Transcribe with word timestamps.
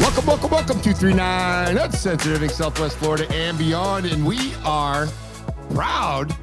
Welcome, 0.00 0.26
welcome, 0.26 0.50
welcome, 0.50 0.80
239 0.80 1.76
Uncensored 1.76 2.42
in 2.42 2.48
Southwest 2.48 2.96
Florida 2.96 3.30
and 3.34 3.58
beyond. 3.58 4.06
And 4.06 4.24
we 4.24 4.54
are 4.64 5.08
proud 5.74 6.34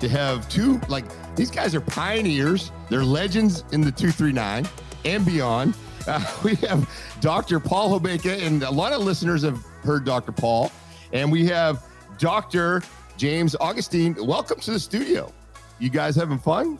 to 0.00 0.08
have 0.10 0.46
two, 0.50 0.78
like, 0.88 1.06
these 1.34 1.50
guys 1.50 1.74
are 1.74 1.80
pioneers. 1.80 2.72
They're 2.88 3.04
legends 3.04 3.64
in 3.72 3.80
the 3.80 3.92
239 3.92 4.68
and 5.04 5.24
beyond. 5.24 5.74
Uh, 6.06 6.24
we 6.44 6.54
have 6.56 6.88
Dr. 7.20 7.60
Paul 7.60 7.98
Hobeka, 7.98 8.42
and 8.46 8.62
a 8.62 8.70
lot 8.70 8.92
of 8.92 9.02
listeners 9.02 9.42
have 9.42 9.64
heard 9.82 10.04
Dr. 10.04 10.32
Paul. 10.32 10.70
And 11.12 11.30
we 11.30 11.46
have 11.46 11.84
Dr. 12.18 12.82
James 13.16 13.56
Augustine. 13.60 14.14
Welcome 14.18 14.60
to 14.60 14.72
the 14.72 14.80
studio. 14.80 15.32
You 15.78 15.90
guys 15.90 16.16
having 16.16 16.38
fun? 16.38 16.78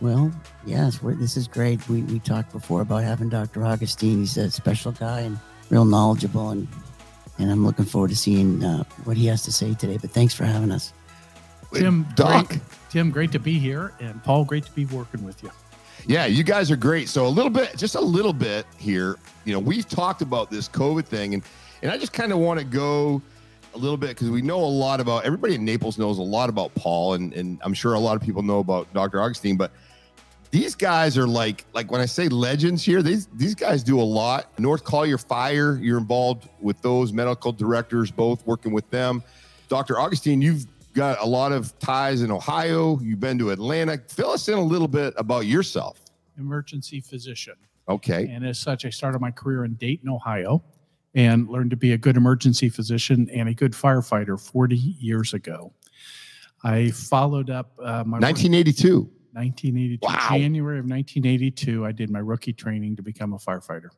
Well, 0.00 0.30
yes, 0.66 0.98
this 1.02 1.36
is 1.36 1.48
great. 1.48 1.86
We, 1.88 2.02
we 2.02 2.18
talked 2.18 2.52
before 2.52 2.82
about 2.82 3.02
having 3.02 3.28
Dr. 3.28 3.64
Augustine. 3.64 4.18
He's 4.18 4.36
a 4.36 4.50
special 4.50 4.92
guy 4.92 5.20
and 5.20 5.38
real 5.70 5.84
knowledgeable, 5.84 6.50
and 6.50 6.68
and 7.38 7.50
I'm 7.50 7.64
looking 7.64 7.84
forward 7.84 8.10
to 8.10 8.16
seeing 8.16 8.64
uh, 8.64 8.84
what 9.04 9.16
he 9.16 9.26
has 9.26 9.42
to 9.42 9.52
say 9.52 9.74
today. 9.74 9.98
But 9.98 10.10
thanks 10.10 10.34
for 10.34 10.44
having 10.44 10.70
us. 10.70 10.92
Tim, 11.74 12.06
Doc. 12.14 12.48
Great, 12.48 12.60
Tim, 12.90 13.10
great 13.10 13.32
to 13.32 13.38
be 13.38 13.58
here, 13.58 13.92
and 14.00 14.22
Paul, 14.22 14.44
great 14.44 14.64
to 14.64 14.72
be 14.72 14.86
working 14.86 15.24
with 15.24 15.42
you. 15.42 15.50
Yeah, 16.06 16.26
you 16.26 16.44
guys 16.44 16.70
are 16.70 16.76
great. 16.76 17.08
So 17.08 17.26
a 17.26 17.28
little 17.28 17.50
bit, 17.50 17.76
just 17.76 17.94
a 17.94 18.00
little 18.00 18.32
bit 18.32 18.64
here. 18.78 19.16
You 19.44 19.52
know, 19.52 19.58
we've 19.58 19.88
talked 19.88 20.22
about 20.22 20.50
this 20.50 20.68
COVID 20.68 21.04
thing, 21.04 21.34
and 21.34 21.42
and 21.82 21.90
I 21.90 21.98
just 21.98 22.12
kind 22.12 22.32
of 22.32 22.38
want 22.38 22.60
to 22.60 22.64
go 22.64 23.20
a 23.74 23.78
little 23.78 23.96
bit 23.96 24.10
because 24.10 24.30
we 24.30 24.42
know 24.42 24.58
a 24.58 24.64
lot 24.64 25.00
about 25.00 25.24
everybody 25.24 25.54
in 25.54 25.64
Naples 25.64 25.98
knows 25.98 26.18
a 26.18 26.22
lot 26.22 26.48
about 26.48 26.74
Paul, 26.74 27.14
and 27.14 27.32
and 27.32 27.58
I'm 27.62 27.74
sure 27.74 27.94
a 27.94 27.98
lot 27.98 28.16
of 28.16 28.22
people 28.22 28.42
know 28.42 28.60
about 28.60 28.92
Dr. 28.92 29.20
Augustine, 29.20 29.56
but 29.56 29.72
these 30.50 30.74
guys 30.74 31.18
are 31.18 31.26
like 31.26 31.64
like 31.74 31.90
when 31.90 32.00
I 32.00 32.06
say 32.06 32.28
legends 32.28 32.84
here, 32.84 33.02
these 33.02 33.26
these 33.34 33.54
guys 33.54 33.82
do 33.82 34.00
a 34.00 34.02
lot. 34.02 34.58
North 34.58 34.84
Collier 34.84 35.18
Fire, 35.18 35.76
you're 35.82 35.98
involved 35.98 36.48
with 36.60 36.80
those 36.82 37.12
medical 37.12 37.52
directors, 37.52 38.10
both 38.10 38.46
working 38.46 38.72
with 38.72 38.88
them. 38.90 39.22
Dr. 39.68 39.98
Augustine, 39.98 40.40
you've 40.40 40.66
got 40.96 41.20
a 41.20 41.26
lot 41.26 41.52
of 41.52 41.78
ties 41.78 42.22
in 42.22 42.30
Ohio. 42.32 42.98
You've 43.00 43.20
been 43.20 43.38
to 43.38 43.50
Atlanta. 43.50 44.00
Fill 44.08 44.30
us 44.30 44.48
in 44.48 44.58
a 44.58 44.62
little 44.62 44.88
bit 44.88 45.14
about 45.16 45.46
yourself. 45.46 46.00
Emergency 46.38 47.00
physician. 47.00 47.54
Okay. 47.88 48.26
And 48.28 48.44
as 48.44 48.58
such, 48.58 48.84
I 48.84 48.90
started 48.90 49.20
my 49.20 49.30
career 49.30 49.64
in 49.64 49.74
Dayton, 49.74 50.08
Ohio, 50.08 50.64
and 51.14 51.48
learned 51.48 51.70
to 51.70 51.76
be 51.76 51.92
a 51.92 51.98
good 51.98 52.16
emergency 52.16 52.68
physician 52.68 53.28
and 53.32 53.48
a 53.48 53.54
good 53.54 53.72
firefighter 53.72 54.40
40 54.40 54.74
years 54.76 55.34
ago. 55.34 55.72
I 56.64 56.90
followed 56.90 57.50
up 57.50 57.72
uh, 57.78 58.02
my 58.04 58.18
1982. 58.18 59.10
1982, 59.34 59.98
Wow. 60.02 60.28
January 60.30 60.78
of 60.78 60.86
1982. 60.86 61.84
I 61.84 61.92
did 61.92 62.10
my 62.10 62.18
rookie 62.20 62.54
training 62.54 62.96
to 62.96 63.02
become 63.02 63.34
a 63.34 63.38
firefighter. 63.38 63.90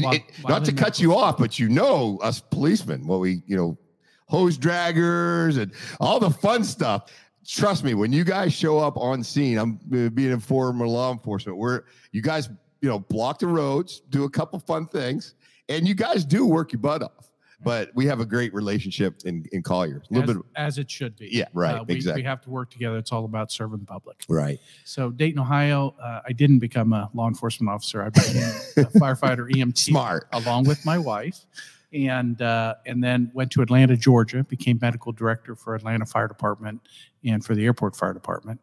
While- 0.00 0.14
and 0.14 0.22
while 0.40 0.54
not 0.58 0.64
to 0.64 0.72
cut 0.72 0.98
you 0.98 1.14
off, 1.14 1.36
but 1.36 1.58
you 1.58 1.68
know 1.68 2.18
us 2.22 2.40
policemen, 2.40 3.06
what 3.06 3.20
we, 3.20 3.42
you 3.46 3.56
know, 3.56 3.78
hose 4.26 4.58
draggers 4.58 5.58
and 5.58 5.72
all 6.00 6.18
the 6.20 6.30
fun 6.30 6.64
stuff. 6.64 7.10
Trust 7.46 7.84
me, 7.84 7.94
when 7.94 8.12
you 8.12 8.24
guys 8.24 8.52
show 8.52 8.78
up 8.78 8.96
on 8.96 9.22
scene, 9.22 9.56
I'm 9.56 9.78
uh, 9.92 10.08
being 10.10 10.32
in 10.32 10.40
former 10.40 10.86
law 10.86 11.12
enforcement, 11.12 11.56
where 11.58 11.84
you 12.10 12.20
guys, 12.20 12.48
you 12.80 12.88
know, 12.88 12.98
block 12.98 13.38
the 13.38 13.46
roads, 13.46 14.00
do 14.10 14.24
a 14.24 14.30
couple 14.30 14.58
fun 14.58 14.86
things, 14.86 15.34
and 15.68 15.86
you 15.86 15.94
guys 15.94 16.24
do 16.24 16.44
work 16.44 16.72
your 16.72 16.80
butt 16.80 17.02
off. 17.04 17.30
But 17.62 17.90
we 17.94 18.04
have 18.06 18.20
a 18.20 18.26
great 18.26 18.52
relationship 18.52 19.22
in, 19.24 19.46
in 19.50 19.62
Collier. 19.62 20.02
A 20.10 20.14
little 20.14 20.22
As, 20.22 20.26
bit, 20.26 20.36
of, 20.36 20.42
as 20.56 20.78
it 20.78 20.90
should 20.90 21.16
be. 21.16 21.28
Yeah, 21.32 21.46
right, 21.54 21.76
Uh, 21.76 21.84
we, 21.84 21.94
exactly. 21.94 22.22
we 22.22 22.26
have 22.26 22.42
to 22.42 22.50
work 22.50 22.70
together. 22.70 22.98
It's 22.98 23.12
all 23.12 23.24
about 23.24 23.50
serving 23.50 23.78
the 23.78 23.86
public. 23.86 24.24
right. 24.28 24.58
So 24.84 25.10
Dayton, 25.10 25.40
Ohio, 25.40 25.94
uh, 26.02 26.20
I 26.26 26.32
didn't 26.32 26.58
become 26.58 26.92
a 26.92 27.08
law 27.14 27.28
enforcement 27.28 27.70
officer. 27.70 28.02
I 28.02 28.10
became 28.10 28.36
a 28.36 28.40
firefighter 28.98 29.50
EMT 29.50 29.78
Smart. 29.78 30.28
along 30.32 30.64
with 30.64 30.84
my 30.84 30.98
wife, 30.98 31.46
and 31.92 32.40
uh, 32.42 32.74
and 32.84 33.02
then 33.02 33.30
went 33.34 33.50
to 33.52 33.62
Atlanta, 33.62 33.96
Georgia, 33.96 34.44
became 34.44 34.78
medical 34.80 35.12
director 35.12 35.54
for 35.54 35.74
Atlanta 35.74 36.06
Fire 36.06 36.28
Department 36.28 36.80
and 37.24 37.44
for 37.44 37.54
the 37.54 37.64
Airport 37.64 37.96
Fire 37.96 38.12
Department, 38.12 38.60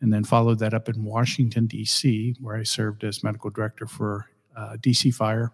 and 0.00 0.12
then 0.12 0.24
followed 0.24 0.58
that 0.60 0.74
up 0.74 0.88
in 0.88 1.04
Washington 1.04 1.66
D.C., 1.66 2.36
where 2.40 2.56
I 2.56 2.62
served 2.62 3.04
as 3.04 3.22
medical 3.22 3.50
director 3.50 3.86
for 3.86 4.26
uh, 4.56 4.76
D.C. 4.80 5.10
Fire 5.10 5.52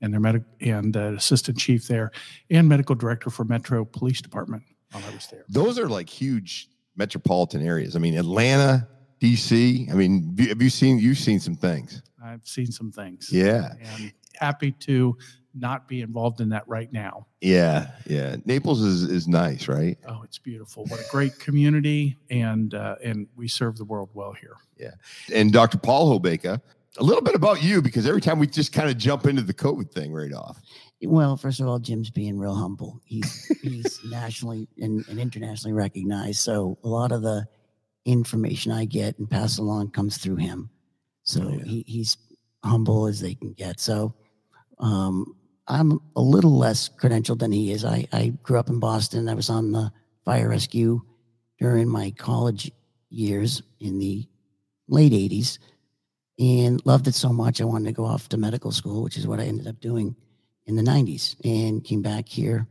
and 0.00 0.12
their 0.12 0.20
medic 0.20 0.42
and 0.60 0.96
uh, 0.96 1.14
assistant 1.14 1.56
chief 1.58 1.86
there, 1.86 2.10
and 2.50 2.68
medical 2.68 2.94
director 2.94 3.30
for 3.30 3.44
Metro 3.44 3.84
Police 3.84 4.20
Department 4.20 4.62
while 4.90 5.02
I 5.08 5.14
was 5.14 5.28
there. 5.28 5.44
Those 5.48 5.78
are 5.78 5.88
like 5.88 6.08
huge 6.08 6.68
metropolitan 6.96 7.64
areas. 7.64 7.96
I 7.96 8.00
mean, 8.00 8.18
Atlanta, 8.18 8.86
DC. 9.20 9.90
I 9.90 9.94
mean, 9.94 10.36
have 10.48 10.60
you 10.60 10.70
seen, 10.70 10.98
you've 10.98 11.18
seen 11.18 11.38
some 11.38 11.56
things. 11.56 12.02
I've 12.22 12.46
seen 12.46 12.66
some 12.66 12.90
things. 12.90 13.30
Yeah. 13.32 13.72
and 13.80 14.12
happy 14.34 14.72
to 14.72 15.16
not 15.54 15.86
be 15.88 16.00
involved 16.00 16.40
in 16.40 16.48
that 16.50 16.66
right 16.66 16.92
now. 16.92 17.26
Yeah, 17.40 17.90
yeah. 18.06 18.36
Naples 18.44 18.80
is 18.80 19.02
is 19.02 19.28
nice, 19.28 19.68
right? 19.68 19.98
Oh, 20.08 20.22
it's 20.22 20.38
beautiful! 20.38 20.84
What 20.86 21.00
a 21.00 21.04
great 21.10 21.38
community, 21.38 22.16
and 22.30 22.74
uh, 22.74 22.96
and 23.02 23.26
we 23.36 23.48
serve 23.48 23.76
the 23.76 23.84
world 23.84 24.10
well 24.14 24.32
here. 24.32 24.56
Yeah, 24.78 24.92
and 25.34 25.52
Dr. 25.52 25.78
Paul 25.78 26.18
Hobeka, 26.18 26.60
a 26.98 27.04
little 27.04 27.22
bit 27.22 27.34
about 27.34 27.62
you 27.62 27.82
because 27.82 28.06
every 28.06 28.20
time 28.20 28.38
we 28.38 28.46
just 28.46 28.72
kind 28.72 28.88
of 28.88 28.96
jump 28.98 29.26
into 29.26 29.42
the 29.42 29.54
COVID 29.54 29.90
thing 29.92 30.12
right 30.12 30.32
off. 30.32 30.60
Well, 31.04 31.36
first 31.36 31.58
of 31.60 31.66
all, 31.66 31.80
Jim's 31.80 32.10
being 32.10 32.38
real 32.38 32.54
humble. 32.54 33.00
He's 33.04 33.44
he's 33.60 33.98
nationally 34.10 34.68
and, 34.78 35.04
and 35.08 35.18
internationally 35.18 35.72
recognized. 35.74 36.38
So 36.40 36.78
a 36.84 36.88
lot 36.88 37.10
of 37.12 37.22
the 37.22 37.46
information 38.04 38.72
I 38.72 38.84
get 38.84 39.18
and 39.18 39.28
pass 39.28 39.58
along 39.58 39.90
comes 39.90 40.18
through 40.18 40.36
him. 40.36 40.70
So 41.24 41.42
Oh, 41.42 41.48
yeah. 41.50 41.64
he, 41.64 41.84
he's 41.86 42.16
humble 42.64 43.06
as 43.06 43.20
they 43.20 43.34
can 43.34 43.52
get. 43.52 43.80
So 43.80 44.14
um, 44.78 45.34
I'm 45.72 46.00
a 46.14 46.20
little 46.20 46.58
less 46.58 46.90
credentialed 46.90 47.38
than 47.38 47.50
he 47.50 47.72
is. 47.72 47.82
I, 47.82 48.06
I 48.12 48.34
grew 48.42 48.58
up 48.58 48.68
in 48.68 48.78
Boston. 48.78 49.28
I 49.28 49.34
was 49.34 49.48
on 49.48 49.72
the 49.72 49.90
fire 50.22 50.50
rescue 50.50 51.00
during 51.58 51.88
my 51.88 52.10
college 52.10 52.70
years 53.08 53.62
in 53.80 53.98
the 53.98 54.28
late 54.86 55.12
80s 55.12 55.58
and 56.38 56.84
loved 56.84 57.08
it 57.08 57.14
so 57.14 57.32
much 57.32 57.60
I 57.60 57.64
wanted 57.64 57.86
to 57.86 57.92
go 57.92 58.04
off 58.04 58.28
to 58.28 58.36
medical 58.36 58.70
school, 58.70 59.02
which 59.02 59.16
is 59.16 59.26
what 59.26 59.40
I 59.40 59.44
ended 59.44 59.66
up 59.66 59.80
doing 59.80 60.14
in 60.66 60.76
the 60.76 60.82
90s 60.82 61.36
and 61.42 61.82
came 61.82 62.02
back 62.02 62.28
here 62.28 62.66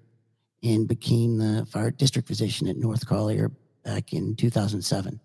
and 0.62 0.88
became 0.88 1.40
the 1.40 1.66
fire 1.72 1.90
district 1.90 2.28
physician 2.28 2.68
at 2.68 2.78
North 2.78 3.08
Collier 3.08 3.52
back 3.84 4.14
in 4.14 4.36
2007. 4.36 5.20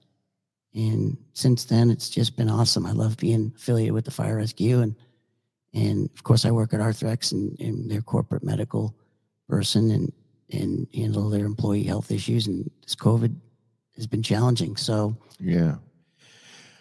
And 0.75 1.19
since 1.35 1.65
then, 1.67 1.91
it's 1.91 2.09
just 2.09 2.37
been 2.37 2.49
awesome. 2.49 2.87
I 2.87 2.93
love 2.93 3.19
being 3.19 3.53
affiliated 3.55 3.93
with 3.93 4.07
the 4.07 4.11
fire 4.11 4.37
rescue. 4.37 4.81
And, 4.81 4.97
and 5.77 6.09
of 6.15 6.25
course, 6.25 6.47
I 6.47 6.51
work 6.51 6.73
at 6.73 6.81
Arthrex 6.81 7.33
and, 7.33 7.55
and 7.61 7.91
their 7.91 8.01
corporate 8.01 8.43
medical 8.43 8.97
person 9.47 9.91
and, 9.91 10.13
and 10.51 10.89
handle 10.95 11.29
their 11.29 11.45
employee 11.45 11.83
health 11.83 12.11
issues. 12.11 12.47
And 12.47 12.69
this 12.83 12.97
COVID 12.97 13.37
has 13.95 14.07
been 14.07 14.23
challenging. 14.23 14.77
So, 14.77 15.17
Yeah. 15.39 15.77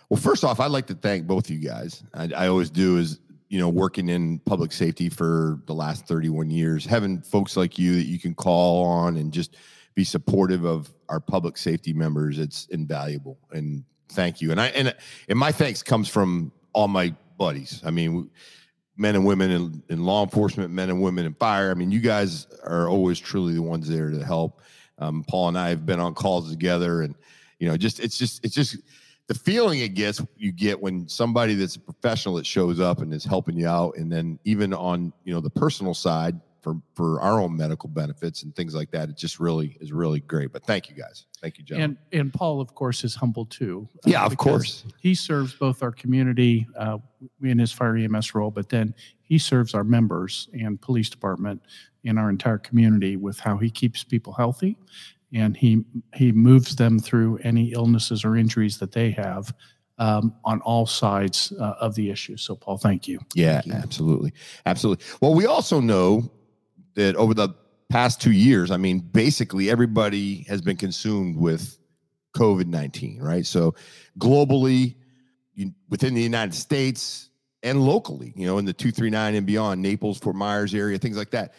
Well, 0.09 0.19
first 0.19 0.43
off, 0.43 0.59
I'd 0.59 0.71
like 0.71 0.87
to 0.87 0.93
thank 0.93 1.27
both 1.27 1.45
of 1.45 1.51
you 1.51 1.67
guys. 1.67 2.03
I, 2.13 2.29
I 2.37 2.47
always 2.47 2.69
do 2.69 2.97
is, 2.97 3.19
you 3.49 3.59
know, 3.59 3.67
working 3.67 4.07
in 4.07 4.39
public 4.39 4.71
safety 4.71 5.09
for 5.09 5.59
the 5.65 5.73
last 5.73 6.07
31 6.07 6.49
years, 6.49 6.85
having 6.85 7.21
folks 7.21 7.57
like 7.57 7.77
you 7.77 7.95
that 7.95 8.05
you 8.05 8.17
can 8.17 8.33
call 8.33 8.85
on 8.85 9.17
and 9.17 9.33
just 9.33 9.57
be 9.93 10.03
supportive 10.03 10.63
of 10.63 10.93
our 11.09 11.19
public 11.19 11.57
safety 11.57 11.91
members, 11.91 12.39
it's 12.39 12.67
invaluable. 12.67 13.39
And 13.51 13.83
thank 14.09 14.41
you. 14.41 14.51
And 14.51 14.61
I, 14.61 14.67
and, 14.67 14.95
and 15.27 15.39
my 15.39 15.51
thanks 15.51 15.83
comes 15.83 16.07
from 16.07 16.51
all 16.71 16.87
my 16.87 17.13
buddies. 17.37 17.81
I 17.83 17.91
mean, 17.91 18.29
men 18.97 19.15
and 19.15 19.25
women 19.25 19.51
in, 19.51 19.83
in 19.89 20.05
law 20.05 20.23
enforcement, 20.23 20.71
men 20.71 20.89
and 20.89 21.01
women 21.01 21.25
in 21.25 21.33
fire. 21.33 21.71
I 21.71 21.73
mean, 21.73 21.91
you 21.91 21.99
guys 21.99 22.47
are 22.63 22.89
always 22.89 23.19
truly 23.19 23.53
the 23.53 23.61
ones 23.61 23.89
there 23.89 24.09
to 24.09 24.23
help. 24.23 24.61
Um, 24.97 25.25
Paul 25.27 25.49
and 25.49 25.57
I 25.57 25.69
have 25.69 25.85
been 25.85 25.99
on 25.99 26.13
calls 26.13 26.49
together, 26.49 27.01
and 27.01 27.15
you 27.59 27.67
know, 27.67 27.75
just 27.75 27.99
it's 27.99 28.17
just 28.17 28.43
it's 28.45 28.55
just 28.55 28.77
the 29.27 29.33
feeling 29.33 29.79
it 29.79 29.95
gets 29.95 30.21
you 30.37 30.51
get 30.51 30.79
when 30.79 31.07
somebody 31.07 31.55
that's 31.55 31.75
a 31.75 31.79
professional 31.79 32.35
that 32.35 32.45
shows 32.45 32.79
up 32.79 33.01
and 33.01 33.13
is 33.13 33.25
helping 33.25 33.57
you 33.57 33.67
out 33.67 33.97
and 33.97 34.11
then 34.11 34.39
even 34.43 34.73
on 34.73 35.11
you 35.23 35.33
know 35.33 35.41
the 35.41 35.49
personal 35.49 35.93
side 35.93 36.39
for 36.65 36.81
for 36.95 37.21
our 37.21 37.39
own 37.39 37.55
medical 37.55 37.87
benefits 37.87 38.41
and 38.41 38.55
things 38.55 38.73
like 38.73 38.89
that 38.89 39.07
it 39.07 39.15
just 39.15 39.39
really 39.39 39.77
is 39.79 39.93
really 39.93 40.19
great 40.21 40.51
but 40.51 40.65
thank 40.65 40.89
you 40.89 40.95
guys 40.95 41.27
thank 41.39 41.59
you 41.59 41.63
gentlemen 41.63 41.95
And 42.11 42.21
and 42.21 42.33
Paul, 42.33 42.59
of 42.59 42.73
course, 42.73 43.03
is 43.03 43.13
humble 43.13 43.45
too. 43.45 43.87
uh, 43.97 44.09
yeah 44.09 44.25
of 44.25 44.35
course 44.35 44.83
He 44.99 45.13
serves 45.13 45.53
both 45.53 45.83
our 45.83 45.91
community 45.91 46.65
uh, 46.75 46.97
in 47.43 47.59
his 47.59 47.71
fire 47.71 47.95
EMS 47.97 48.33
role, 48.33 48.49
but 48.49 48.67
then 48.69 48.95
he 49.21 49.37
serves 49.37 49.75
our 49.75 49.83
members 49.83 50.49
and 50.59 50.81
police 50.81 51.07
department 51.09 51.61
in 52.03 52.17
our 52.17 52.31
entire 52.31 52.57
community 52.57 53.15
with 53.15 53.39
how 53.39 53.57
he 53.57 53.69
keeps 53.69 54.03
people 54.03 54.33
healthy, 54.33 54.75
and 55.33 55.55
he 55.55 55.85
he 56.15 56.31
moves 56.31 56.75
them 56.75 56.97
through 56.97 57.37
any 57.43 57.73
illnesses 57.73 58.25
or 58.25 58.35
injuries 58.35 58.79
that 58.79 58.91
they 58.91 59.11
have 59.11 59.53
um, 59.99 60.33
on 60.43 60.61
all 60.61 60.85
sides 60.87 61.53
uh, 61.59 61.75
of 61.79 61.93
the 61.95 62.09
issue. 62.09 62.37
So, 62.37 62.55
Paul, 62.55 62.77
thank 62.77 63.07
you. 63.07 63.19
Yeah, 63.35 63.61
you. 63.65 63.73
absolutely. 63.73 64.33
Absolutely. 64.65 65.05
Well, 65.21 65.33
we 65.35 65.45
also 65.45 65.79
know 65.79 66.29
that 66.95 67.15
over 67.15 67.33
the 67.33 67.49
past 67.89 68.21
two 68.21 68.31
years, 68.31 68.71
I 68.71 68.77
mean, 68.77 68.99
basically 68.99 69.69
everybody 69.69 70.45
has 70.49 70.61
been 70.61 70.77
consumed 70.77 71.37
with 71.37 71.77
COVID 72.35 72.67
19, 72.67 73.21
right? 73.21 73.45
So, 73.45 73.75
globally, 74.19 74.95
you, 75.53 75.71
within 75.89 76.13
the 76.13 76.21
United 76.21 76.53
States 76.53 77.29
and 77.63 77.81
locally, 77.81 78.33
you 78.35 78.45
know, 78.45 78.57
in 78.57 78.65
the 78.65 78.73
239 78.73 79.35
and 79.35 79.47
beyond, 79.47 79.81
Naples, 79.81 80.17
Fort 80.17 80.35
Myers 80.35 80.73
area, 80.73 80.97
things 80.97 81.17
like 81.17 81.31
that. 81.31 81.53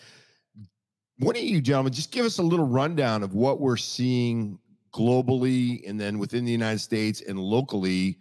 One 1.18 1.34
of 1.34 1.42
you 1.42 1.62
gentlemen, 1.62 1.92
just 1.92 2.12
give 2.12 2.26
us 2.26 2.38
a 2.38 2.42
little 2.42 2.66
rundown 2.66 3.22
of 3.22 3.34
what 3.34 3.60
we're 3.60 3.78
seeing 3.78 4.58
globally 4.92 5.88
and 5.88 6.00
then 6.00 6.18
within 6.18 6.44
the 6.44 6.52
United 6.52 6.78
States 6.78 7.22
and 7.22 7.38
locally 7.38 8.18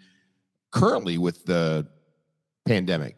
currently 0.71 1.17
with 1.17 1.45
the 1.45 1.87
pandemic. 2.65 3.15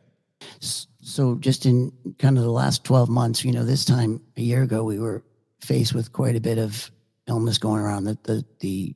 So 1.08 1.36
just 1.36 1.66
in 1.66 1.94
kind 2.20 2.38
of 2.38 2.44
the 2.44 2.52
last 2.52 2.84
12 2.84 3.08
months, 3.08 3.46
you 3.46 3.54
know, 3.54 3.64
this 3.64 3.86
time 3.86 4.20
a 4.36 4.42
year 4.42 4.64
ago, 4.64 4.84
we 4.84 5.00
were 5.00 5.24
faced 5.62 5.94
with 5.94 6.12
quite 6.12 6.36
a 6.36 6.42
bit 6.42 6.58
of 6.58 6.92
illness 7.28 7.58
going 7.58 7.82
around. 7.82 8.04
The, 8.04 8.18
the, 8.26 8.46
the, 8.60 8.94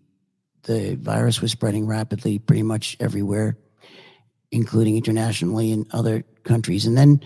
the 0.63 0.96
virus 0.96 1.40
was 1.40 1.54
spreading 1.54 1.88
rapidly 1.88 2.38
pretty 2.38 2.63
much 2.63 2.98
everywhere, 3.00 3.58
including 4.52 4.98
internationally 4.98 5.72
in 5.72 5.88
other 5.92 6.25
countries. 6.44 6.86
And 6.86 6.98
then 6.98 7.22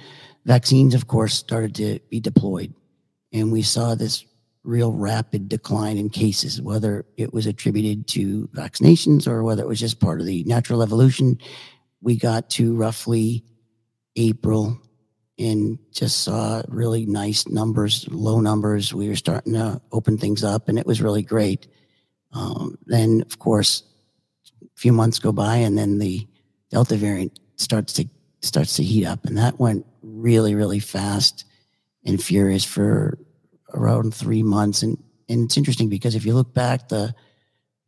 vaccines, 0.45 0.93
of 0.93 1.07
course, 1.07 1.33
started 1.33 1.73
to 1.75 1.99
be 2.11 2.19
deployed. 2.19 2.71
And 3.33 3.51
we 3.51 3.63
saw 3.63 3.95
this 3.95 4.23
real 4.63 4.93
rapid 4.93 5.49
decline 5.49 5.97
in 5.97 6.11
cases, 6.11 6.61
whether 6.61 7.07
it 7.17 7.33
was 7.33 7.47
attributed 7.47 8.05
to 8.09 8.47
vaccinations 8.49 9.27
or 9.27 9.43
whether 9.43 9.63
it 9.63 9.67
was 9.67 9.79
just 9.79 9.99
part 9.99 10.19
of 10.19 10.27
the 10.27 10.43
natural 10.43 10.83
evolution. 10.83 11.39
We 12.01 12.17
got 12.17 12.51
to 12.51 12.75
roughly 12.75 13.43
April 14.15 14.79
and 15.37 15.77
just 15.91 16.23
saw 16.23 16.61
really 16.69 17.05
nice 17.05 17.47
numbers, 17.47 18.07
low 18.09 18.39
numbers. 18.39 18.93
We 18.93 19.09
were 19.09 19.15
starting 19.15 19.53
to 19.53 19.81
open 19.91 20.17
things 20.17 20.43
up, 20.43 20.69
and 20.69 20.79
it 20.79 20.85
was 20.85 21.01
really 21.01 21.23
great. 21.23 21.67
Um, 22.31 22.77
then, 22.85 23.23
of 23.25 23.39
course, 23.39 23.83
a 24.61 24.65
few 24.75 24.93
months 24.93 25.19
go 25.19 25.31
by, 25.31 25.57
and 25.57 25.77
then 25.77 25.99
the 25.99 26.27
Delta 26.71 26.95
variant 26.95 27.39
starts 27.57 27.93
to 27.93 28.07
starts 28.41 28.75
to 28.75 28.83
heat 28.83 29.05
up, 29.05 29.25
and 29.25 29.37
that 29.37 29.59
went 29.59 29.85
really, 30.01 30.55
really 30.55 30.79
fast 30.79 31.45
and 32.05 32.21
furious 32.23 32.63
for 32.63 33.17
around 33.73 34.13
three 34.13 34.43
months. 34.43 34.83
And 34.83 34.97
and 35.27 35.45
it's 35.45 35.57
interesting 35.57 35.89
because 35.89 36.15
if 36.15 36.25
you 36.25 36.33
look 36.33 36.53
back, 36.53 36.89
the 36.89 37.13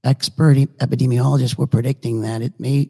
expert 0.04 0.58
epidemiologists 0.58 1.58
were 1.58 1.68
predicting 1.68 2.22
that 2.22 2.42
it 2.42 2.60
may 2.60 2.90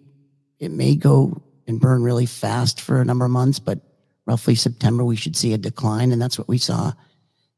it 0.59 0.71
may 0.71 0.95
go 0.95 1.41
and 1.67 1.79
burn 1.79 2.01
really 2.01 2.25
fast 2.25 2.81
for 2.81 3.01
a 3.01 3.05
number 3.05 3.25
of 3.25 3.31
months, 3.31 3.59
but 3.59 3.79
roughly 4.25 4.55
September 4.55 5.03
we 5.03 5.15
should 5.15 5.35
see 5.35 5.53
a 5.53 5.57
decline, 5.57 6.11
and 6.11 6.21
that's 6.21 6.37
what 6.37 6.47
we 6.47 6.57
saw. 6.57 6.91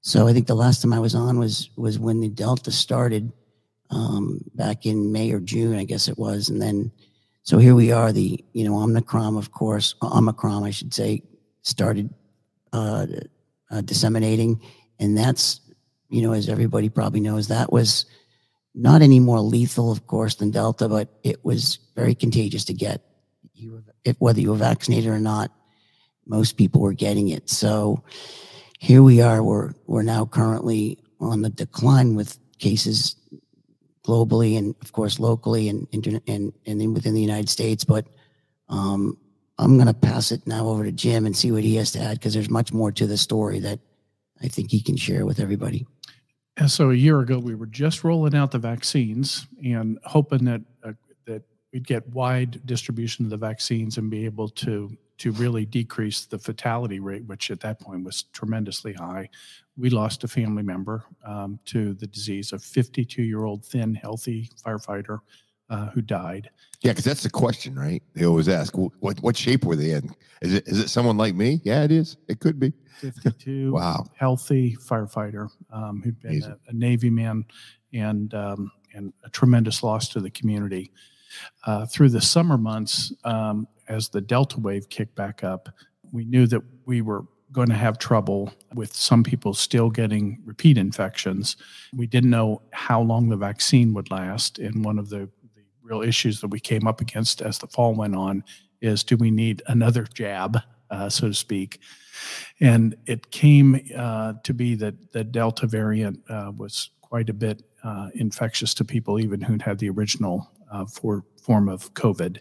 So 0.01 0.27
I 0.27 0.33
think 0.33 0.47
the 0.47 0.55
last 0.55 0.81
time 0.81 0.93
I 0.93 0.99
was 0.99 1.15
on 1.15 1.39
was 1.39 1.69
was 1.75 1.99
when 1.99 2.21
the 2.21 2.29
Delta 2.29 2.71
started 2.71 3.31
um, 3.89 4.39
back 4.55 4.85
in 4.85 5.11
May 5.11 5.31
or 5.31 5.39
June, 5.39 5.75
I 5.75 5.83
guess 5.83 6.07
it 6.07 6.17
was, 6.17 6.49
and 6.49 6.61
then 6.61 6.91
so 7.43 7.57
here 7.57 7.75
we 7.75 7.91
are. 7.91 8.11
The 8.11 8.43
you 8.53 8.63
know 8.63 8.77
Omicron, 8.77 9.35
of 9.37 9.51
course, 9.51 9.95
Omicron, 10.01 10.63
I 10.63 10.71
should 10.71 10.93
say, 10.93 11.23
started 11.61 12.13
uh, 12.73 13.07
uh, 13.71 13.81
disseminating, 13.81 14.61
and 14.99 15.17
that's 15.17 15.61
you 16.09 16.21
know 16.21 16.33
as 16.33 16.49
everybody 16.49 16.89
probably 16.89 17.19
knows 17.19 17.47
that 17.47 17.71
was 17.71 18.05
not 18.75 19.01
any 19.01 19.19
more 19.19 19.41
lethal, 19.41 19.91
of 19.91 20.07
course, 20.07 20.35
than 20.35 20.51
Delta, 20.51 20.87
but 20.87 21.09
it 21.23 21.43
was 21.43 21.79
very 21.95 22.15
contagious 22.15 22.63
to 22.65 22.73
get. 22.73 23.03
You 23.59 23.73
were, 23.73 23.83
if, 24.05 24.15
whether 24.19 24.39
you 24.39 24.51
were 24.51 24.57
vaccinated 24.57 25.09
or 25.09 25.19
not, 25.19 25.51
most 26.25 26.57
people 26.57 26.81
were 26.81 26.93
getting 26.93 27.29
it. 27.29 27.49
So 27.49 28.03
here 28.79 29.03
we 29.03 29.21
are. 29.21 29.43
We're 29.43 29.73
we're 29.87 30.03
now 30.03 30.25
currently 30.25 30.99
on 31.19 31.41
the 31.41 31.49
decline 31.49 32.15
with 32.15 32.37
cases 32.59 33.15
globally 34.03 34.57
and 34.57 34.75
of 34.81 34.93
course 34.93 35.19
locally 35.19 35.69
and 35.69 35.87
and 35.93 36.53
and 36.65 36.93
within 36.93 37.13
the 37.13 37.21
United 37.21 37.49
States. 37.49 37.83
But 37.83 38.07
um, 38.69 39.17
I'm 39.57 39.75
going 39.75 39.87
to 39.87 39.93
pass 39.93 40.31
it 40.31 40.47
now 40.47 40.67
over 40.67 40.85
to 40.85 40.91
Jim 40.91 41.25
and 41.25 41.35
see 41.35 41.51
what 41.51 41.63
he 41.63 41.75
has 41.75 41.91
to 41.91 41.99
add 41.99 42.19
because 42.19 42.33
there's 42.33 42.49
much 42.49 42.71
more 42.71 42.91
to 42.93 43.05
the 43.05 43.17
story 43.17 43.59
that 43.59 43.79
I 44.41 44.47
think 44.47 44.71
he 44.71 44.81
can 44.81 44.95
share 44.95 45.25
with 45.25 45.39
everybody. 45.39 45.85
And 46.55 46.71
so 46.71 46.91
a 46.91 46.95
year 46.95 47.19
ago, 47.19 47.39
we 47.39 47.55
were 47.55 47.65
just 47.65 48.03
rolling 48.03 48.35
out 48.35 48.51
the 48.51 48.59
vaccines 48.59 49.47
and 49.63 49.99
hoping 50.03 50.45
that 50.45 50.61
we'd 51.73 51.87
get 51.87 52.07
wide 52.09 52.65
distribution 52.65 53.25
of 53.25 53.31
the 53.31 53.37
vaccines 53.37 53.97
and 53.97 54.09
be 54.09 54.25
able 54.25 54.49
to 54.49 54.95
to 55.19 55.31
really 55.33 55.65
decrease 55.65 56.25
the 56.25 56.39
fatality 56.39 57.01
rate, 57.01 57.25
which 57.25 57.51
at 57.51 57.59
that 57.59 57.77
point 57.81 58.05
was 58.05 58.23
tremendously 58.31 58.93
high. 58.93 59.29
We 59.77 59.89
lost 59.89 60.23
a 60.23 60.29
family 60.29 60.63
member 60.63 61.03
um, 61.25 61.59
to 61.65 61.93
the 61.93 62.07
disease, 62.07 62.53
a 62.53 62.59
52 62.59 63.21
year 63.23 63.43
old 63.43 63.65
thin, 63.65 63.93
healthy 63.93 64.49
firefighter 64.65 65.19
uh, 65.69 65.87
who 65.87 66.01
died. 66.01 66.49
Yeah, 66.81 66.91
because 66.93 67.03
that's 67.03 67.23
the 67.23 67.29
question, 67.29 67.75
right? 67.75 68.01
They 68.15 68.25
always 68.25 68.47
ask, 68.47 68.73
"What 68.77 69.19
what 69.21 69.35
shape 69.35 69.65
were 69.65 69.75
they 69.75 69.91
in? 69.91 70.15
Is 70.41 70.53
it 70.53 70.67
is 70.67 70.79
it 70.79 70.89
someone 70.89 71.17
like 71.17 71.35
me? 71.35 71.59
Yeah, 71.63 71.83
it 71.83 71.91
is. 71.91 72.17
It 72.27 72.39
could 72.39 72.59
be. 72.59 72.73
52 73.01 73.71
Wow. 73.73 74.05
healthy 74.15 74.75
firefighter 74.77 75.49
um, 75.71 76.01
who'd 76.03 76.19
been 76.19 76.43
a, 76.43 76.57
a 76.67 76.73
Navy 76.73 77.09
man 77.09 77.45
and 77.93 78.33
um, 78.33 78.71
and 78.93 79.13
a 79.23 79.29
tremendous 79.29 79.83
loss 79.83 80.07
to 80.09 80.21
the 80.21 80.29
community. 80.29 80.91
Uh, 81.65 81.85
through 81.85 82.09
the 82.09 82.21
summer 82.21 82.57
months, 82.57 83.13
um, 83.23 83.67
as 83.87 84.09
the 84.09 84.21
Delta 84.21 84.59
wave 84.59 84.89
kicked 84.89 85.15
back 85.15 85.43
up, 85.43 85.69
we 86.11 86.25
knew 86.25 86.47
that 86.47 86.61
we 86.85 87.01
were 87.01 87.25
going 87.51 87.69
to 87.69 87.75
have 87.75 87.97
trouble 87.97 88.53
with 88.75 88.93
some 88.93 89.23
people 89.23 89.53
still 89.53 89.89
getting 89.89 90.39
repeat 90.45 90.77
infections. 90.77 91.57
We 91.95 92.05
didn't 92.05 92.29
know 92.29 92.61
how 92.71 93.01
long 93.01 93.29
the 93.29 93.37
vaccine 93.37 93.93
would 93.95 94.11
last, 94.11 94.59
and 94.59 94.85
one 94.85 94.99
of 94.99 95.09
the, 95.09 95.29
the 95.55 95.63
real 95.81 96.01
issues 96.01 96.41
that 96.41 96.49
we 96.49 96.59
came 96.59 96.87
up 96.87 97.01
against 97.01 97.41
as 97.41 97.57
the 97.57 97.67
fall 97.67 97.95
went 97.95 98.15
on 98.15 98.43
is 98.81 99.03
do 99.03 99.17
we 99.17 99.31
need 99.31 99.61
another 99.67 100.03
jab, 100.13 100.59
uh, 100.91 101.09
so 101.09 101.27
to 101.27 101.33
speak? 101.33 101.79
And 102.59 102.95
it 103.05 103.31
came 103.31 103.79
uh, 103.95 104.33
to 104.43 104.53
be 104.53 104.75
that 104.75 105.11
the 105.11 105.23
Delta 105.23 105.67
variant 105.67 106.19
uh, 106.29 106.51
was 106.55 106.91
quite 107.01 107.29
a 107.29 107.33
bit 107.33 107.63
uh, 107.83 108.09
infectious 108.13 108.73
to 108.75 108.85
people, 108.85 109.19
even 109.19 109.41
who'd 109.41 109.61
had 109.61 109.79
the 109.79 109.89
original 109.89 110.51
uh, 110.71 110.85
for, 110.85 111.23
form 111.41 111.69
of 111.69 111.93
COVID. 111.93 112.39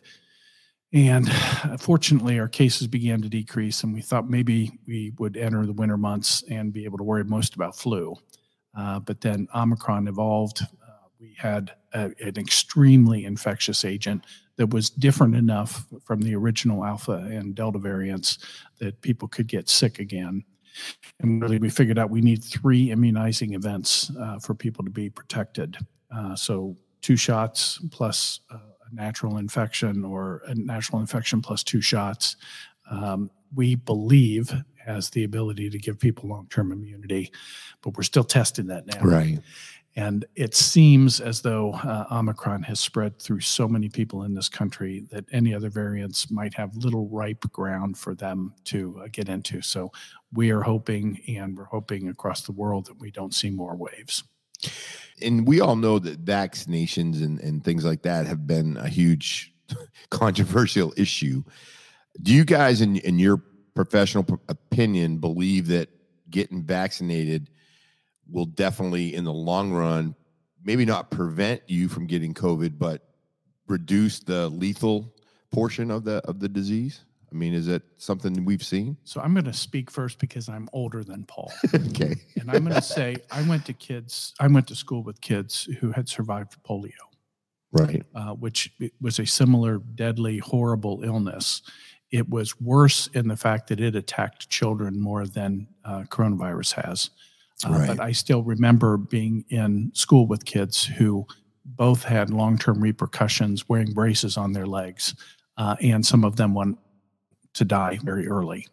And 0.92 1.30
fortunately, 1.78 2.38
our 2.38 2.49
cases 2.49 2.87
began 2.87 3.20
to 3.20 3.28
decrease, 3.28 3.82
and 3.82 3.92
we 3.92 4.00
thought 4.00 4.30
maybe 4.30 4.78
we 4.87 5.12
would 5.18 5.37
enter 5.37 5.66
the 5.66 5.73
winter 5.75 5.99
months 5.99 6.42
and 6.50 6.73
be 6.73 6.85
able 6.85 6.99
to 6.99 7.04
worry 7.04 7.25
most 7.25 7.54
about 7.54 7.76
flu. 7.76 8.16
Uh, 8.76 8.99
but 9.00 9.20
then 9.20 9.49
Omicron 9.54 10.08
evolved. 10.08 10.62
Uh, 10.62 11.08
we 11.20 11.35
had 11.37 11.73
a, 11.92 12.04
an 12.20 12.38
extremely 12.38 13.25
infectious 13.25 13.85
agent 13.85 14.25
that 14.56 14.70
was 14.70 14.88
different 14.90 15.35
enough 15.35 15.87
from 16.04 16.20
the 16.20 16.35
original 16.35 16.85
Alpha 16.85 17.12
and 17.12 17.54
Delta 17.54 17.78
variants 17.78 18.38
that 18.78 19.00
people 19.02 19.28
could 19.28 19.47
get 19.47 19.68
sick 19.68 19.99
again. 19.99 20.42
And 21.20 21.42
really, 21.42 21.58
we 21.58 21.70
figured 21.70 21.99
out 21.99 22.11
we 22.11 22.20
need 22.20 22.42
three 22.42 22.92
immunizing 22.92 23.54
events 23.54 24.11
uh, 24.18 24.38
for 24.38 24.54
people 24.54 24.85
to 24.85 24.90
be 24.90 25.11
protected. 25.11 25.76
Uh, 26.14 26.35
so, 26.37 26.76
two 27.00 27.17
shots 27.17 27.81
plus 27.90 28.40
uh, 28.50 28.59
a 28.90 28.95
natural 28.95 29.38
infection, 29.38 30.05
or 30.05 30.43
a 30.47 30.55
natural 30.55 31.00
infection 31.00 31.43
plus 31.43 31.62
two 31.62 31.81
shots. 31.81 32.37
Um, 32.90 33.31
we 33.55 33.75
believe 33.75 34.52
has 34.85 35.11
the 35.11 35.25
ability 35.25 35.69
to 35.71 35.78
give 35.78 35.99
people 35.99 36.28
long-term 36.28 36.73
immunity, 36.73 37.31
but 37.83 37.97
we're 37.97 38.02
still 38.02 38.25
testing 38.25 38.67
that 38.69 38.87
now. 38.87 39.00
Right. 39.02 39.38
And 39.97 40.25
it 40.37 40.55
seems 40.55 41.21
as 41.21 41.43
though 41.43 41.73
uh, 41.73 42.05
Omicron 42.11 42.62
has 42.62 42.78
spread 42.78 43.21
through 43.21 43.40
so 43.40 43.67
many 43.67 43.88
people 43.88 44.23
in 44.23 44.33
this 44.33 44.49
country 44.49 45.05
that 45.11 45.25
any 45.33 45.52
other 45.52 45.71
variants 45.71 46.31
might 46.31 46.55
have 46.55 46.76
little 46.76 47.09
ripe 47.09 47.45
ground 47.52 47.99
for 47.99 48.14
them 48.14 48.55
to 48.64 49.00
uh, 49.02 49.09
get 49.11 49.28
into. 49.28 49.61
So 49.61 49.90
we 50.33 50.50
are 50.50 50.62
hoping, 50.62 51.21
and 51.26 51.57
we're 51.57 51.64
hoping 51.64 52.09
across 52.09 52.43
the 52.43 52.52
world 52.52 52.87
that 52.87 53.00
we 53.00 53.11
don't 53.11 53.35
see 53.35 53.50
more 53.50 53.76
waves. 53.76 54.23
And 55.20 55.46
we 55.46 55.60
all 55.60 55.76
know 55.76 55.98
that 55.98 56.24
vaccinations 56.24 57.22
and, 57.24 57.40
and 57.40 57.64
things 57.64 57.84
like 57.84 58.02
that 58.02 58.26
have 58.26 58.46
been 58.46 58.76
a 58.76 58.88
huge 58.88 59.52
controversial 60.10 60.92
issue. 60.96 61.42
Do 62.22 62.32
you 62.32 62.44
guys, 62.44 62.80
in, 62.80 62.96
in 62.98 63.18
your 63.18 63.42
professional 63.74 64.26
opinion, 64.48 65.18
believe 65.18 65.68
that 65.68 65.88
getting 66.30 66.62
vaccinated 66.62 67.50
will 68.30 68.46
definitely, 68.46 69.14
in 69.14 69.24
the 69.24 69.32
long 69.32 69.72
run, 69.72 70.14
maybe 70.62 70.84
not 70.84 71.10
prevent 71.10 71.62
you 71.66 71.88
from 71.88 72.06
getting 72.06 72.34
COVID, 72.34 72.78
but 72.78 73.08
reduce 73.66 74.20
the 74.20 74.48
lethal 74.48 75.14
portion 75.50 75.90
of 75.90 76.04
the 76.04 76.16
of 76.26 76.40
the 76.40 76.48
disease? 76.48 77.04
I 77.30 77.35
mean, 77.35 77.52
is 77.54 77.68
it 77.68 77.82
something 77.99 78.44
we've 78.44 78.62
seen? 78.62 78.97
So 79.04 79.20
I'm 79.20 79.35
going 79.35 79.44
to 79.44 79.52
speak 79.52 79.90
first 79.90 80.18
because 80.18 80.49
I'm 80.49 80.68
older 80.73 81.04
than 81.04 81.25
Paul. 81.25 81.52
okay. 81.75 82.14
and 82.40 82.50
I'm 82.50 82.64
going 82.64 82.75
to 82.75 82.82
say 82.82 83.16
I 83.30 83.42
went 83.42 83.66
to 83.66 83.73
kids, 83.75 84.35
I 84.40 84.47
went 84.47 84.66
to 84.68 84.75
school 84.75 85.02
with 85.02 85.20
kids 85.20 85.64
who 85.80 85.92
had 85.92 86.08
survived 86.08 86.56
polio, 86.64 86.90
Right. 87.73 88.02
uh, 88.14 88.32
which 88.35 88.73
was 89.00 89.18
a 89.18 89.26
similar 89.26 89.78
deadly, 89.78 90.38
horrible 90.38 91.02
illness. 91.04 91.62
It 92.11 92.28
was 92.30 92.58
worse 92.61 93.08
in 93.08 93.28
the 93.28 93.37
fact 93.37 93.68
that 93.68 93.80
it 93.80 93.94
attacked 93.94 94.49
children 94.49 94.99
more 94.99 95.26
than 95.26 95.68
uh, 95.85 96.04
coronavirus 96.08 96.82
has. 96.85 97.11
Uh, 97.66 97.70
Right. 97.70 97.88
But 97.88 98.00
I 98.00 98.12
still 98.12 98.42
remember 98.42 98.97
being 98.97 99.44
in 99.50 99.90
school 99.92 100.26
with 100.26 100.44
kids 100.44 100.85
who 100.85 101.26
both 101.64 102.04
had 102.04 102.30
long 102.30 102.56
term 102.56 102.80
repercussions, 102.80 103.68
wearing 103.68 103.92
braces 103.92 104.37
on 104.38 104.52
their 104.52 104.66
legs, 104.66 105.14
uh, 105.58 105.76
and 105.82 106.06
some 106.06 106.25
of 106.25 106.37
them 106.37 106.54
went 106.54 106.78
to 107.58 107.64
die 107.64 107.98
very 108.02 108.26
early. 108.26 108.66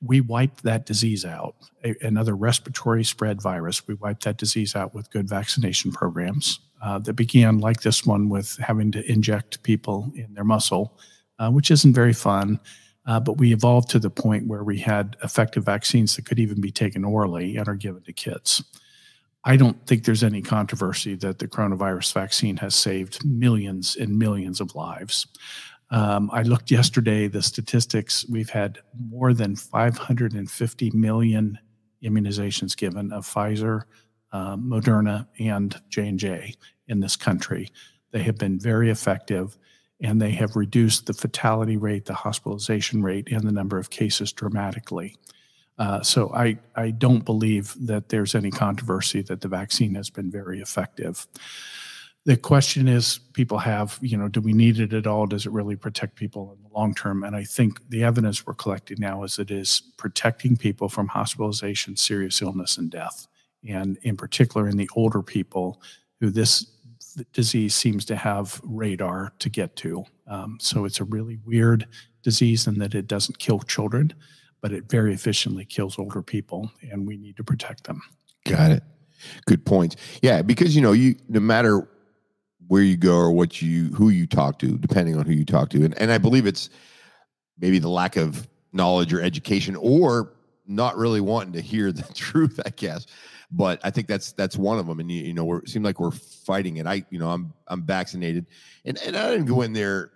We 0.00 0.20
wiped 0.20 0.62
that 0.62 0.86
disease 0.86 1.24
out, 1.24 1.56
a- 1.82 1.96
another 2.02 2.36
respiratory 2.36 3.04
spread 3.04 3.42
virus. 3.42 3.86
We 3.88 3.94
wiped 3.94 4.24
that 4.24 4.36
disease 4.36 4.76
out 4.76 4.94
with 4.94 5.10
good 5.10 5.28
vaccination 5.28 5.90
programs 5.90 6.60
uh, 6.82 6.98
that 7.00 7.14
began, 7.14 7.58
like 7.58 7.80
this 7.80 8.06
one, 8.06 8.28
with 8.28 8.56
having 8.58 8.92
to 8.92 9.10
inject 9.10 9.62
people 9.62 10.12
in 10.14 10.34
their 10.34 10.44
muscle, 10.44 10.98
uh, 11.38 11.50
which 11.50 11.70
isn't 11.70 11.94
very 11.94 12.12
fun. 12.12 12.60
Uh, 13.06 13.18
but 13.18 13.38
we 13.38 13.52
evolved 13.52 13.88
to 13.88 13.98
the 13.98 14.10
point 14.10 14.46
where 14.46 14.62
we 14.62 14.78
had 14.78 15.16
effective 15.24 15.64
vaccines 15.64 16.14
that 16.14 16.26
could 16.26 16.38
even 16.38 16.60
be 16.60 16.70
taken 16.70 17.04
orally 17.04 17.56
and 17.56 17.66
are 17.66 17.74
given 17.74 18.02
to 18.02 18.12
kids. 18.12 18.62
I 19.44 19.56
don't 19.56 19.86
think 19.86 20.04
there's 20.04 20.24
any 20.24 20.42
controversy 20.42 21.14
that 21.16 21.38
the 21.38 21.48
coronavirus 21.48 22.12
vaccine 22.12 22.58
has 22.58 22.74
saved 22.74 23.24
millions 23.24 23.96
and 23.96 24.18
millions 24.18 24.60
of 24.60 24.74
lives. 24.74 25.26
Um, 25.90 26.30
I 26.32 26.42
looked 26.42 26.70
yesterday, 26.70 27.28
the 27.28 27.42
statistics, 27.42 28.26
we've 28.28 28.50
had 28.50 28.80
more 28.98 29.32
than 29.32 29.56
550 29.56 30.90
million 30.90 31.58
immunizations 32.02 32.76
given 32.76 33.12
of 33.12 33.26
Pfizer, 33.26 33.82
uh, 34.32 34.56
Moderna, 34.56 35.26
and 35.38 35.80
J&J 35.88 36.54
in 36.88 37.00
this 37.00 37.16
country. 37.16 37.70
They 38.10 38.22
have 38.22 38.36
been 38.36 38.58
very 38.58 38.90
effective 38.90 39.56
and 40.00 40.20
they 40.20 40.30
have 40.30 40.56
reduced 40.56 41.06
the 41.06 41.14
fatality 41.14 41.76
rate, 41.76 42.04
the 42.04 42.14
hospitalization 42.14 43.02
rate, 43.02 43.28
and 43.32 43.42
the 43.42 43.52
number 43.52 43.78
of 43.78 43.90
cases 43.90 44.32
dramatically. 44.32 45.16
Uh, 45.78 46.02
so 46.02 46.32
I, 46.34 46.58
I 46.76 46.90
don't 46.90 47.24
believe 47.24 47.74
that 47.80 48.08
there's 48.08 48.34
any 48.34 48.50
controversy 48.50 49.22
that 49.22 49.40
the 49.40 49.48
vaccine 49.48 49.94
has 49.94 50.10
been 50.10 50.30
very 50.30 50.60
effective. 50.60 51.26
The 52.28 52.36
question 52.36 52.88
is, 52.88 53.20
people 53.32 53.56
have, 53.56 53.98
you 54.02 54.14
know, 54.14 54.28
do 54.28 54.42
we 54.42 54.52
need 54.52 54.80
it 54.80 54.92
at 54.92 55.06
all? 55.06 55.24
Does 55.24 55.46
it 55.46 55.52
really 55.52 55.76
protect 55.76 56.14
people 56.14 56.52
in 56.54 56.62
the 56.62 56.68
long 56.78 56.94
term? 56.94 57.24
And 57.24 57.34
I 57.34 57.42
think 57.42 57.88
the 57.88 58.04
evidence 58.04 58.46
we're 58.46 58.52
collecting 58.52 58.98
now 59.00 59.22
is 59.22 59.38
it 59.38 59.50
is 59.50 59.80
protecting 59.96 60.54
people 60.54 60.90
from 60.90 61.08
hospitalization, 61.08 61.96
serious 61.96 62.42
illness, 62.42 62.76
and 62.76 62.90
death. 62.90 63.26
And 63.66 63.96
in 64.02 64.18
particular, 64.18 64.68
in 64.68 64.76
the 64.76 64.90
older 64.94 65.22
people 65.22 65.80
who 66.20 66.28
this 66.28 66.70
disease 67.32 67.74
seems 67.74 68.04
to 68.04 68.16
have 68.16 68.60
radar 68.62 69.32
to 69.38 69.48
get 69.48 69.74
to. 69.76 70.04
Um, 70.26 70.58
so 70.60 70.84
it's 70.84 71.00
a 71.00 71.04
really 71.04 71.38
weird 71.46 71.88
disease 72.22 72.66
in 72.66 72.78
that 72.80 72.94
it 72.94 73.06
doesn't 73.06 73.38
kill 73.38 73.60
children, 73.60 74.12
but 74.60 74.70
it 74.70 74.84
very 74.90 75.14
efficiently 75.14 75.64
kills 75.64 75.98
older 75.98 76.20
people, 76.20 76.70
and 76.92 77.06
we 77.06 77.16
need 77.16 77.38
to 77.38 77.42
protect 77.42 77.84
them. 77.84 78.02
Got 78.44 78.72
it. 78.72 78.82
Good 79.46 79.64
points. 79.64 79.96
Yeah, 80.20 80.42
because 80.42 80.76
you 80.76 80.82
know, 80.82 80.92
you 80.92 81.16
no 81.30 81.40
matter 81.40 81.88
where 82.68 82.82
you 82.82 82.96
go 82.96 83.16
or 83.16 83.32
what 83.32 83.60
you 83.60 83.86
who 83.94 84.10
you 84.10 84.26
talk 84.26 84.58
to, 84.60 84.78
depending 84.78 85.16
on 85.16 85.26
who 85.26 85.32
you 85.32 85.44
talk 85.44 85.70
to, 85.70 85.84
and 85.84 85.98
and 85.98 86.12
I 86.12 86.18
believe 86.18 86.46
it's 86.46 86.70
maybe 87.58 87.78
the 87.78 87.88
lack 87.88 88.16
of 88.16 88.46
knowledge 88.72 89.12
or 89.12 89.20
education, 89.20 89.74
or 89.76 90.34
not 90.66 90.96
really 90.96 91.20
wanting 91.20 91.54
to 91.54 91.60
hear 91.60 91.90
the 91.92 92.02
truth. 92.14 92.60
I 92.64 92.70
guess, 92.70 93.06
but 93.50 93.80
I 93.82 93.90
think 93.90 94.06
that's 94.06 94.32
that's 94.32 94.56
one 94.56 94.78
of 94.78 94.86
them. 94.86 95.00
And 95.00 95.10
you, 95.10 95.24
you 95.24 95.34
know, 95.34 95.44
we're 95.44 95.58
it 95.58 95.70
seems 95.70 95.84
like 95.84 95.98
we're 95.98 96.10
fighting 96.10 96.76
it. 96.76 96.86
I 96.86 97.04
you 97.10 97.18
know, 97.18 97.30
I'm 97.30 97.52
I'm 97.66 97.82
vaccinated, 97.82 98.46
and 98.84 98.98
and 98.98 99.16
I 99.16 99.30
didn't 99.30 99.46
go 99.46 99.62
in 99.62 99.72
there. 99.72 100.12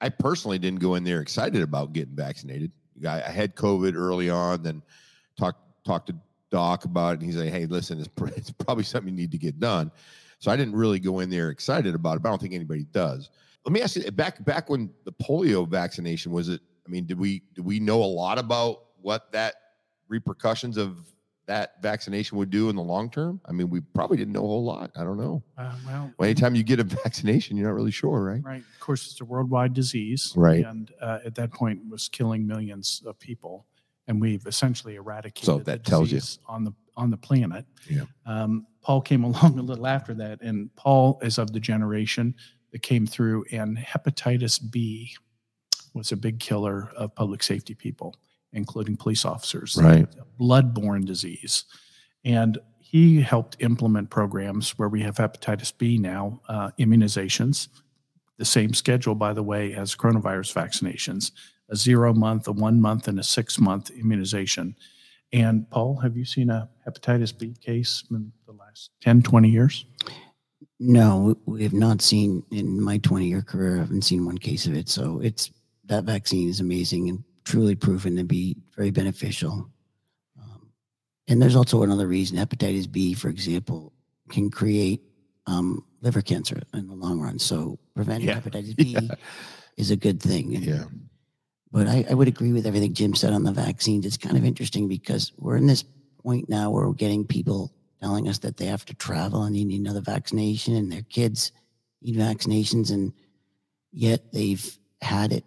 I 0.00 0.08
personally 0.08 0.58
didn't 0.58 0.80
go 0.80 0.94
in 0.94 1.04
there 1.04 1.20
excited 1.20 1.62
about 1.62 1.92
getting 1.92 2.14
vaccinated. 2.14 2.70
I, 3.06 3.22
I 3.22 3.30
had 3.30 3.56
COVID 3.56 3.94
early 3.94 4.30
on, 4.30 4.62
then 4.62 4.82
talked 5.38 5.60
talked 5.84 6.08
to 6.08 6.16
doc 6.50 6.84
about 6.84 7.14
it 7.14 7.20
and 7.20 7.22
he's 7.24 7.36
like 7.36 7.50
hey 7.50 7.66
listen 7.66 7.98
it's, 7.98 8.08
it's 8.36 8.50
probably 8.52 8.84
something 8.84 9.12
you 9.12 9.16
need 9.16 9.32
to 9.32 9.38
get 9.38 9.58
done 9.58 9.90
so 10.46 10.52
i 10.52 10.56
didn't 10.56 10.76
really 10.76 11.00
go 11.00 11.18
in 11.18 11.28
there 11.28 11.50
excited 11.50 11.92
about 11.96 12.16
it 12.16 12.22
but 12.22 12.28
i 12.28 12.32
don't 12.32 12.40
think 12.40 12.54
anybody 12.54 12.84
does. 12.92 13.30
Let 13.64 13.72
me 13.72 13.82
ask 13.82 13.96
you 13.96 14.08
back 14.12 14.44
back 14.44 14.70
when 14.70 14.90
the 15.04 15.10
polio 15.12 15.68
vaccination 15.68 16.30
was 16.30 16.48
it 16.48 16.60
i 16.86 16.88
mean 16.88 17.04
did 17.04 17.18
we 17.18 17.42
did 17.54 17.64
we 17.64 17.80
know 17.80 18.00
a 18.00 18.12
lot 18.22 18.38
about 18.38 18.76
what 19.00 19.32
that 19.32 19.54
repercussions 20.08 20.76
of 20.76 20.98
that 21.46 21.80
vaccination 21.82 22.38
would 22.38 22.50
do 22.50 22.70
in 22.70 22.76
the 22.76 22.82
long 22.82 23.08
term? 23.10 23.40
I 23.44 23.52
mean 23.52 23.68
we 23.70 23.80
probably 23.80 24.16
didn't 24.16 24.32
know 24.34 24.44
a 24.44 24.48
whole 24.48 24.64
lot. 24.64 24.90
I 24.96 25.02
don't 25.04 25.16
know. 25.16 25.42
Uh, 25.58 25.72
well, 25.86 26.12
well, 26.18 26.26
anytime 26.28 26.54
you 26.54 26.62
get 26.62 26.78
a 26.80 26.84
vaccination 27.04 27.56
you're 27.56 27.68
not 27.68 27.74
really 27.74 27.90
sure 27.90 28.22
right? 28.22 28.42
Right. 28.44 28.62
Of 28.74 28.80
course, 28.80 29.10
it's 29.10 29.20
a 29.20 29.24
worldwide 29.24 29.74
disease, 29.74 30.32
Right. 30.36 30.64
And 30.64 30.92
uh, 31.00 31.18
at 31.24 31.34
that 31.36 31.50
point, 31.52 31.80
was 31.88 32.08
killing 32.08 32.46
millions 32.46 33.02
of 33.04 33.18
people, 33.18 33.66
and 34.06 34.20
we've 34.20 34.46
essentially 34.46 34.94
eradicated 34.94 35.44
So 35.44 35.58
that 35.58 35.84
tells 35.84 36.12
you. 36.12 36.20
on 36.46 36.62
the 36.64 36.72
on 36.96 37.10
the 37.10 37.16
planet. 37.16 37.64
Yeah. 37.88 38.04
Um, 38.24 38.66
Paul 38.82 39.00
came 39.00 39.24
along 39.30 39.58
a 39.58 39.62
little 39.62 39.86
after 39.86 40.14
that, 40.14 40.40
and 40.42 40.74
Paul 40.76 41.18
is 41.22 41.38
of 41.38 41.52
the 41.52 41.60
generation 41.60 42.34
that 42.72 42.82
came 42.82 43.06
through, 43.06 43.44
and 43.52 43.76
hepatitis 43.76 44.60
B 44.70 45.14
was 45.94 46.12
a 46.12 46.16
big 46.16 46.40
killer 46.40 46.90
of 46.96 47.14
public 47.14 47.42
safety 47.42 47.74
people, 47.74 48.14
including 48.52 48.96
police 48.96 49.24
officers. 49.24 49.78
Right. 49.80 50.06
A 50.18 50.42
bloodborne 50.42 51.04
disease, 51.04 51.64
and 52.24 52.58
he 52.78 53.20
helped 53.20 53.56
implement 53.58 54.10
programs 54.10 54.78
where 54.78 54.88
we 54.88 55.02
have 55.02 55.16
hepatitis 55.16 55.76
B 55.76 55.98
now, 55.98 56.40
uh, 56.48 56.70
immunizations, 56.78 57.68
the 58.38 58.44
same 58.44 58.74
schedule, 58.74 59.14
by 59.14 59.32
the 59.32 59.42
way, 59.42 59.74
as 59.74 59.96
coronavirus 59.96 60.52
vaccinations 60.52 61.32
a 61.68 61.76
zero 61.76 62.14
month, 62.14 62.46
a 62.46 62.52
one 62.52 62.80
month, 62.80 63.08
and 63.08 63.18
a 63.18 63.24
six 63.24 63.58
month 63.58 63.90
immunization. 63.90 64.76
And 65.32 65.68
Paul, 65.70 65.96
have 65.96 66.16
you 66.16 66.24
seen 66.24 66.50
a 66.50 66.68
hepatitis 66.86 67.36
B 67.36 67.54
case 67.60 68.04
in 68.10 68.32
the 68.46 68.52
last 68.52 68.90
10, 69.02 69.22
20 69.22 69.48
years? 69.48 69.84
No, 70.78 71.36
we 71.46 71.62
have 71.62 71.72
not 71.72 72.00
seen 72.02 72.42
in 72.50 72.80
my 72.80 72.98
20 72.98 73.26
year 73.26 73.42
career, 73.42 73.76
I 73.76 73.80
haven't 73.80 74.02
seen 74.02 74.24
one 74.24 74.38
case 74.38 74.66
of 74.66 74.74
it. 74.74 74.88
So 74.88 75.20
it's 75.20 75.50
that 75.86 76.04
vaccine 76.04 76.48
is 76.48 76.60
amazing 76.60 77.08
and 77.08 77.24
truly 77.44 77.74
proven 77.74 78.16
to 78.16 78.24
be 78.24 78.56
very 78.76 78.90
beneficial. 78.90 79.70
Um, 80.40 80.68
and 81.28 81.40
there's 81.40 81.56
also 81.56 81.82
another 81.82 82.06
reason 82.06 82.36
hepatitis 82.36 82.90
B, 82.90 83.14
for 83.14 83.28
example, 83.28 83.92
can 84.30 84.50
create 84.50 85.00
um, 85.46 85.84
liver 86.02 86.22
cancer 86.22 86.60
in 86.74 86.86
the 86.88 86.94
long 86.94 87.20
run. 87.20 87.38
So 87.38 87.78
preventing 87.94 88.28
Yeah. 88.28 88.40
hepatitis 88.40 88.76
B 88.76 88.84
Yeah. 89.00 89.14
is 89.76 89.90
a 89.90 89.96
good 89.96 90.20
thing. 90.22 90.54
And- 90.56 90.64
yeah 90.64 90.84
But 91.72 91.88
I, 91.88 92.04
I 92.08 92.14
would 92.14 92.28
agree 92.28 92.52
with 92.52 92.66
everything 92.66 92.94
Jim 92.94 93.14
said 93.14 93.32
on 93.32 93.44
the 93.44 93.52
vaccines. 93.52 94.06
It's 94.06 94.16
kind 94.16 94.36
of 94.36 94.44
interesting 94.44 94.88
because 94.88 95.32
we're 95.36 95.56
in 95.56 95.66
this 95.66 95.84
point 96.22 96.48
now 96.48 96.70
where 96.70 96.86
we're 96.86 96.94
getting 96.94 97.26
people 97.26 97.72
telling 98.00 98.28
us 98.28 98.38
that 98.38 98.56
they 98.56 98.66
have 98.66 98.84
to 98.86 98.94
travel 98.94 99.42
and 99.42 99.54
they 99.54 99.64
need 99.64 99.80
another 99.80 100.00
vaccination 100.00 100.76
and 100.76 100.90
their 100.90 101.02
kids 101.02 101.52
need 102.02 102.16
vaccinations. 102.16 102.90
And 102.92 103.12
yet 103.92 104.32
they've 104.32 104.78
had 105.00 105.32
it 105.32 105.44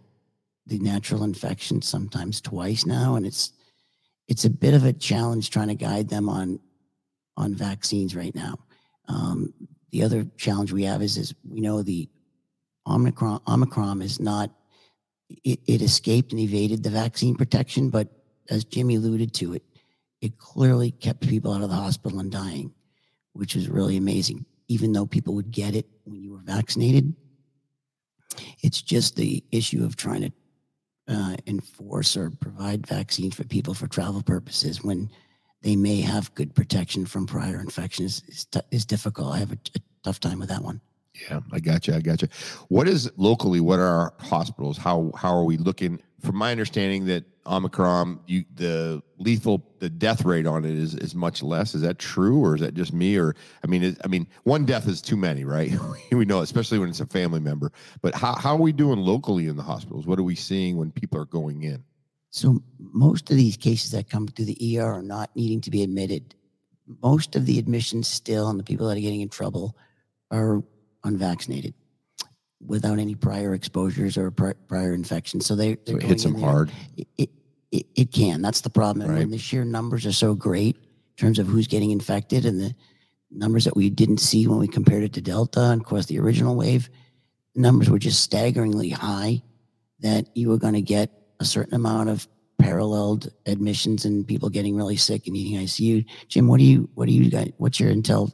the 0.65 0.79
natural 0.79 1.23
infection 1.23 1.81
sometimes 1.81 2.41
twice 2.41 2.85
now. 2.85 3.15
And 3.15 3.25
it's 3.25 3.51
it's 4.27 4.45
a 4.45 4.49
bit 4.49 4.75
of 4.75 4.85
a 4.85 4.93
challenge 4.93 5.49
trying 5.49 5.69
to 5.69 5.75
guide 5.75 6.09
them 6.09 6.29
on 6.29 6.59
on 7.35 7.55
vaccines 7.55 8.15
right 8.15 8.35
now. 8.35 8.59
Um, 9.07 9.53
the 9.91 10.03
other 10.03 10.27
challenge 10.37 10.71
we 10.71 10.83
have 10.83 11.01
is 11.01 11.17
is 11.17 11.33
we 11.47 11.61
know 11.61 11.81
the 11.81 12.07
omicron 12.85 13.41
omicron 13.47 14.01
is 14.01 14.19
not 14.19 14.51
it, 15.29 15.59
it 15.67 15.81
escaped 15.81 16.31
and 16.31 16.41
evaded 16.41 16.83
the 16.83 16.89
vaccine 16.89 17.35
protection 17.35 17.89
but 17.89 18.07
as 18.49 18.63
jimmy 18.63 18.95
alluded 18.95 19.33
to 19.33 19.53
it 19.53 19.63
it 20.21 20.37
clearly 20.37 20.91
kept 20.91 21.27
people 21.27 21.53
out 21.53 21.61
of 21.61 21.69
the 21.69 21.75
hospital 21.75 22.19
and 22.19 22.31
dying, 22.31 22.73
which 23.33 23.55
was 23.55 23.69
really 23.69 23.97
amazing. 23.97 24.45
Even 24.67 24.91
though 24.91 25.05
people 25.05 25.33
would 25.35 25.51
get 25.51 25.75
it 25.75 25.87
when 26.03 26.21
you 26.21 26.31
were 26.31 26.41
vaccinated, 26.43 27.13
it's 28.61 28.81
just 28.81 29.15
the 29.15 29.43
issue 29.51 29.83
of 29.83 29.95
trying 29.95 30.21
to 30.21 30.31
uh, 31.07 31.35
enforce 31.47 32.15
or 32.15 32.29
provide 32.29 32.85
vaccines 32.85 33.35
for 33.35 33.43
people 33.45 33.73
for 33.73 33.87
travel 33.87 34.21
purposes 34.21 34.83
when 34.83 35.09
they 35.61 35.75
may 35.75 36.01
have 36.01 36.33
good 36.35 36.53
protection 36.53 37.05
from 37.05 37.25
prior 37.25 37.59
infections 37.59 38.21
is, 38.27 38.45
t- 38.45 38.59
is 38.71 38.85
difficult. 38.85 39.33
I 39.33 39.39
have 39.39 39.51
a 39.51 39.57
tough 40.03 40.19
time 40.19 40.39
with 40.39 40.49
that 40.49 40.63
one. 40.63 40.81
Yeah, 41.27 41.39
I 41.51 41.59
got 41.59 41.87
you. 41.87 41.95
I 41.95 41.99
got 41.99 42.21
you. 42.21 42.27
What 42.67 42.87
is 42.87 43.11
locally? 43.17 43.59
What 43.59 43.79
are 43.79 43.87
our 43.87 44.13
hospitals? 44.19 44.77
How 44.77 45.11
how 45.15 45.33
are 45.35 45.43
we 45.43 45.57
looking? 45.57 46.01
From 46.21 46.35
my 46.35 46.51
understanding, 46.51 47.05
that 47.05 47.23
Omicron, 47.45 48.19
you 48.27 48.45
the 48.55 49.01
lethal, 49.17 49.65
the 49.79 49.89
death 49.89 50.23
rate 50.23 50.45
on 50.45 50.65
it 50.65 50.77
is 50.77 50.95
is 50.95 51.15
much 51.15 51.41
less. 51.41 51.73
Is 51.75 51.81
that 51.81 51.97
true, 51.97 52.43
or 52.43 52.55
is 52.55 52.61
that 52.61 52.73
just 52.73 52.93
me? 52.93 53.17
Or 53.17 53.35
I 53.63 53.67
mean, 53.67 53.83
it, 53.83 53.97
I 54.03 54.07
mean, 54.07 54.27
one 54.43 54.65
death 54.65 54.87
is 54.87 55.01
too 55.01 55.17
many, 55.17 55.45
right? 55.45 55.71
we 56.11 56.25
know, 56.25 56.41
especially 56.41 56.79
when 56.79 56.89
it's 56.89 56.99
a 56.99 57.05
family 57.07 57.39
member. 57.39 57.71
But 58.01 58.15
how 58.15 58.35
how 58.35 58.53
are 58.55 58.61
we 58.61 58.71
doing 58.71 58.99
locally 58.99 59.47
in 59.47 59.55
the 59.55 59.63
hospitals? 59.63 60.05
What 60.05 60.19
are 60.19 60.23
we 60.23 60.35
seeing 60.35 60.77
when 60.77 60.91
people 60.91 61.19
are 61.19 61.25
going 61.25 61.63
in? 61.63 61.83
So 62.31 62.61
most 62.77 63.31
of 63.31 63.37
these 63.37 63.57
cases 63.57 63.91
that 63.91 64.09
come 64.09 64.27
through 64.27 64.45
the 64.45 64.79
ER 64.79 64.85
are 64.85 65.03
not 65.03 65.35
needing 65.35 65.61
to 65.61 65.71
be 65.71 65.81
admitted. 65.81 66.35
Most 67.01 67.35
of 67.35 67.45
the 67.45 67.57
admissions 67.57 68.07
still, 68.07 68.49
and 68.49 68.59
the 68.59 68.63
people 68.63 68.87
that 68.87 68.97
are 68.97 69.01
getting 69.01 69.21
in 69.21 69.29
trouble, 69.29 69.75
are 70.31 70.63
unvaccinated 71.03 71.73
without 72.65 72.99
any 72.99 73.15
prior 73.15 73.53
exposures 73.53 74.17
or 74.17 74.31
pri- 74.31 74.53
prior 74.67 74.93
infections. 74.93 75.45
So 75.45 75.55
they 75.55 75.77
So 75.85 75.95
it 75.95 76.03
hits 76.03 76.23
them 76.23 76.35
hard. 76.35 76.71
It, 76.97 77.29
it, 77.71 77.85
it, 77.95 78.11
can. 78.11 78.41
That's 78.41 78.61
the 78.61 78.69
problem. 78.69 79.07
Right. 79.07 79.19
when 79.19 79.31
the 79.31 79.37
sheer 79.37 79.63
numbers 79.63 80.05
are 80.05 80.11
so 80.11 80.33
great 80.33 80.75
in 80.75 81.15
terms 81.17 81.39
of 81.39 81.47
who's 81.47 81.67
getting 81.67 81.91
infected 81.91 82.45
and 82.45 82.59
the 82.59 82.75
numbers 83.31 83.65
that 83.65 83.75
we 83.75 83.89
didn't 83.89 84.17
see 84.17 84.47
when 84.47 84.59
we 84.59 84.67
compared 84.67 85.03
it 85.03 85.13
to 85.13 85.21
Delta 85.21 85.61
and 85.61 85.81
of 85.81 85.87
course 85.87 86.07
the 86.07 86.19
original 86.19 86.55
wave, 86.55 86.89
numbers 87.55 87.89
were 87.89 87.99
just 87.99 88.21
staggeringly 88.21 88.89
high 88.89 89.41
that 89.99 90.27
you 90.35 90.49
were 90.49 90.57
going 90.57 90.73
to 90.73 90.81
get 90.81 91.11
a 91.39 91.45
certain 91.45 91.75
amount 91.75 92.09
of 92.09 92.27
paralleled 92.57 93.31
admissions 93.45 94.05
and 94.05 94.27
people 94.27 94.49
getting 94.49 94.75
really 94.75 94.97
sick 94.97 95.27
and 95.27 95.33
needing 95.33 95.59
ICU. 95.59 96.05
Jim, 96.27 96.47
what 96.47 96.57
do 96.57 96.65
you 96.65 96.89
what 96.95 97.07
do 97.07 97.13
you 97.13 97.29
got? 97.29 97.47
What's 97.57 97.79
your 97.79 97.91
intel 97.91 98.33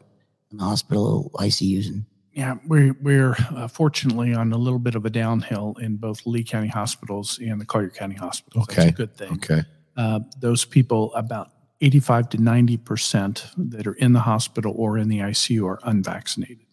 on 0.51 0.57
the 0.57 0.63
hospital 0.63 1.31
ICUs 1.35 1.87
and 1.87 2.05
Yeah, 2.35 2.55
we're 2.67 2.93
we're 3.01 3.35
uh, 3.55 3.69
fortunately 3.69 4.33
on 4.33 4.51
a 4.51 4.57
little 4.57 4.77
bit 4.77 4.95
of 4.95 5.05
a 5.05 5.09
downhill 5.09 5.77
in 5.79 5.95
both 5.95 6.25
Lee 6.25 6.43
County 6.43 6.67
hospitals 6.67 7.39
and 7.39 7.61
the 7.61 7.65
Collier 7.65 7.89
County 7.89 8.15
hospitals. 8.15 8.65
Okay. 8.65 8.75
That's 8.75 8.89
a 8.89 8.93
good 8.93 9.15
thing. 9.15 9.31
Okay. 9.33 9.61
Uh, 9.95 10.19
those 10.41 10.65
people, 10.65 11.13
about 11.13 11.51
85 11.79 12.29
to 12.29 12.37
90 12.37 12.77
percent 12.77 13.47
that 13.57 13.87
are 13.87 13.93
in 13.93 14.11
the 14.11 14.19
hospital 14.19 14.73
or 14.75 14.97
in 14.97 15.07
the 15.07 15.19
ICU 15.19 15.65
are 15.65 15.79
unvaccinated. 15.85 16.65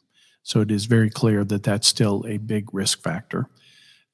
So 0.43 0.61
it 0.61 0.73
is 0.73 0.87
very 0.87 1.09
clear 1.09 1.45
that 1.45 1.63
that's 1.63 1.87
still 1.87 2.25
a 2.27 2.39
big 2.39 2.75
risk 2.75 3.01
factor. 3.01 3.47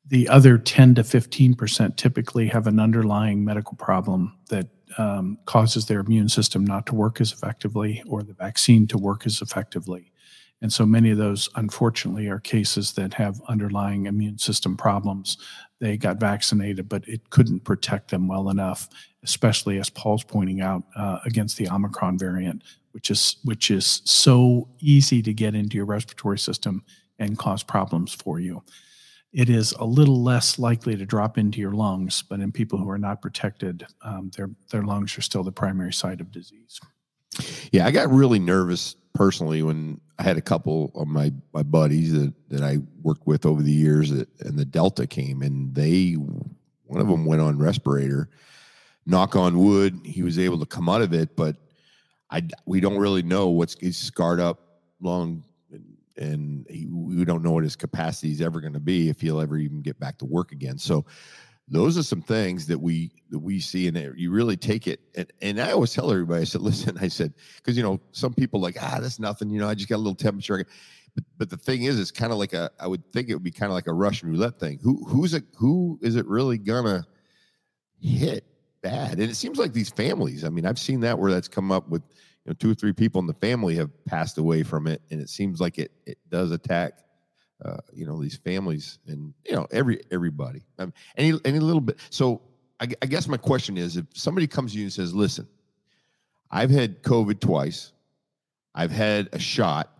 The 0.06 0.28
other 0.28 0.58
10 0.58 0.96
to 0.96 1.04
15 1.04 1.54
percent 1.54 1.96
typically 1.96 2.48
have 2.48 2.66
an 2.66 2.78
underlying 2.78 3.42
medical 3.42 3.74
problem 3.78 4.36
that 4.50 4.68
um, 4.98 5.38
causes 5.46 5.86
their 5.86 6.00
immune 6.00 6.28
system 6.28 6.62
not 6.66 6.84
to 6.86 6.94
work 6.94 7.22
as 7.22 7.32
effectively 7.32 8.02
or 8.06 8.22
the 8.22 8.34
vaccine 8.34 8.86
to 8.88 8.98
work 8.98 9.24
as 9.24 9.40
effectively. 9.40 10.12
And 10.60 10.72
so 10.72 10.84
many 10.84 11.10
of 11.10 11.18
those, 11.18 11.48
unfortunately, 11.54 12.26
are 12.28 12.40
cases 12.40 12.92
that 12.94 13.14
have 13.14 13.40
underlying 13.48 14.06
immune 14.06 14.38
system 14.38 14.76
problems. 14.76 15.38
They 15.78 15.96
got 15.96 16.18
vaccinated, 16.18 16.88
but 16.88 17.06
it 17.06 17.30
couldn't 17.30 17.60
protect 17.60 18.10
them 18.10 18.26
well 18.26 18.50
enough, 18.50 18.88
especially 19.22 19.78
as 19.78 19.88
Paul's 19.88 20.24
pointing 20.24 20.60
out 20.60 20.82
uh, 20.96 21.20
against 21.24 21.58
the 21.58 21.68
Omicron 21.68 22.18
variant, 22.18 22.64
which 22.90 23.10
is 23.10 23.36
which 23.44 23.70
is 23.70 24.02
so 24.04 24.68
easy 24.80 25.22
to 25.22 25.32
get 25.32 25.54
into 25.54 25.76
your 25.76 25.86
respiratory 25.86 26.38
system 26.38 26.82
and 27.20 27.38
cause 27.38 27.62
problems 27.62 28.12
for 28.12 28.40
you. 28.40 28.62
It 29.32 29.50
is 29.50 29.72
a 29.72 29.84
little 29.84 30.22
less 30.22 30.58
likely 30.58 30.96
to 30.96 31.04
drop 31.04 31.38
into 31.38 31.60
your 31.60 31.72
lungs, 31.72 32.22
but 32.22 32.40
in 32.40 32.50
people 32.50 32.78
who 32.78 32.88
are 32.88 32.98
not 32.98 33.22
protected, 33.22 33.86
um, 34.02 34.30
their 34.36 34.50
their 34.72 34.82
lungs 34.82 35.16
are 35.16 35.22
still 35.22 35.44
the 35.44 35.52
primary 35.52 35.92
site 35.92 36.20
of 36.20 36.32
disease. 36.32 36.80
Yeah, 37.70 37.86
I 37.86 37.92
got 37.92 38.10
really 38.10 38.38
nervous 38.40 38.96
personally 39.18 39.64
when 39.64 40.00
I 40.20 40.22
had 40.22 40.36
a 40.36 40.40
couple 40.40 40.92
of 40.94 41.08
my 41.08 41.32
my 41.52 41.64
buddies 41.64 42.12
that 42.12 42.32
that 42.50 42.62
I 42.62 42.78
worked 43.02 43.26
with 43.26 43.44
over 43.44 43.62
the 43.62 43.72
years, 43.72 44.10
that, 44.12 44.28
and 44.40 44.56
the 44.56 44.64
Delta 44.64 45.08
came, 45.08 45.42
and 45.42 45.74
they 45.74 46.12
one 46.12 47.00
of 47.00 47.08
them 47.08 47.24
went 47.26 47.42
on 47.42 47.58
respirator. 47.58 48.30
Knock 49.06 49.34
on 49.34 49.58
wood, 49.58 50.00
he 50.04 50.22
was 50.22 50.38
able 50.38 50.60
to 50.60 50.66
come 50.66 50.88
out 50.88 51.02
of 51.02 51.12
it, 51.12 51.34
but 51.34 51.56
I 52.30 52.42
we 52.64 52.80
don't 52.80 52.98
really 52.98 53.22
know 53.22 53.48
what's 53.48 53.76
he's 53.80 53.96
scarred 53.96 54.38
up 54.38 54.60
and, 55.04 55.42
and 56.16 56.66
he, 56.68 56.86
we 56.86 57.24
don't 57.24 57.42
know 57.42 57.52
what 57.52 57.64
his 57.64 57.74
capacity 57.74 58.30
is 58.30 58.40
ever 58.40 58.60
going 58.60 58.74
to 58.74 58.80
be 58.80 59.08
if 59.08 59.20
he'll 59.20 59.40
ever 59.40 59.56
even 59.56 59.80
get 59.82 59.98
back 59.98 60.18
to 60.18 60.26
work 60.26 60.52
again. 60.52 60.78
So 60.78 61.06
those 61.70 61.98
are 61.98 62.02
some 62.02 62.22
things 62.22 62.66
that 62.66 62.78
we 62.78 63.10
that 63.30 63.38
we 63.38 63.60
see 63.60 63.88
and 63.88 64.14
you 64.16 64.30
really 64.30 64.56
take 64.56 64.86
it 64.86 65.00
and, 65.16 65.30
and 65.42 65.60
i 65.60 65.70
always 65.72 65.92
tell 65.92 66.10
everybody 66.10 66.40
i 66.40 66.44
said 66.44 66.60
listen 66.60 66.96
i 67.00 67.08
said 67.08 67.32
because 67.56 67.76
you 67.76 67.82
know 67.82 68.00
some 68.12 68.32
people 68.32 68.60
like 68.60 68.76
ah 68.80 68.98
that's 69.00 69.18
nothing 69.18 69.50
you 69.50 69.60
know 69.60 69.68
i 69.68 69.74
just 69.74 69.88
got 69.88 69.96
a 69.96 69.98
little 69.98 70.14
temperature. 70.14 70.64
But, 71.14 71.24
but 71.36 71.50
the 71.50 71.56
thing 71.56 71.82
is 71.82 71.98
it's 71.98 72.10
kind 72.10 72.32
of 72.32 72.38
like 72.38 72.52
a 72.52 72.70
i 72.78 72.86
would 72.86 73.04
think 73.12 73.28
it 73.28 73.34
would 73.34 73.42
be 73.42 73.50
kind 73.50 73.70
of 73.70 73.74
like 73.74 73.86
a 73.86 73.92
russian 73.92 74.30
roulette 74.30 74.60
thing. 74.60 74.78
Who 74.82 75.04
who's 75.06 75.34
it 75.34 75.44
who 75.56 75.98
is 76.00 76.16
it 76.16 76.26
really 76.26 76.58
gonna 76.58 77.06
hit 78.00 78.44
bad? 78.82 79.14
And 79.14 79.22
it 79.22 79.34
seems 79.34 79.58
like 79.58 79.72
these 79.72 79.90
families 79.90 80.44
i 80.44 80.48
mean 80.48 80.64
i've 80.64 80.78
seen 80.78 81.00
that 81.00 81.18
where 81.18 81.32
that's 81.32 81.48
come 81.48 81.72
up 81.72 81.88
with 81.88 82.02
you 82.44 82.50
know 82.50 82.54
two 82.54 82.70
or 82.70 82.74
three 82.74 82.92
people 82.92 83.20
in 83.20 83.26
the 83.26 83.34
family 83.34 83.74
have 83.74 83.90
passed 84.04 84.38
away 84.38 84.62
from 84.62 84.86
it 84.86 85.02
and 85.10 85.20
it 85.20 85.28
seems 85.28 85.60
like 85.60 85.78
it 85.78 85.90
it 86.06 86.18
does 86.28 86.52
attack 86.52 87.00
uh, 87.64 87.78
you 87.92 88.06
know 88.06 88.20
these 88.22 88.36
families 88.36 88.98
and 89.06 89.34
you 89.44 89.54
know 89.54 89.66
every 89.70 90.00
everybody. 90.10 90.62
Um, 90.78 90.92
any 91.16 91.38
any 91.44 91.58
little 91.58 91.80
bit 91.80 91.98
so 92.10 92.40
I, 92.80 92.88
I 93.02 93.06
guess 93.06 93.26
my 93.26 93.36
question 93.36 93.76
is 93.76 93.96
if 93.96 94.06
somebody 94.14 94.46
comes 94.46 94.72
to 94.72 94.78
you 94.78 94.84
and 94.84 94.92
says 94.92 95.14
listen 95.14 95.48
i've 96.50 96.70
had 96.70 97.02
covid 97.02 97.40
twice. 97.40 97.92
I've 98.74 98.92
had 98.92 99.28
a 99.32 99.40
shot 99.40 99.92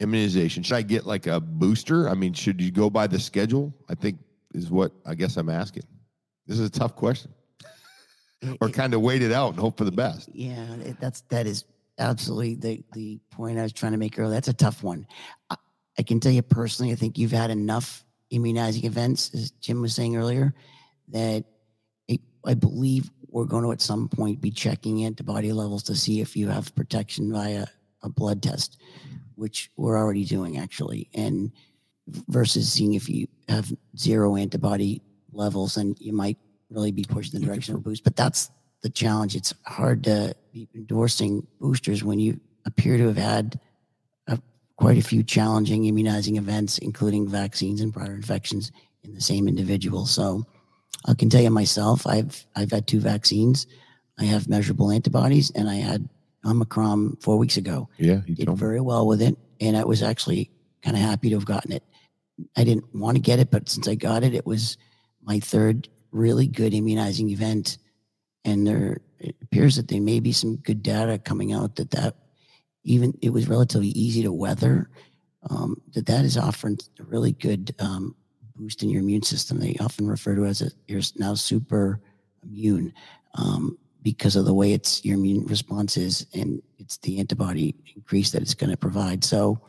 immunization. 0.00 0.62
Should 0.62 0.76
i 0.76 0.82
get 0.82 1.06
like 1.06 1.26
a 1.26 1.40
booster? 1.40 2.08
I 2.08 2.14
mean 2.14 2.32
should 2.32 2.60
you 2.60 2.70
go 2.70 2.90
by 2.90 3.06
the 3.06 3.18
schedule? 3.18 3.72
I 3.88 3.94
think 3.94 4.18
is 4.54 4.70
what 4.70 4.92
i 5.06 5.14
guess 5.14 5.36
i'm 5.36 5.50
asking. 5.50 5.84
This 6.46 6.58
is 6.58 6.66
a 6.66 6.70
tough 6.70 6.96
question. 6.96 7.32
Or 8.60 8.68
kind 8.68 8.94
of 8.94 9.02
wait 9.02 9.22
it 9.22 9.32
out 9.32 9.50
and 9.50 9.58
hope 9.58 9.76
for 9.76 9.84
the 9.84 9.92
best. 9.92 10.28
Yeah, 10.32 10.64
that's 11.00 11.22
that 11.22 11.46
is 11.46 11.64
absolutely 11.98 12.54
the 12.54 12.84
the 12.92 13.18
point 13.30 13.58
I 13.58 13.62
was 13.62 13.72
trying 13.72 13.92
to 13.92 13.98
make 13.98 14.18
earlier. 14.18 14.34
That's 14.34 14.48
a 14.48 14.52
tough 14.52 14.82
one. 14.82 15.06
I, 15.50 15.56
I 15.98 16.02
can 16.02 16.20
tell 16.20 16.32
you 16.32 16.42
personally, 16.42 16.92
I 16.92 16.94
think 16.94 17.18
you've 17.18 17.32
had 17.32 17.50
enough 17.50 18.04
immunizing 18.30 18.84
events, 18.84 19.34
as 19.34 19.50
Jim 19.52 19.82
was 19.82 19.94
saying 19.94 20.16
earlier, 20.16 20.54
that 21.08 21.44
it, 22.06 22.20
I 22.46 22.54
believe 22.54 23.10
we're 23.28 23.44
going 23.44 23.64
to 23.64 23.72
at 23.72 23.80
some 23.80 24.08
point 24.08 24.40
be 24.40 24.50
checking 24.50 25.04
antibody 25.04 25.52
levels 25.52 25.82
to 25.84 25.94
see 25.94 26.20
if 26.20 26.36
you 26.36 26.48
have 26.48 26.74
protection 26.74 27.32
via 27.32 27.66
a 28.02 28.08
blood 28.08 28.42
test, 28.42 28.78
which 29.34 29.70
we're 29.76 29.98
already 29.98 30.24
doing 30.24 30.58
actually, 30.58 31.08
and 31.14 31.50
versus 32.28 32.72
seeing 32.72 32.94
if 32.94 33.08
you 33.08 33.26
have 33.48 33.72
zero 33.96 34.36
antibody 34.36 35.02
levels, 35.32 35.76
and 35.76 35.98
you 36.00 36.12
might 36.12 36.38
really 36.70 36.92
be 36.92 37.04
pushing 37.04 37.38
the 37.38 37.44
direction 37.44 37.74
of 37.74 37.80
a 37.80 37.82
boost. 37.82 38.04
But 38.04 38.16
that's 38.16 38.50
the 38.82 38.90
challenge. 38.90 39.34
It's 39.34 39.52
hard 39.66 40.04
to 40.04 40.34
be 40.52 40.68
endorsing 40.74 41.46
boosters 41.60 42.04
when 42.04 42.18
you 42.18 42.40
appear 42.64 42.96
to 42.98 43.06
have 43.08 43.16
had 43.16 43.60
quite 44.78 44.96
a 44.96 45.02
few 45.02 45.24
challenging 45.24 45.84
immunizing 45.84 46.36
events, 46.36 46.78
including 46.78 47.28
vaccines 47.28 47.80
and 47.80 47.92
prior 47.92 48.14
infections 48.14 48.70
in 49.02 49.12
the 49.12 49.20
same 49.20 49.48
individual. 49.48 50.06
So 50.06 50.46
I 51.04 51.14
can 51.14 51.28
tell 51.28 51.42
you 51.42 51.50
myself, 51.50 52.06
I've 52.06 52.46
I've 52.56 52.70
had 52.70 52.86
two 52.86 53.00
vaccines. 53.00 53.66
I 54.18 54.24
have 54.24 54.48
measurable 54.48 54.90
antibodies, 54.90 55.50
and 55.50 55.68
I 55.68 55.76
had 55.76 56.08
Omicron 56.44 57.16
four 57.20 57.36
weeks 57.36 57.56
ago 57.56 57.88
yeah 57.98 58.22
you 58.26 58.34
did 58.34 58.48
very 58.50 58.80
well 58.80 59.06
with 59.06 59.20
it, 59.20 59.36
and 59.60 59.76
I 59.76 59.84
was 59.84 60.02
actually 60.02 60.50
kind 60.82 60.96
of 60.96 61.02
happy 61.02 61.28
to 61.30 61.36
have 61.36 61.44
gotten 61.44 61.72
it. 61.72 61.82
I 62.56 62.62
didn't 62.62 62.94
want 62.94 63.16
to 63.16 63.20
get 63.20 63.40
it, 63.40 63.50
but 63.50 63.68
since 63.68 63.88
I 63.88 63.96
got 63.96 64.22
it, 64.22 64.32
it 64.32 64.46
was 64.46 64.78
my 65.22 65.40
third 65.40 65.88
really 66.12 66.46
good 66.46 66.72
immunizing 66.72 67.30
event, 67.30 67.78
and 68.44 68.64
there 68.66 68.98
it 69.18 69.34
appears 69.42 69.74
that 69.74 69.88
there 69.88 70.00
may 70.00 70.20
be 70.20 70.30
some 70.30 70.56
good 70.56 70.84
data 70.84 71.18
coming 71.18 71.52
out 71.52 71.74
that 71.76 71.90
that 71.90 72.14
even 72.88 73.16
it 73.22 73.30
was 73.30 73.48
relatively 73.48 73.88
easy 73.88 74.22
to 74.22 74.32
weather. 74.32 74.90
Um, 75.50 75.80
that 75.94 76.06
that 76.06 76.24
is 76.24 76.36
offering 76.36 76.78
a 76.98 77.04
really 77.04 77.32
good 77.32 77.74
um, 77.78 78.16
boost 78.56 78.82
in 78.82 78.90
your 78.90 79.02
immune 79.02 79.22
system. 79.22 79.58
They 79.58 79.76
often 79.80 80.06
refer 80.06 80.34
to 80.34 80.46
as 80.46 80.62
a, 80.62 80.70
you're 80.88 81.00
now 81.16 81.34
super 81.34 82.00
immune 82.42 82.92
um, 83.34 83.78
because 84.02 84.36
of 84.36 84.44
the 84.44 84.54
way 84.54 84.72
it's 84.72 85.04
your 85.04 85.16
immune 85.16 85.46
response 85.46 85.96
is, 85.96 86.26
and 86.34 86.60
it's 86.78 86.96
the 86.98 87.20
antibody 87.20 87.74
increase 87.94 88.32
that 88.32 88.42
it's 88.42 88.54
going 88.54 88.70
to 88.70 88.76
provide. 88.76 89.22
So, 89.22 89.60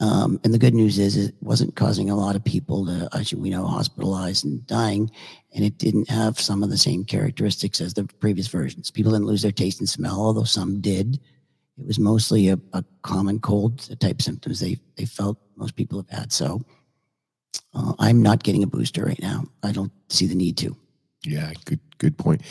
um, 0.00 0.40
and 0.44 0.54
the 0.54 0.58
good 0.58 0.74
news 0.74 0.98
is 0.98 1.16
it 1.16 1.34
wasn't 1.42 1.76
causing 1.76 2.08
a 2.08 2.16
lot 2.16 2.36
of 2.36 2.42
people 2.42 2.86
to, 2.86 3.08
as 3.12 3.34
we 3.34 3.50
know, 3.50 3.66
hospitalized 3.66 4.46
and 4.46 4.66
dying, 4.66 5.10
and 5.54 5.62
it 5.62 5.76
didn't 5.76 6.08
have 6.08 6.40
some 6.40 6.62
of 6.62 6.70
the 6.70 6.78
same 6.78 7.04
characteristics 7.04 7.82
as 7.82 7.92
the 7.92 8.04
previous 8.04 8.48
versions. 8.48 8.90
People 8.90 9.12
didn't 9.12 9.26
lose 9.26 9.42
their 9.42 9.52
taste 9.52 9.78
and 9.80 9.88
smell, 9.88 10.20
although 10.20 10.44
some 10.44 10.80
did. 10.80 11.20
It 11.80 11.86
was 11.86 11.98
mostly 11.98 12.48
a, 12.48 12.58
a 12.72 12.84
common 13.02 13.40
cold 13.40 13.98
type 14.00 14.20
symptoms 14.22 14.60
they 14.60 14.78
they 14.96 15.06
felt 15.06 15.38
most 15.56 15.76
people 15.76 15.98
have 15.98 16.18
had. 16.18 16.32
So, 16.32 16.62
uh, 17.74 17.94
I'm 17.98 18.22
not 18.22 18.42
getting 18.42 18.62
a 18.62 18.66
booster 18.66 19.04
right 19.04 19.20
now. 19.20 19.44
I 19.62 19.72
don't 19.72 19.92
see 20.08 20.26
the 20.26 20.34
need 20.34 20.56
to. 20.58 20.76
Yeah, 21.24 21.52
good 21.64 21.80
good 21.98 22.16
point. 22.16 22.42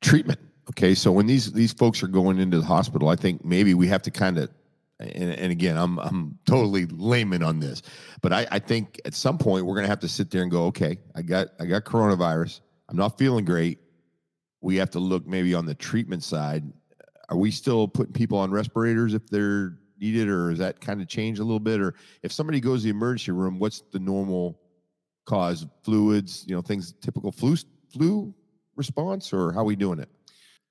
Treatment. 0.00 0.38
Okay, 0.70 0.94
so 0.94 1.12
when 1.12 1.26
these 1.26 1.52
these 1.52 1.72
folks 1.72 2.02
are 2.02 2.08
going 2.08 2.38
into 2.38 2.58
the 2.58 2.64
hospital, 2.64 3.08
I 3.08 3.16
think 3.16 3.44
maybe 3.44 3.74
we 3.74 3.86
have 3.88 4.02
to 4.02 4.10
kind 4.10 4.38
of, 4.38 4.50
and, 4.98 5.30
and 5.30 5.52
again, 5.52 5.76
I'm 5.76 5.98
I'm 5.98 6.38
totally 6.46 6.86
layman 6.86 7.42
on 7.42 7.60
this, 7.60 7.82
but 8.22 8.32
I, 8.32 8.46
I 8.50 8.58
think 8.58 9.00
at 9.04 9.14
some 9.14 9.36
point 9.38 9.66
we're 9.66 9.74
gonna 9.74 9.88
have 9.88 10.00
to 10.00 10.08
sit 10.08 10.30
there 10.30 10.42
and 10.42 10.50
go, 10.50 10.64
okay, 10.66 10.98
I 11.14 11.22
got 11.22 11.48
I 11.60 11.66
got 11.66 11.84
coronavirus, 11.84 12.60
I'm 12.88 12.96
not 12.96 13.18
feeling 13.18 13.44
great. 13.44 13.78
We 14.60 14.76
have 14.76 14.90
to 14.90 14.98
look 14.98 15.26
maybe 15.26 15.54
on 15.54 15.66
the 15.66 15.74
treatment 15.74 16.22
side. 16.22 16.64
Are 17.28 17.36
we 17.36 17.50
still 17.50 17.88
putting 17.88 18.12
people 18.12 18.38
on 18.38 18.50
respirators 18.50 19.14
if 19.14 19.26
they're 19.28 19.78
needed, 19.98 20.28
or 20.28 20.50
is 20.50 20.58
that 20.58 20.80
kind 20.80 21.00
of 21.00 21.08
changed 21.08 21.40
a 21.40 21.44
little 21.44 21.60
bit? 21.60 21.80
Or 21.80 21.94
if 22.22 22.32
somebody 22.32 22.60
goes 22.60 22.80
to 22.80 22.84
the 22.84 22.90
emergency 22.90 23.32
room, 23.32 23.58
what's 23.58 23.82
the 23.92 23.98
normal 23.98 24.60
cause? 25.26 25.66
Fluids, 25.82 26.44
you 26.46 26.54
know, 26.54 26.62
things 26.62 26.94
typical 27.00 27.32
flu 27.32 27.56
flu 27.92 28.34
response, 28.76 29.32
or 29.32 29.52
how 29.52 29.60
are 29.60 29.64
we 29.64 29.76
doing 29.76 29.98
it? 29.98 30.08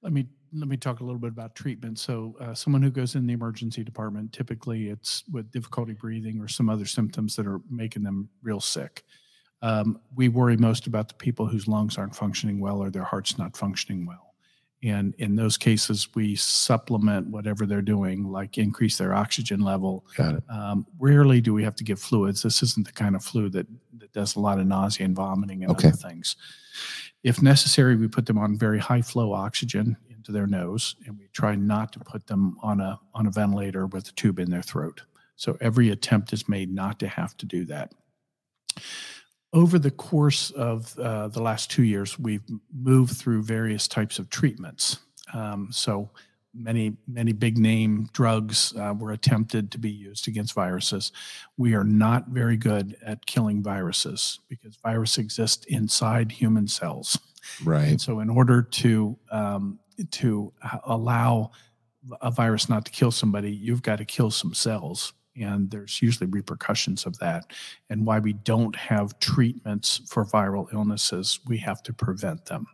Let 0.01 0.13
me 0.13 0.27
let 0.55 0.67
me 0.67 0.77
talk 0.77 0.99
a 0.99 1.03
little 1.03 1.19
bit 1.19 1.31
about 1.31 1.55
treatment. 1.55 1.97
So, 1.97 2.35
uh, 2.39 2.53
someone 2.53 2.83
who 2.83 2.91
goes 2.91 3.15
in 3.15 3.25
the 3.25 3.33
emergency 3.33 3.83
department, 3.83 4.31
typically 4.33 4.89
it's 4.89 5.23
with 5.31 5.51
difficulty 5.51 5.93
breathing 5.93 6.39
or 6.39 6.47
some 6.47 6.69
other 6.69 6.85
symptoms 6.85 7.35
that 7.35 7.47
are 7.47 7.61
making 7.69 8.03
them 8.03 8.29
real 8.43 8.59
sick. 8.59 9.03
Um, 9.61 9.99
we 10.13 10.27
worry 10.27 10.57
most 10.57 10.87
about 10.87 11.07
the 11.07 11.15
people 11.15 11.47
whose 11.47 11.67
lungs 11.67 11.97
aren't 11.97 12.15
functioning 12.15 12.59
well 12.59 12.83
or 12.83 12.91
their 12.91 13.05
heart's 13.05 13.37
not 13.37 13.55
functioning 13.55 14.05
well. 14.05 14.32
And 14.83 15.15
in 15.17 15.35
those 15.35 15.57
cases, 15.57 16.09
we 16.13 16.35
supplement 16.35 17.27
whatever 17.27 17.65
they're 17.65 17.81
doing, 17.81 18.29
like 18.29 18.57
increase 18.57 18.97
their 18.97 19.13
oxygen 19.13 19.61
level. 19.61 20.05
Got 20.17 20.35
it. 20.35 20.43
Um, 20.49 20.85
rarely 20.99 21.39
do 21.39 21.53
we 21.53 21.63
have 21.63 21.75
to 21.77 21.83
give 21.85 21.99
fluids. 22.01 22.43
This 22.43 22.61
isn't 22.61 22.85
the 22.85 22.91
kind 22.91 23.15
of 23.15 23.23
flu 23.23 23.49
that, 23.49 23.65
that 23.99 24.11
does 24.11 24.35
a 24.35 24.39
lot 24.41 24.59
of 24.59 24.67
nausea 24.67 25.05
and 25.05 25.15
vomiting 25.15 25.63
and 25.63 25.71
Okay. 25.71 25.87
other 25.87 25.97
things. 25.97 26.35
If 27.23 27.41
necessary, 27.41 27.95
we 27.95 28.09
put 28.09 28.25
them 28.25 28.37
on 28.37 28.57
very 28.57 28.79
high 28.79 29.01
flow 29.01 29.31
oxygen 29.31 29.95
into 30.09 30.33
their 30.33 30.47
nose, 30.47 30.95
and 31.05 31.17
we 31.17 31.27
try 31.31 31.55
not 31.55 31.93
to 31.93 31.99
put 31.99 32.27
them 32.27 32.57
on 32.61 32.81
a 32.81 32.99
on 33.13 33.27
a 33.27 33.31
ventilator 33.31 33.87
with 33.87 34.09
a 34.09 34.11
tube 34.13 34.39
in 34.39 34.49
their 34.49 34.61
throat. 34.61 35.01
So 35.37 35.57
every 35.61 35.89
attempt 35.89 36.33
is 36.33 36.49
made 36.49 36.69
not 36.73 36.99
to 36.99 37.07
have 37.07 37.37
to 37.37 37.45
do 37.45 37.63
that. 37.65 37.93
Over 39.53 39.77
the 39.77 39.91
course 39.91 40.49
of 40.51 40.97
uh, 40.97 41.27
the 41.27 41.41
last 41.41 41.69
two 41.69 41.83
years, 41.83 42.17
we've 42.17 42.43
moved 42.73 43.15
through 43.15 43.43
various 43.43 43.87
types 43.87 44.17
of 44.17 44.29
treatments. 44.29 44.97
Um, 45.33 45.69
so 45.71 46.09
many 46.53 46.95
many 47.07 47.33
big 47.33 47.57
name 47.57 48.09
drugs 48.13 48.73
uh, 48.77 48.93
were 48.97 49.11
attempted 49.11 49.71
to 49.71 49.77
be 49.77 49.89
used 49.89 50.27
against 50.27 50.53
viruses. 50.53 51.11
We 51.57 51.73
are 51.73 51.83
not 51.83 52.27
very 52.27 52.57
good 52.57 52.95
at 53.05 53.25
killing 53.25 53.63
viruses 53.63 54.39
because 54.47 54.75
viruses 54.77 55.17
exist 55.17 55.65
inside 55.65 56.31
human 56.31 56.67
cells. 56.67 57.17
Right. 57.63 57.87
And 57.89 58.01
so, 58.01 58.19
in 58.19 58.29
order 58.29 58.61
to 58.61 59.17
um, 59.31 59.79
to 60.11 60.53
allow 60.85 61.51
a 62.21 62.31
virus 62.31 62.69
not 62.69 62.85
to 62.85 62.91
kill 62.91 63.11
somebody, 63.11 63.51
you've 63.51 63.81
got 63.81 63.97
to 63.97 64.05
kill 64.05 64.31
some 64.31 64.53
cells, 64.53 65.13
and 65.35 65.69
there's 65.69 66.01
usually 66.01 66.29
repercussions 66.29 67.05
of 67.05 67.17
that. 67.19 67.51
And 67.89 68.05
why 68.05 68.19
we 68.19 68.33
don't 68.33 68.75
have 68.75 69.19
treatments 69.19 70.01
for 70.07 70.25
viral 70.25 70.71
illnesses, 70.73 71.39
we 71.47 71.57
have 71.59 71.83
to 71.83 71.93
prevent 71.93 72.45
them. 72.45 72.67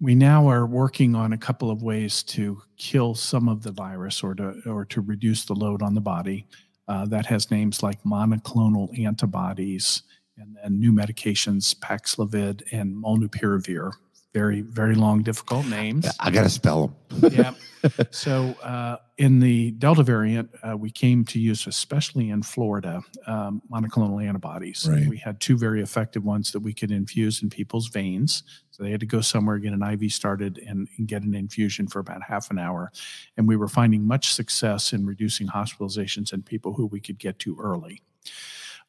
We 0.00 0.14
now 0.14 0.48
are 0.48 0.66
working 0.66 1.14
on 1.14 1.34
a 1.34 1.38
couple 1.38 1.70
of 1.70 1.82
ways 1.82 2.22
to 2.24 2.62
kill 2.78 3.14
some 3.14 3.48
of 3.48 3.62
the 3.62 3.72
virus 3.72 4.22
or 4.22 4.34
to 4.36 4.62
or 4.66 4.84
to 4.86 5.00
reduce 5.02 5.44
the 5.44 5.54
load 5.54 5.82
on 5.82 5.94
the 5.94 6.00
body. 6.00 6.46
Uh, 6.88 7.06
that 7.06 7.26
has 7.26 7.50
names 7.50 7.82
like 7.82 8.02
monoclonal 8.02 8.98
antibodies 8.98 10.02
and 10.40 10.56
then 10.62 10.80
new 10.80 10.92
medications, 10.92 11.78
Paxlovid 11.78 12.62
and 12.72 12.94
Molnupiravir. 12.94 13.92
Very, 14.32 14.60
very 14.60 14.94
long, 14.94 15.22
difficult 15.22 15.66
names. 15.66 16.06
I 16.20 16.30
got 16.30 16.44
to 16.44 16.50
spell 16.50 16.94
them. 17.10 17.32
yeah. 17.32 17.54
So 18.10 18.54
uh, 18.62 18.96
in 19.16 19.40
the 19.40 19.70
Delta 19.72 20.02
variant, 20.02 20.50
uh, 20.62 20.76
we 20.76 20.90
came 20.90 21.24
to 21.26 21.38
use, 21.38 21.66
especially 21.66 22.28
in 22.28 22.42
Florida, 22.42 23.00
um, 23.26 23.62
monoclonal 23.72 24.22
antibodies. 24.22 24.86
Right. 24.88 25.06
We 25.06 25.16
had 25.16 25.40
two 25.40 25.56
very 25.56 25.82
effective 25.82 26.24
ones 26.24 26.52
that 26.52 26.60
we 26.60 26.74
could 26.74 26.90
infuse 26.90 27.42
in 27.42 27.48
people's 27.48 27.88
veins. 27.88 28.42
So 28.70 28.82
they 28.82 28.90
had 28.90 29.00
to 29.00 29.06
go 29.06 29.20
somewhere, 29.20 29.58
get 29.58 29.72
an 29.72 29.82
IV 29.82 30.12
started, 30.12 30.58
and, 30.58 30.88
and 30.98 31.08
get 31.08 31.22
an 31.22 31.34
infusion 31.34 31.86
for 31.86 32.00
about 32.00 32.22
half 32.22 32.50
an 32.50 32.58
hour. 32.58 32.92
And 33.36 33.48
we 33.48 33.56
were 33.56 33.68
finding 33.68 34.06
much 34.06 34.32
success 34.32 34.92
in 34.92 35.06
reducing 35.06 35.48
hospitalizations 35.48 36.32
in 36.32 36.42
people 36.42 36.74
who 36.74 36.86
we 36.86 37.00
could 37.00 37.18
get 37.18 37.38
to 37.40 37.56
early. 37.58 38.02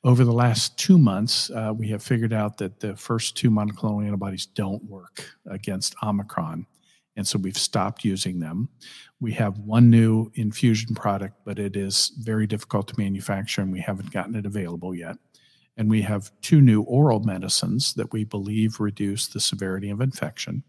Over 0.03 0.25
the 0.25 0.33
last 0.33 0.79
two 0.79 0.97
months, 0.97 1.51
uh, 1.51 1.73
we 1.77 1.87
have 1.89 2.01
figured 2.01 2.33
out 2.33 2.57
that 2.57 2.79
the 2.79 2.95
first 2.95 3.37
two 3.37 3.51
monoclonal 3.51 4.03
antibodies 4.03 4.47
don't 4.47 4.83
work 4.85 5.23
against 5.45 5.95
Omicron. 6.01 6.65
And 7.15 7.27
so 7.27 7.37
we've 7.37 7.57
stopped 7.57 8.03
using 8.03 8.39
them. 8.39 8.69
We 9.19 9.31
have 9.33 9.59
one 9.59 9.91
new 9.91 10.31
infusion 10.33 10.95
product, 10.95 11.35
but 11.45 11.59
it 11.59 11.75
is 11.75 12.13
very 12.19 12.47
difficult 12.47 12.87
to 12.87 12.95
manufacture 12.97 13.61
and 13.61 13.71
we 13.71 13.79
haven't 13.79 14.11
gotten 14.11 14.35
it 14.35 14.47
available 14.47 14.95
yet. 14.95 15.17
And 15.77 15.87
we 15.87 16.01
have 16.01 16.31
two 16.41 16.61
new 16.61 16.81
oral 16.81 17.19
medicines 17.19 17.93
that 17.93 18.11
we 18.11 18.23
believe 18.23 18.79
reduce 18.79 19.27
the 19.27 19.39
severity 19.39 19.91
of 19.91 20.01
infection. 20.01 20.63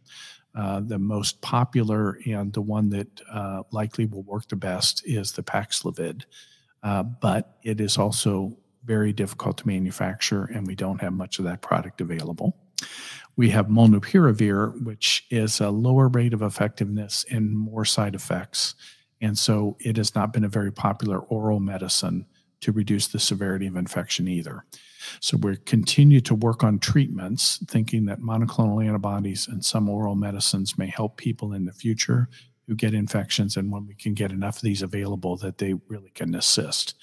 Uh, 0.55 0.81
the 0.81 0.99
most 0.99 1.41
popular 1.41 2.19
and 2.27 2.53
the 2.53 2.61
one 2.61 2.91
that 2.91 3.09
uh, 3.31 3.63
likely 3.71 4.05
will 4.05 4.25
work 4.25 4.47
the 4.49 4.57
best 4.57 5.03
is 5.07 5.33
the 5.33 5.43
Paxlovid, 5.43 6.25
uh, 6.83 7.03
but 7.03 7.57
it 7.63 7.81
is 7.81 7.97
also 7.97 8.59
very 8.85 9.13
difficult 9.13 9.59
to 9.59 9.67
manufacture, 9.67 10.45
and 10.45 10.67
we 10.67 10.75
don't 10.75 11.01
have 11.01 11.13
much 11.13 11.39
of 11.39 11.45
that 11.45 11.63
product 11.63 12.01
available. 12.01 12.57
We 13.37 13.51
have 13.51 13.67
molnupiravir, 13.67 14.83
which 14.85 15.25
is 15.31 15.61
a 15.61 15.71
lower 15.71 16.09
rate 16.09 16.35
of 16.35 16.43
effectiveness 16.43 17.25
and 17.31 17.57
more 17.57 17.85
side 17.85 18.15
effects. 18.15 18.75
And 19.21 19.39
so 19.39 19.77
it 19.81 19.97
has 19.97 20.15
not 20.15 20.33
been 20.33 20.45
a 20.45 20.49
very 20.49 20.73
popular 20.73 21.21
oral 21.21 21.61
medicine 21.61 22.27
to 22.61 22.73
reduce 22.73 23.09
the 23.09 23.19
severity 23.19 23.67
of 23.67 23.77
infection 23.77 24.29
either. 24.29 24.65
So 25.21 25.37
we 25.37 25.57
continue 25.59 26.21
to 26.23 26.35
work 26.35 26.63
on 26.63 26.79
treatments, 26.79 27.59
thinking 27.69 28.07
that 28.07 28.21
monoclonal 28.21 28.85
antibodies 28.85 29.49
and 29.49 29.65
some 29.65 29.89
oral 29.89 30.15
medicines 30.15 30.79
may 30.79 30.87
help 30.87 31.17
people 31.17 31.53
in 31.53 31.65
the 31.65 31.73
future 31.73 32.29
who 32.67 32.75
get 32.75 32.95
infections 32.95 33.57
and 33.57 33.71
when 33.71 33.87
we 33.87 33.95
can 33.95 34.15
get 34.15 34.31
enough 34.31 34.57
of 34.57 34.63
these 34.63 34.83
available 34.83 35.37
that 35.37 35.59
they 35.59 35.75
really 35.89 36.11
can 36.15 36.35
assist. 36.35 36.95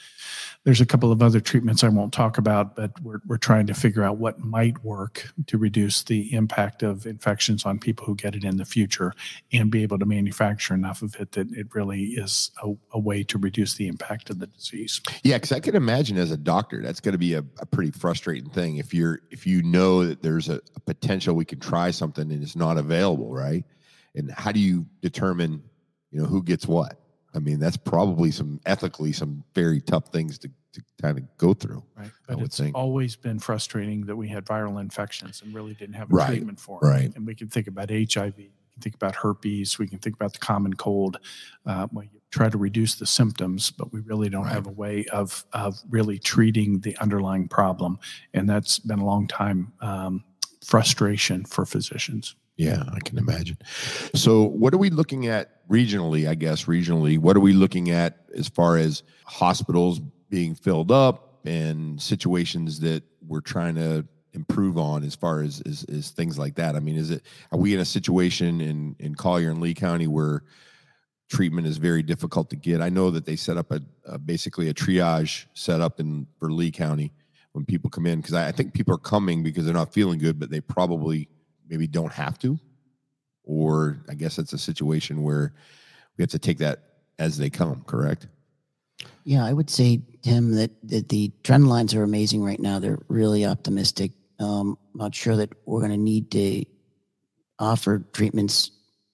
There's 0.63 0.81
a 0.81 0.85
couple 0.85 1.11
of 1.11 1.21
other 1.21 1.39
treatments 1.39 1.83
I 1.83 1.89
won't 1.89 2.13
talk 2.13 2.37
about, 2.37 2.75
but 2.75 2.91
we're, 3.01 3.21
we're 3.25 3.37
trying 3.37 3.67
to 3.67 3.73
figure 3.73 4.03
out 4.03 4.17
what 4.17 4.39
might 4.39 4.83
work 4.83 5.31
to 5.47 5.57
reduce 5.57 6.03
the 6.03 6.33
impact 6.33 6.83
of 6.83 7.05
infections 7.05 7.65
on 7.65 7.79
people 7.79 8.05
who 8.05 8.15
get 8.15 8.35
it 8.35 8.43
in 8.43 8.57
the 8.57 8.65
future 8.65 9.13
and 9.51 9.71
be 9.71 9.83
able 9.83 9.97
to 9.99 10.05
manufacture 10.05 10.73
enough 10.73 11.01
of 11.01 11.15
it 11.15 11.31
that 11.33 11.51
it 11.51 11.67
really 11.73 12.03
is 12.03 12.51
a, 12.63 12.73
a 12.91 12.99
way 12.99 13.23
to 13.23 13.37
reduce 13.37 13.75
the 13.75 13.87
impact 13.87 14.29
of 14.29 14.39
the 14.39 14.47
disease. 14.47 15.01
Yeah, 15.23 15.37
because 15.37 15.51
I 15.51 15.59
can 15.59 15.75
imagine 15.75 16.17
as 16.17 16.31
a 16.31 16.37
doctor, 16.37 16.81
that's 16.81 16.99
going 16.99 17.13
to 17.13 17.19
be 17.19 17.33
a, 17.33 17.43
a 17.59 17.65
pretty 17.65 17.91
frustrating 17.91 18.49
thing 18.49 18.77
if 18.77 18.93
you're 18.93 19.21
if 19.31 19.47
you 19.47 19.63
know 19.63 20.05
that 20.05 20.21
there's 20.21 20.49
a, 20.49 20.61
a 20.75 20.79
potential 20.81 21.35
we 21.35 21.45
can 21.45 21.59
try 21.59 21.91
something 21.91 22.31
and 22.31 22.43
it's 22.43 22.55
not 22.55 22.77
available, 22.77 23.33
right? 23.33 23.63
And 24.15 24.31
how 24.31 24.51
do 24.51 24.59
you 24.59 24.85
determine, 25.01 25.63
you 26.11 26.19
know, 26.21 26.25
who 26.25 26.43
gets 26.43 26.67
what? 26.67 26.99
I 27.35 27.39
mean, 27.39 27.59
that's 27.59 27.77
probably 27.77 28.31
some 28.31 28.59
ethically 28.65 29.11
some 29.11 29.43
very 29.53 29.81
tough 29.81 30.07
things 30.07 30.39
to, 30.39 30.49
to 30.73 30.81
kind 31.01 31.17
of 31.19 31.25
go 31.37 31.53
through. 31.53 31.83
Right. 31.95 32.09
I 32.27 32.33
But 32.33 32.43
it's 32.43 32.57
think. 32.57 32.75
always 32.75 33.15
been 33.15 33.37
frustrating 33.39 34.05
that 34.07 34.15
we 34.15 34.27
had 34.27 34.45
viral 34.45 34.81
infections 34.81 35.41
and 35.43 35.53
really 35.53 35.75
didn't 35.75 35.93
have 35.95 36.11
a 36.11 36.15
Right, 36.15 36.27
treatment 36.27 36.59
for 36.59 36.79
them. 36.81 36.89
right. 36.89 37.15
And 37.15 37.25
we 37.27 37.35
can 37.35 37.47
think 37.47 37.67
about 37.67 37.89
HIV, 37.91 38.35
we 38.37 38.51
can 38.73 38.81
think 38.81 38.95
about 38.95 39.15
herpes, 39.15 39.77
we 39.77 39.87
can 39.87 39.99
think 39.99 40.15
about 40.15 40.33
the 40.33 40.39
common 40.39 40.73
cold. 40.73 41.17
Uh, 41.67 41.87
you 41.93 42.09
try 42.31 42.49
to 42.49 42.57
reduce 42.57 42.95
the 42.95 43.05
symptoms, 43.05 43.69
but 43.71 43.93
we 43.93 43.99
really 44.01 44.29
don't 44.29 44.47
have 44.47 44.65
a 44.65 44.71
way 44.71 45.05
of, 45.11 45.45
of 45.53 45.79
really 45.89 46.17
treating 46.17 46.79
the 46.79 46.97
underlying 46.97 47.47
problem. 47.47 47.99
And 48.33 48.49
that's 48.49 48.79
been 48.79 48.99
a 48.99 49.05
long 49.05 49.27
time 49.27 49.71
um, 49.81 50.23
frustration 50.65 51.45
for 51.45 51.65
physicians. 51.65 52.35
Yeah, 52.59 52.83
I 52.93 52.99
can 52.99 53.17
imagine. 53.17 53.57
So, 54.15 54.43
what 54.43 54.73
are 54.73 54.77
we 54.77 54.89
looking 54.89 55.27
at 55.27 55.65
regionally? 55.69 56.27
I 56.27 56.35
guess 56.35 56.65
regionally, 56.65 57.17
what 57.17 57.37
are 57.37 57.39
we 57.39 57.53
looking 57.53 57.89
at 57.89 58.17
as 58.35 58.49
far 58.49 58.75
as 58.75 59.01
hospitals 59.23 59.99
being 60.29 60.55
filled 60.55 60.91
up 60.91 61.39
and 61.45 62.01
situations 62.01 62.81
that 62.81 63.03
we're 63.25 63.39
trying 63.39 63.75
to 63.75 64.05
improve 64.33 64.77
on 64.77 65.05
as 65.05 65.15
far 65.15 65.41
as, 65.41 65.63
as, 65.89 66.11
things 66.11 66.37
like 66.37 66.55
that? 66.55 66.75
I 66.75 66.81
mean, 66.81 66.97
is 66.97 67.11
it 67.11 67.23
are 67.53 67.57
we 67.57 67.73
in 67.73 67.79
a 67.79 67.85
situation 67.85 68.59
in 68.59 68.93
in 68.99 69.15
Collier 69.15 69.51
and 69.51 69.61
Lee 69.61 69.73
County 69.73 70.07
where 70.07 70.43
treatment 71.29 71.65
is 71.65 71.77
very 71.77 72.03
difficult 72.03 72.49
to 72.49 72.57
get? 72.57 72.81
I 72.81 72.89
know 72.89 73.09
that 73.11 73.25
they 73.25 73.37
set 73.37 73.55
up 73.55 73.71
a, 73.71 73.79
a 74.03 74.19
basically 74.19 74.67
a 74.67 74.73
triage 74.73 75.45
setup 75.53 76.01
in 76.01 76.27
for 76.39 76.51
Lee 76.51 76.71
County 76.71 77.13
when 77.53 77.63
people 77.63 77.89
come 77.89 78.05
in 78.05 78.19
because 78.19 78.33
I, 78.33 78.49
I 78.49 78.51
think 78.51 78.73
people 78.73 78.93
are 78.95 78.97
coming 78.97 79.43
because 79.43 79.63
they're 79.63 79.73
not 79.73 79.93
feeling 79.93 80.19
good, 80.19 80.37
but 80.37 80.49
they 80.49 80.59
probably 80.59 81.29
maybe 81.69 81.87
don't 81.87 82.11
have 82.11 82.37
to 82.39 82.59
or 83.49 83.97
I 84.07 84.13
guess 84.13 84.37
it's 84.37 84.53
a 84.53 84.57
situation 84.57 85.23
where 85.23 85.53
we 86.15 86.21
have 86.21 86.29
to 86.29 86.39
take 86.39 86.59
that 86.59 86.83
as 87.17 87.37
they 87.37 87.49
come, 87.49 87.83
correct? 87.87 88.27
Yeah, 89.23 89.43
I 89.43 89.53
would 89.53 89.69
say, 89.69 90.01
Tim, 90.21 90.51
that, 90.55 90.71
that 90.83 91.09
the 91.09 91.31
trend 91.43 91.67
lines 91.67 91.95
are 91.95 92.03
amazing 92.03 92.43
right 92.43 92.59
now. 92.59 92.77
They're 92.77 92.99
really 93.07 93.45
optimistic. 93.45 94.11
Um, 94.39 94.77
not 94.93 95.15
sure 95.15 95.35
that 95.35 95.49
we're 95.65 95.79
going 95.79 95.91
to 95.91 95.97
need 95.97 96.29
to 96.31 96.63
offer 97.57 98.05
treatments 98.13 98.71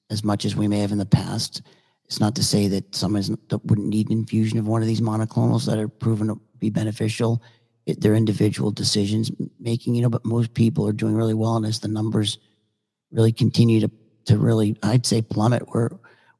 as 0.09 0.23
much 0.23 0.43
as 0.43 0.55
we 0.55 0.67
may 0.67 0.79
have 0.79 0.91
in 0.91 0.97
the 0.97 1.05
past. 1.05 1.61
It's 2.03 2.19
not 2.19 2.35
to 2.35 2.43
say 2.43 2.67
that 2.67 2.93
someone 2.93 3.37
that 3.49 3.65
wouldn't 3.65 3.87
need 3.87 4.11
infusion 4.11 4.59
of 4.59 4.67
one 4.67 4.81
of 4.81 4.87
these 4.87 5.01
monoclonals 5.01 5.65
that 5.65 5.79
are 5.79 5.87
proven 5.87 6.27
to 6.27 6.39
be 6.59 6.69
beneficial. 6.69 7.41
It, 7.85 8.01
they're 8.01 8.15
individual 8.15 8.69
decisions 8.69 9.31
making, 9.65 9.95
you 9.95 10.01
know, 10.01 10.10
but 10.10 10.23
most 10.23 10.54
people 10.54 10.88
are 10.88 10.93
doing 10.93 11.15
really 11.15 11.34
well. 11.34 11.58
And 11.58 11.65
as 11.65 11.80
the 11.80 11.89
numbers 11.89 12.38
really 13.12 13.34
continue 13.34 13.82
to, 13.82 13.91
to 14.25 14.38
really, 14.38 14.78
I'd 14.82 15.06
say 15.06 15.21
plummet, 15.21 15.67
we're, 15.73 15.89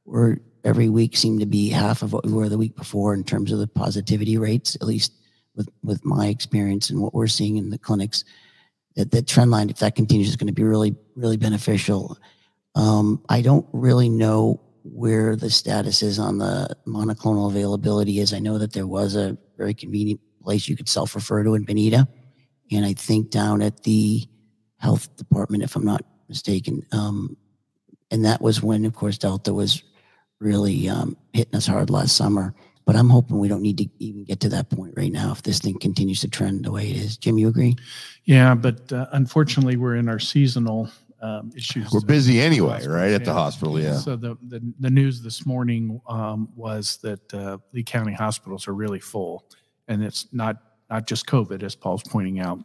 we're 0.06 0.38
every 0.64 0.90
week 0.90 1.18
seem 1.18 1.40
to 1.40 1.46
be 1.46 1.70
half 1.70 2.02
of 2.02 2.14
what 2.14 2.26
we 2.26 2.32
were 2.32 2.48
the 2.48 2.58
week 2.58 2.76
before 2.76 3.14
in 3.14 3.24
terms 3.24 3.52
of 3.52 3.60
the 3.60 3.68
positivity 3.68 4.38
rates, 4.38 4.76
at 4.76 4.84
least 4.84 5.12
with, 5.56 5.68
with 5.84 6.06
my 6.06 6.28
experience 6.28 6.90
and 6.90 7.02
what 7.02 7.14
we're 7.14 7.28
seeing 7.28 7.58
in 7.58 7.70
the 7.70 7.78
clinics. 7.78 8.24
That, 8.96 9.12
that 9.12 9.28
trend 9.28 9.52
line, 9.52 9.70
if 9.70 9.80
that 9.80 9.96
continues, 9.96 10.30
is 10.30 10.38
going 10.38 10.48
to 10.48 10.54
be 10.54 10.64
really, 10.64 10.96
really 11.16 11.36
beneficial. 11.36 12.18
Um, 12.76 13.22
I 13.28 13.42
don't 13.42 13.66
really 13.74 14.08
know 14.08 14.62
where 14.84 15.36
the 15.36 15.50
status 15.50 16.02
is 16.02 16.20
on 16.20 16.38
the 16.38 16.76
monoclonal 16.88 17.50
availability 17.50 18.20
is. 18.20 18.34
I 18.34 18.40
know 18.40 18.58
that 18.58 18.74
there 18.74 18.88
was 18.88 19.16
a 19.16 19.38
very 19.58 19.74
convenient 19.74 20.22
place 20.44 20.70
you 20.70 20.78
could 20.78 20.88
self-refer 20.88 21.44
to 21.44 21.56
in 21.56 21.64
Bonita. 21.64 22.08
And 22.72 22.86
I 22.86 22.94
think 22.94 23.30
down 23.30 23.62
at 23.62 23.84
the 23.84 24.28
health 24.78 25.16
department, 25.18 25.64
if 25.64 25.76
I'm 25.76 25.86
not 25.86 26.04
mistaken, 26.28 26.84
um, 26.92 27.38
and 28.12 28.26
that 28.26 28.42
was 28.42 28.62
when, 28.62 28.86
of 28.86 28.94
course, 28.94 29.18
Delta 29.18 29.54
was 29.54 29.84
really 30.40 30.90
um, 30.90 31.18
hitting 31.34 31.56
us 31.56 31.68
hard 31.68 31.90
last 31.90 32.16
summer. 32.16 32.54
But 32.86 32.96
I'm 32.96 33.10
hoping 33.10 33.40
we 33.40 33.48
don't 33.48 33.64
need 33.64 33.80
to 33.80 33.88
even 33.98 34.26
get 34.26 34.40
to 34.42 34.50
that 34.50 34.70
point 34.70 34.94
right 34.96 35.12
now 35.12 35.32
if 35.32 35.42
this 35.42 35.58
thing 35.58 35.80
continues 35.80 36.22
to 36.22 36.28
trend 36.28 36.66
the 36.66 36.72
way 36.72 36.88
it 36.92 36.98
is. 36.98 37.18
Jim, 37.18 37.40
you 37.40 37.48
agree? 37.48 37.76
Yeah, 38.26 38.54
but 38.54 38.92
uh, 38.94 39.08
unfortunately, 39.14 39.76
we're 39.76 39.96
in 39.96 40.08
our 40.08 40.20
seasonal 40.20 40.92
um, 41.20 41.52
issues. 41.56 41.92
We're 41.92 42.02
busy 42.02 42.40
anyway, 42.40 42.74
Hospitals, 42.74 42.96
right? 42.96 43.12
At 43.14 43.26
the 43.26 43.34
hospital, 43.34 43.80
yeah. 43.80 43.98
So 43.98 44.16
the, 44.16 44.38
the, 44.48 44.62
the 44.80 44.92
news 44.92 45.24
this 45.24 45.48
morning 45.48 46.00
um, 46.08 46.50
was 46.56 46.98
that 46.98 47.34
uh, 47.34 47.58
Lee 47.74 47.84
County 47.84 48.14
hospitals 48.14 48.68
are 48.68 48.76
really 48.76 49.00
full. 49.00 49.46
And 49.88 50.04
it's 50.04 50.28
not, 50.32 50.58
not 50.90 51.08
just 51.08 51.26
COVID, 51.26 51.64
as 51.64 51.76
Paul's 51.76 52.04
pointing 52.04 52.40
out, 52.40 52.60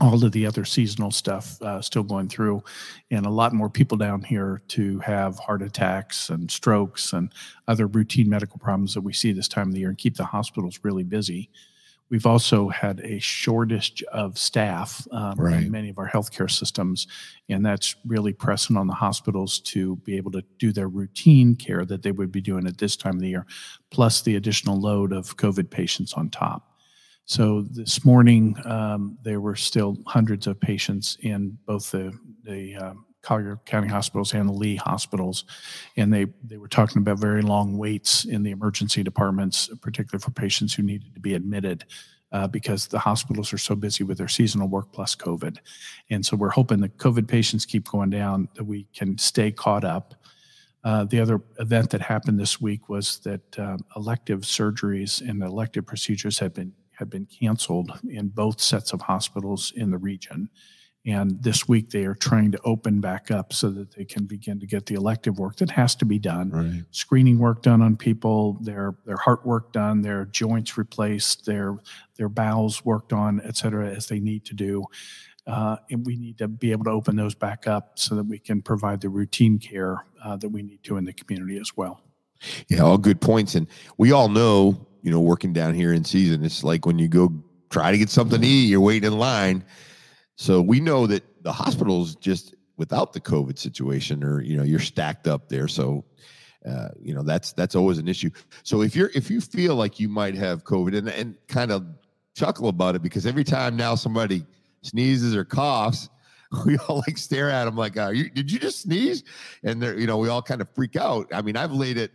all 0.00 0.24
of 0.24 0.32
the 0.32 0.44
other 0.44 0.64
seasonal 0.64 1.12
stuff 1.12 1.60
uh, 1.62 1.80
still 1.80 2.02
going 2.02 2.28
through, 2.28 2.62
and 3.12 3.26
a 3.26 3.30
lot 3.30 3.52
more 3.52 3.70
people 3.70 3.96
down 3.96 4.22
here 4.22 4.60
to 4.66 4.98
have 4.98 5.38
heart 5.38 5.62
attacks 5.62 6.30
and 6.30 6.50
strokes 6.50 7.12
and 7.12 7.32
other 7.68 7.86
routine 7.86 8.28
medical 8.28 8.58
problems 8.58 8.92
that 8.94 9.02
we 9.02 9.12
see 9.12 9.30
this 9.32 9.46
time 9.46 9.68
of 9.68 9.74
the 9.74 9.80
year 9.80 9.90
and 9.90 9.98
keep 9.98 10.16
the 10.16 10.24
hospitals 10.24 10.80
really 10.82 11.04
busy. 11.04 11.48
We've 12.10 12.26
also 12.26 12.68
had 12.68 13.00
a 13.00 13.18
shortage 13.20 14.02
of 14.12 14.36
staff 14.36 15.06
um, 15.10 15.34
Right. 15.38 15.62
in 15.62 15.70
many 15.70 15.90
of 15.90 15.98
our 15.98 16.08
healthcare 16.08 16.50
systems, 16.50 17.06
and 17.48 17.64
that's 17.64 17.94
really 18.04 18.32
pressing 18.32 18.76
on 18.76 18.88
the 18.88 18.94
hospitals 18.94 19.60
to 19.60 19.96
be 19.96 20.16
able 20.16 20.32
to 20.32 20.42
do 20.58 20.72
their 20.72 20.88
routine 20.88 21.54
care 21.54 21.84
that 21.84 22.02
they 22.02 22.12
would 22.12 22.32
be 22.32 22.40
doing 22.40 22.66
at 22.66 22.78
this 22.78 22.96
time 22.96 23.14
of 23.14 23.20
the 23.20 23.28
year, 23.28 23.46
plus 23.90 24.22
the 24.22 24.34
additional 24.34 24.78
load 24.80 25.12
of 25.12 25.36
COVID 25.36 25.70
patients 25.70 26.12
on 26.14 26.30
top. 26.30 26.73
So 27.26 27.62
this 27.62 28.04
morning, 28.04 28.56
um, 28.66 29.16
there 29.22 29.40
were 29.40 29.56
still 29.56 29.96
hundreds 30.06 30.46
of 30.46 30.60
patients 30.60 31.16
in 31.20 31.58
both 31.66 31.90
the, 31.90 32.12
the 32.42 32.76
um, 32.76 33.06
Collier 33.22 33.58
County 33.64 33.88
hospitals 33.88 34.34
and 34.34 34.48
the 34.48 34.52
Lee 34.52 34.76
hospitals. 34.76 35.44
And 35.96 36.12
they, 36.12 36.26
they 36.44 36.58
were 36.58 36.68
talking 36.68 36.98
about 36.98 37.18
very 37.18 37.42
long 37.42 37.78
waits 37.78 38.26
in 38.26 38.42
the 38.42 38.50
emergency 38.50 39.02
departments, 39.02 39.70
particularly 39.80 40.22
for 40.22 40.30
patients 40.30 40.74
who 40.74 40.82
needed 40.82 41.14
to 41.14 41.20
be 41.20 41.34
admitted 41.34 41.84
uh, 42.32 42.46
because 42.46 42.88
the 42.88 42.98
hospitals 42.98 43.52
are 43.52 43.58
so 43.58 43.74
busy 43.74 44.04
with 44.04 44.18
their 44.18 44.28
seasonal 44.28 44.68
work 44.68 44.92
plus 44.92 45.14
COVID. 45.14 45.58
And 46.10 46.24
so 46.26 46.36
we're 46.36 46.50
hoping 46.50 46.80
that 46.80 46.98
COVID 46.98 47.26
patients 47.26 47.64
keep 47.64 47.88
going 47.88 48.10
down, 48.10 48.48
that 48.54 48.64
we 48.64 48.86
can 48.94 49.16
stay 49.16 49.50
caught 49.50 49.84
up. 49.84 50.14
Uh, 50.82 51.04
the 51.04 51.20
other 51.20 51.40
event 51.58 51.88
that 51.90 52.02
happened 52.02 52.38
this 52.38 52.60
week 52.60 52.90
was 52.90 53.18
that 53.20 53.58
um, 53.58 53.78
elective 53.96 54.40
surgeries 54.40 55.26
and 55.26 55.42
elective 55.42 55.86
procedures 55.86 56.38
had 56.38 56.52
been 56.52 56.72
had 56.98 57.10
been 57.10 57.26
canceled 57.26 57.92
in 58.08 58.28
both 58.28 58.60
sets 58.60 58.92
of 58.92 59.02
hospitals 59.02 59.72
in 59.74 59.90
the 59.90 59.98
region. 59.98 60.48
And 61.06 61.42
this 61.42 61.68
week 61.68 61.90
they 61.90 62.06
are 62.06 62.14
trying 62.14 62.50
to 62.52 62.60
open 62.64 63.02
back 63.02 63.30
up 63.30 63.52
so 63.52 63.68
that 63.70 63.94
they 63.94 64.06
can 64.06 64.24
begin 64.24 64.58
to 64.60 64.66
get 64.66 64.86
the 64.86 64.94
elective 64.94 65.38
work 65.38 65.56
that 65.56 65.70
has 65.72 65.94
to 65.96 66.06
be 66.06 66.18
done 66.18 66.50
Right. 66.50 66.84
screening 66.92 67.38
work 67.38 67.62
done 67.62 67.82
on 67.82 67.96
people, 67.96 68.54
their 68.62 68.94
their 69.04 69.18
heart 69.18 69.44
work 69.44 69.72
done, 69.72 70.00
their 70.00 70.24
joints 70.24 70.78
replaced, 70.78 71.44
their 71.44 71.76
their 72.16 72.30
bowels 72.30 72.84
worked 72.86 73.12
on, 73.12 73.42
et 73.44 73.56
cetera, 73.56 73.90
as 73.90 74.06
they 74.06 74.18
need 74.18 74.46
to 74.46 74.54
do. 74.54 74.84
Uh, 75.46 75.76
and 75.90 76.06
we 76.06 76.16
need 76.16 76.38
to 76.38 76.48
be 76.48 76.72
able 76.72 76.84
to 76.84 76.90
open 76.90 77.16
those 77.16 77.34
back 77.34 77.66
up 77.66 77.98
so 77.98 78.14
that 78.14 78.24
we 78.24 78.38
can 78.38 78.62
provide 78.62 79.02
the 79.02 79.10
routine 79.10 79.58
care 79.58 80.06
uh, 80.24 80.36
that 80.38 80.48
we 80.48 80.62
need 80.62 80.82
to 80.82 80.96
in 80.96 81.04
the 81.04 81.12
community 81.12 81.58
as 81.58 81.76
well. 81.76 82.00
Yeah, 82.68 82.80
all 82.80 82.98
good 82.98 83.20
points. 83.20 83.54
And 83.54 83.66
we 83.96 84.12
all 84.12 84.28
know, 84.28 84.86
you 85.02 85.10
know, 85.10 85.20
working 85.20 85.52
down 85.52 85.74
here 85.74 85.92
in 85.92 86.04
season, 86.04 86.44
it's 86.44 86.64
like 86.64 86.86
when 86.86 86.98
you 86.98 87.08
go 87.08 87.32
try 87.70 87.90
to 87.90 87.98
get 87.98 88.10
something 88.10 88.40
to 88.40 88.46
eat, 88.46 88.66
you're 88.66 88.80
waiting 88.80 89.12
in 89.12 89.18
line. 89.18 89.64
So 90.36 90.60
we 90.60 90.80
know 90.80 91.06
that 91.06 91.22
the 91.42 91.52
hospitals 91.52 92.16
just 92.16 92.54
without 92.76 93.12
the 93.12 93.20
COVID 93.20 93.58
situation, 93.58 94.24
or 94.24 94.40
you 94.40 94.56
know, 94.56 94.62
you're 94.62 94.80
stacked 94.80 95.28
up 95.28 95.48
there. 95.48 95.68
So 95.68 96.04
uh, 96.68 96.88
you 97.00 97.14
know 97.14 97.22
that's 97.22 97.52
that's 97.52 97.74
always 97.74 97.98
an 97.98 98.08
issue. 98.08 98.30
So 98.62 98.82
if 98.82 98.96
you're 98.96 99.10
if 99.14 99.30
you 99.30 99.40
feel 99.40 99.74
like 99.76 100.00
you 100.00 100.08
might 100.08 100.34
have 100.34 100.64
COVID 100.64 100.96
and 100.96 101.08
and 101.08 101.36
kind 101.46 101.70
of 101.70 101.86
chuckle 102.34 102.68
about 102.68 102.96
it 102.96 103.02
because 103.02 103.26
every 103.26 103.44
time 103.44 103.76
now 103.76 103.94
somebody 103.94 104.44
sneezes 104.82 105.36
or 105.36 105.44
coughs, 105.44 106.08
we 106.66 106.78
all 106.78 107.02
like 107.06 107.18
stare 107.18 107.50
at 107.50 107.66
them 107.66 107.76
like, 107.76 107.96
uh, 107.96 108.08
you, 108.08 108.30
"Did 108.30 108.50
you 108.50 108.58
just 108.58 108.80
sneeze?" 108.80 109.24
And 109.62 109.82
they're 109.82 109.98
you 109.98 110.06
know 110.06 110.18
we 110.18 110.28
all 110.28 110.42
kind 110.42 110.60
of 110.60 110.68
freak 110.74 110.96
out. 110.96 111.28
I 111.32 111.42
mean, 111.42 111.56
I've 111.56 111.72
laid 111.72 111.98
it 111.98 112.12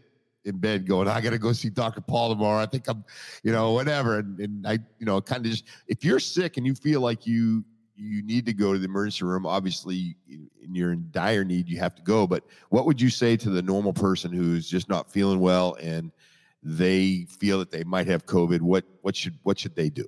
in 0.50 0.58
bed 0.58 0.86
going, 0.86 1.08
"I 1.08 1.22
got 1.22 1.30
to 1.30 1.38
go 1.40 1.54
see 1.54 1.70
Dr. 1.70 2.02
Paul 2.02 2.30
tomorrow." 2.30 2.62
I 2.62 2.66
think 2.66 2.88
I'm, 2.88 3.06
you 3.44 3.52
know, 3.52 3.72
whatever. 3.72 4.20
And, 4.20 4.40
and 4.40 4.68
I, 4.68 4.74
you 5.00 5.06
know, 5.06 5.22
kind 5.22 5.46
of 5.46 5.52
just 5.52 5.66
if 5.88 6.04
you're 6.04 6.20
sick 6.20 6.58
and 6.58 6.66
you 6.66 6.76
feel 6.76 7.02
like 7.02 7.26
you 7.26 7.64
you 7.96 8.22
need 8.24 8.46
to 8.46 8.54
go 8.54 8.74
to 8.74 8.80
the 8.80 8.86
emergency 8.86 9.26
room, 9.26 9.46
obviously, 9.46 10.16
and 10.30 10.76
you're 10.76 10.94
in 10.94 11.08
dire 11.12 11.44
need, 11.44 11.68
you 11.68 11.78
have 11.80 11.96
to 11.96 12.02
go. 12.02 12.26
But 12.26 12.44
what 12.70 12.86
would 12.86 13.00
you 13.00 13.10
say 13.10 13.36
to 13.38 13.50
the 13.50 13.62
normal 13.62 13.94
person 13.94 14.32
who's 14.32 14.70
just 14.70 14.88
not 14.90 15.12
feeling 15.12 15.40
well 15.40 15.76
and 15.82 16.12
they 16.64 17.26
feel 17.40 17.60
that 17.60 17.72
they 17.72 17.84
might 17.84 18.08
have 18.08 18.26
COVID? 18.26 18.62
What 18.62 18.86
what 19.02 19.16
should 19.16 19.38
what 19.44 19.60
should 19.60 19.76
they 19.76 19.90
do? 19.90 20.06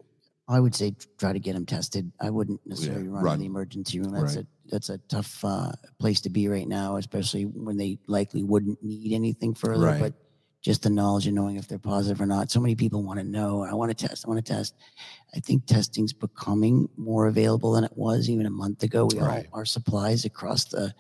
I 0.48 0.60
would 0.60 0.76
say 0.76 0.94
try 1.18 1.32
to 1.32 1.40
get 1.40 1.54
them 1.54 1.66
tested. 1.66 2.12
I 2.20 2.30
wouldn't 2.30 2.60
necessarily 2.66 3.08
run, 3.08 3.24
run. 3.24 3.34
in 3.36 3.40
the 3.42 3.46
emergency 3.46 4.00
room. 4.00 4.12
That's 4.12 4.36
Right. 4.36 4.46
a 4.46 4.48
that's 4.70 4.90
a 4.90 4.98
tough 4.98 5.44
uh, 5.46 5.72
place 6.00 6.22
to 6.22 6.30
be 6.30 6.48
right 6.48 6.68
now, 6.68 6.98
especially 6.98 7.44
when 7.46 7.78
they 7.78 8.00
likely 8.08 8.44
wouldn't 8.44 8.82
need 8.84 9.14
anything 9.14 9.54
further. 9.54 9.86
Right. 9.86 10.00
But 10.00 10.14
just 10.62 10.84
the 10.84 10.90
knowledge 10.90 11.26
of 11.28 11.34
knowing 11.34 11.56
if 11.56 11.68
they're 11.68 11.80
positive 11.80 12.22
or 12.22 12.26
not. 12.26 12.52
So 12.52 12.60
many 12.60 12.76
people 12.76 13.04
want 13.04 13.20
to 13.20 13.26
know. 13.26 13.64
I 13.64 13.74
want 13.74 13.96
to 13.96 14.08
test. 14.08 14.26
I 14.26 14.30
want 14.30 14.46
to 14.46 14.54
test. 14.54 14.76
I 15.36 15.40
think 15.40 15.66
testing's 15.66 16.14
becoming 16.14 16.88
more 16.98 17.28
available 17.28 17.72
than 17.72 17.84
it 17.84 17.96
was 17.96 18.30
even 18.30 18.46
a 18.46 18.52
month 18.52 18.84
ago. 18.84 19.08
We 19.12 19.20
Right. 19.20 19.48
all 19.52 19.60
our 19.60 19.66
supplies 19.66 20.26
across 20.26 20.66
the 20.66 20.94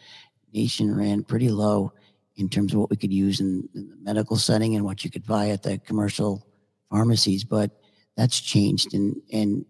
nation 0.54 0.96
ran 0.96 1.24
pretty 1.24 1.50
low 1.50 1.94
in 2.36 2.50
terms 2.50 2.74
of 2.74 2.80
what 2.80 2.90
we 2.90 2.96
could 2.98 3.14
use 3.14 3.40
in, 3.40 3.70
in 3.76 3.90
the 3.90 3.96
medical 3.98 4.36
setting 4.36 4.76
and 4.76 4.84
what 4.84 5.04
you 5.04 5.12
could 5.12 5.26
buy 5.26 5.50
at 5.50 5.64
the 5.64 5.78
commercial 5.78 6.48
pharmacies. 6.90 7.44
But 7.44 7.72
that's 8.18 8.40
changed 8.40 8.94
and 8.94 9.16
and 9.32 9.66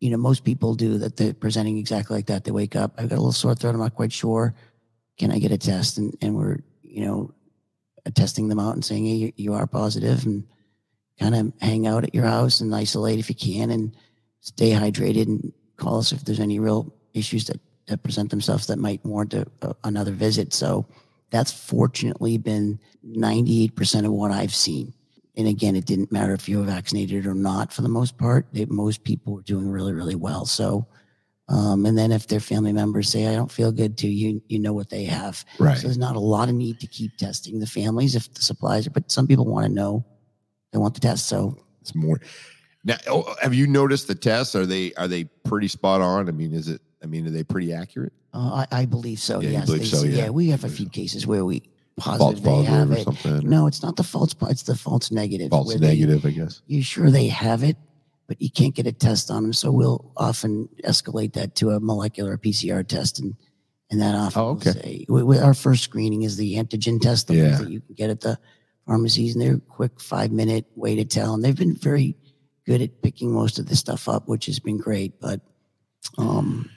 you 0.00 0.10
know 0.10 0.16
most 0.16 0.44
people 0.44 0.74
do 0.74 0.98
that 0.98 1.16
they're 1.16 1.34
presenting 1.34 1.76
exactly 1.76 2.16
like 2.16 2.26
that 2.26 2.44
they 2.44 2.50
wake 2.50 2.76
up 2.76 2.94
i've 2.96 3.08
got 3.08 3.16
a 3.16 3.20
little 3.20 3.32
sore 3.32 3.54
throat 3.54 3.74
i'm 3.74 3.80
not 3.80 3.94
quite 3.94 4.12
sure 4.12 4.54
can 5.18 5.30
i 5.30 5.38
get 5.38 5.52
a 5.52 5.58
test 5.58 5.98
and 5.98 6.16
and 6.22 6.34
we're 6.34 6.58
you 6.82 7.04
know 7.04 7.34
testing 8.14 8.48
them 8.48 8.60
out 8.60 8.74
and 8.74 8.84
saying 8.84 9.06
hey 9.06 9.32
you, 9.36 9.52
are 9.52 9.66
positive 9.66 10.24
and 10.24 10.46
kind 11.18 11.34
of 11.34 11.52
hang 11.60 11.86
out 11.86 12.04
at 12.04 12.14
your 12.14 12.24
house 12.24 12.60
and 12.60 12.74
isolate 12.74 13.18
if 13.18 13.28
you 13.28 13.34
can 13.34 13.70
and 13.70 13.94
stay 14.40 14.70
hydrated 14.70 15.26
and 15.26 15.52
call 15.76 15.98
us 15.98 16.12
if 16.12 16.24
there's 16.24 16.40
any 16.40 16.58
real 16.58 16.92
issues 17.14 17.46
that, 17.46 17.60
that 17.86 18.02
present 18.02 18.30
themselves 18.30 18.66
that 18.66 18.78
might 18.78 19.04
warrant 19.04 19.34
a, 19.34 19.46
a, 19.62 19.74
another 19.84 20.12
visit 20.12 20.52
so 20.52 20.86
that's 21.30 21.52
fortunately 21.52 22.38
been 22.38 22.78
98% 23.06 24.06
of 24.06 24.12
what 24.12 24.30
i've 24.30 24.54
seen 24.54 24.94
and 25.36 25.48
again, 25.48 25.76
it 25.76 25.86
didn't 25.86 26.12
matter 26.12 26.34
if 26.34 26.48
you 26.48 26.58
were 26.58 26.64
vaccinated 26.64 27.24
or 27.24 27.34
not 27.34 27.72
for 27.72 27.80
the 27.82 27.88
most 27.88 28.18
part. 28.18 28.46
They, 28.52 28.66
most 28.66 29.04
people 29.04 29.34
were 29.34 29.42
doing 29.42 29.68
really, 29.68 29.92
really 29.92 30.14
well. 30.14 30.44
So, 30.44 30.86
um, 31.50 31.84
and 31.84 31.98
then 31.98 32.12
if 32.12 32.26
their 32.28 32.40
family 32.40 32.72
members 32.72 33.08
say, 33.10 33.26
I 33.26 33.34
don't 33.34 33.50
feel 33.50 33.72
good 33.72 33.98
too, 33.98 34.08
you, 34.08 34.40
you 34.48 34.58
know 34.58 34.72
what 34.72 34.88
they 34.88 35.04
have. 35.04 35.44
Right. 35.58 35.76
So 35.76 35.82
there's 35.88 35.98
not 35.98 36.16
a 36.16 36.20
lot 36.20 36.48
of 36.48 36.54
need 36.54 36.80
to 36.80 36.86
keep 36.86 37.16
testing 37.18 37.58
the 37.60 37.66
families 37.66 38.14
if 38.14 38.32
the 38.32 38.40
supplies 38.42 38.86
are, 38.86 38.90
but 38.90 39.10
some 39.10 39.26
people 39.26 39.44
want 39.44 39.66
to 39.66 39.72
know, 39.72 40.04
they 40.72 40.78
want 40.78 40.94
the 40.94 41.00
test. 41.00 41.26
So 41.26 41.58
It's 41.82 41.94
more. 41.94 42.20
Now, 42.84 42.96
oh, 43.08 43.34
have 43.42 43.52
you 43.52 43.66
noticed 43.66 44.06
the 44.08 44.14
tests? 44.14 44.54
Are 44.54 44.64
they 44.64 44.94
are 44.94 45.06
they 45.08 45.24
pretty 45.44 45.68
spot 45.68 46.00
on? 46.00 46.28
I 46.28 46.32
mean, 46.32 46.54
is 46.54 46.68
it? 46.68 46.80
I 47.02 47.06
mean, 47.06 47.26
are 47.26 47.30
they 47.30 47.44
pretty 47.44 47.72
accurate? 47.74 48.12
uh, 48.32 48.64
I, 48.72 48.80
I 48.82 48.86
believe 48.86 49.18
so. 49.18 49.40
Yeah, 49.40 49.50
yes. 49.50 49.66
believe 49.66 49.80
They 49.82 49.86
so, 49.88 49.96
say- 50.04 50.08
yeah. 50.08 50.30
we 50.30 50.48
have 50.50 50.64
a 50.64 50.68
few 50.68 50.88
cases 50.88 51.26
where 51.26 51.44
we 51.44 51.62
False 52.00 52.18
positive 52.18 52.44
they 52.44 52.62
have 52.62 52.88
positive 52.88 52.90
or 52.90 53.00
it. 53.00 53.04
something? 53.22 53.50
No, 53.50 53.66
it's 53.66 53.82
not 53.82 53.96
the 53.96 54.02
false, 54.04 54.34
it's 54.48 54.62
the 54.62 54.76
false 54.76 55.10
negative. 55.10 55.50
False 55.50 55.66
where 55.66 55.78
they- 55.78 55.88
negative, 55.88 56.24
I 56.24 56.30
guess. 56.30 56.62
you're 56.68 56.82
sure 56.84 57.10
they 57.10 57.26
have 57.26 57.62
it, 57.64 57.76
but 58.30 58.40
you 58.40 58.48
can't 58.48 58.76
get 58.76 58.86
a 58.86 58.92
test 58.92 59.28
on 59.28 59.42
them. 59.42 59.52
So 59.52 59.72
we'll 59.72 60.12
often 60.16 60.68
escalate 60.84 61.32
that 61.32 61.56
to 61.56 61.70
a 61.70 61.80
molecular 61.80 62.38
PCR 62.38 62.86
test 62.86 63.18
and 63.18 63.34
and 63.90 64.00
that 64.00 64.14
often 64.14 64.40
Oh, 64.40 64.48
okay. 64.50 64.70
say 64.70 65.06
we, 65.08 65.24
we- 65.24 65.38
our 65.40 65.52
first 65.52 65.82
screening 65.82 66.22
is 66.22 66.36
the 66.36 66.54
antigen 66.54 67.00
test, 67.00 67.26
the 67.26 67.34
Yeah. 67.34 67.56
that 67.58 67.68
you 67.68 67.80
can 67.80 67.96
get 67.96 68.08
at 68.08 68.20
the 68.20 68.38
pharmacies, 68.86 69.34
and 69.34 69.42
they're 69.42 69.56
a 69.56 69.60
quick 69.60 70.00
five 70.00 70.30
minute 70.30 70.66
way 70.76 70.94
to 70.94 71.04
tell, 71.04 71.34
and 71.34 71.42
they've 71.42 71.56
been 71.56 71.74
very 71.74 72.14
good 72.66 72.80
at 72.80 73.02
picking 73.02 73.32
most 73.32 73.58
of 73.58 73.66
this 73.66 73.80
stuff 73.80 74.08
up, 74.08 74.28
which 74.28 74.46
has 74.46 74.60
been 74.60 74.76
great. 74.78 75.20
But 75.20 75.40
um, 76.18 76.70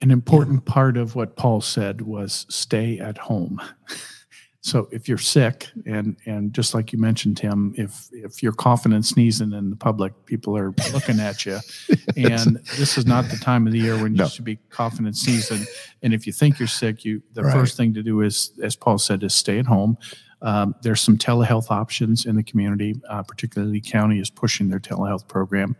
An 0.00 0.12
important 0.12 0.64
part 0.64 0.96
of 0.96 1.16
what 1.16 1.34
Paul 1.34 1.60
said 1.60 2.02
was 2.02 2.46
stay 2.48 3.00
at 3.00 3.18
home. 3.18 3.60
So 4.62 4.88
if 4.92 5.08
you're 5.08 5.16
sick 5.18 5.68
and 5.86 6.16
and 6.26 6.52
just 6.52 6.74
like 6.74 6.92
you 6.92 6.98
mentioned, 6.98 7.38
Tim, 7.38 7.72
if 7.78 8.08
if 8.12 8.42
you're 8.42 8.52
coughing 8.52 8.92
and 8.92 9.04
sneezing 9.04 9.52
in 9.52 9.70
the 9.70 9.76
public, 9.76 10.12
people 10.26 10.54
are 10.56 10.74
looking 10.92 11.18
at 11.20 11.46
you. 11.46 11.58
And 12.16 12.56
this 12.76 12.98
is 12.98 13.06
not 13.06 13.30
the 13.30 13.36
time 13.36 13.66
of 13.66 13.72
the 13.72 13.78
year 13.78 13.96
when 14.02 14.12
you 14.14 14.18
No. 14.22 14.28
should 14.28 14.44
be 14.44 14.56
coughing 14.68 15.06
and 15.06 15.16
sneezing. 15.16 15.64
And 16.02 16.12
if 16.12 16.26
you 16.26 16.32
think 16.32 16.58
you're 16.58 16.68
sick, 16.68 17.04
you 17.04 17.22
the 17.34 17.42
Right. 17.44 17.52
first 17.54 17.76
thing 17.76 17.94
to 17.94 18.02
do 18.02 18.20
is, 18.20 18.50
as 18.62 18.76
Paul 18.76 18.98
said, 18.98 19.22
is 19.22 19.32
stay 19.32 19.58
at 19.58 19.66
home. 19.66 19.96
Um, 20.42 20.74
there's 20.82 21.00
some 21.00 21.16
telehealth 21.16 21.70
options 21.70 22.26
in 22.26 22.36
the 22.36 22.42
community, 22.42 22.94
uh, 23.08 23.22
particularly 23.22 23.72
the 23.80 23.80
county 23.90 24.18
is 24.20 24.28
pushing 24.28 24.68
their 24.68 24.80
telehealth 24.80 25.26
program. 25.28 25.76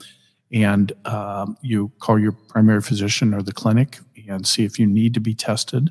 And 0.53 0.93
um, 1.05 1.57
you 1.63 1.91
call 1.99 2.19
your 2.19 2.33
primary 2.33 2.81
physician 2.81 3.35
or 3.35 3.43
the 3.43 3.53
clinic 3.53 3.99
and 4.29 4.47
see 4.47 4.65
if 4.65 4.79
you 4.79 4.87
need 4.87 5.13
to 5.15 5.21
be 5.21 5.35
tested. 5.35 5.91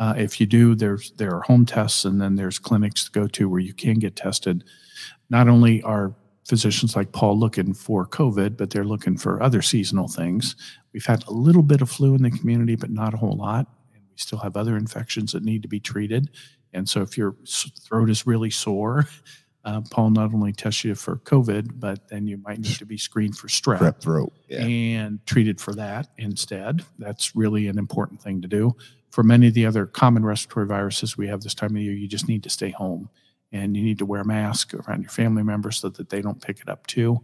Uh, 0.00 0.14
if 0.16 0.40
you 0.40 0.46
do, 0.46 0.74
there's 0.74 1.12
there 1.12 1.34
are 1.36 1.42
home 1.42 1.66
tests, 1.66 2.06
and 2.06 2.20
then 2.20 2.34
there's 2.34 2.58
clinics 2.58 3.04
to 3.04 3.10
go 3.10 3.28
to 3.28 3.48
where 3.50 3.60
you 3.60 3.74
can 3.74 3.98
get 3.98 4.16
tested. 4.16 4.64
Not 5.28 5.46
only 5.46 5.82
are 5.82 6.14
physicians 6.48 6.96
like 6.96 7.12
Paul 7.12 7.38
looking 7.38 7.74
for 7.74 8.06
COVID, 8.06 8.56
but 8.56 8.70
they're 8.70 8.82
looking 8.82 9.18
for 9.18 9.42
other 9.42 9.60
seasonal 9.60 10.08
things. 10.08 10.56
We've 10.94 11.04
had 11.04 11.22
a 11.26 11.32
little 11.32 11.62
bit 11.62 11.82
of 11.82 11.90
flu 11.90 12.14
in 12.14 12.22
the 12.22 12.30
community, 12.30 12.76
but 12.76 12.90
not 12.90 13.12
a 13.12 13.18
whole 13.18 13.36
lot, 13.36 13.66
and 13.94 14.02
we 14.10 14.16
still 14.16 14.38
have 14.38 14.56
other 14.56 14.78
infections 14.78 15.32
that 15.32 15.44
need 15.44 15.60
to 15.62 15.68
be 15.68 15.80
treated. 15.80 16.30
And 16.72 16.88
so, 16.88 17.02
if 17.02 17.18
your 17.18 17.36
throat 17.86 18.08
is 18.08 18.26
really 18.26 18.50
sore, 18.50 19.06
uh, 19.64 19.82
Paul 19.90 20.10
not 20.10 20.32
only 20.32 20.52
tests 20.52 20.84
you 20.84 20.94
for 20.94 21.16
COVID, 21.16 21.78
but 21.78 22.08
then 22.08 22.26
you 22.26 22.38
might 22.38 22.58
need 22.58 22.76
to 22.76 22.86
be 22.86 22.96
screened 22.96 23.36
for 23.36 23.48
strep 23.48 23.78
Prep 23.78 24.00
throat. 24.00 24.32
Yeah. 24.48 24.64
and 24.64 25.24
treated 25.26 25.60
for 25.60 25.74
that 25.74 26.08
instead. 26.16 26.82
That's 26.98 27.36
really 27.36 27.68
an 27.68 27.78
important 27.78 28.22
thing 28.22 28.40
to 28.42 28.48
do. 28.48 28.74
For 29.10 29.22
many 29.22 29.48
of 29.48 29.54
the 29.54 29.66
other 29.66 29.86
common 29.86 30.24
respiratory 30.24 30.66
viruses 30.66 31.16
we 31.16 31.28
have 31.28 31.42
this 31.42 31.54
time 31.54 31.76
of 31.76 31.82
year, 31.82 31.92
you 31.92 32.08
just 32.08 32.28
need 32.28 32.42
to 32.44 32.50
stay 32.50 32.70
home 32.70 33.10
and 33.52 33.76
you 33.76 33.82
need 33.82 33.98
to 33.98 34.06
wear 34.06 34.22
a 34.22 34.26
mask 34.26 34.72
around 34.72 35.02
your 35.02 35.10
family 35.10 35.42
members 35.42 35.78
so 35.78 35.88
that 35.88 36.08
they 36.08 36.22
don't 36.22 36.40
pick 36.40 36.60
it 36.60 36.68
up 36.68 36.86
too. 36.86 37.20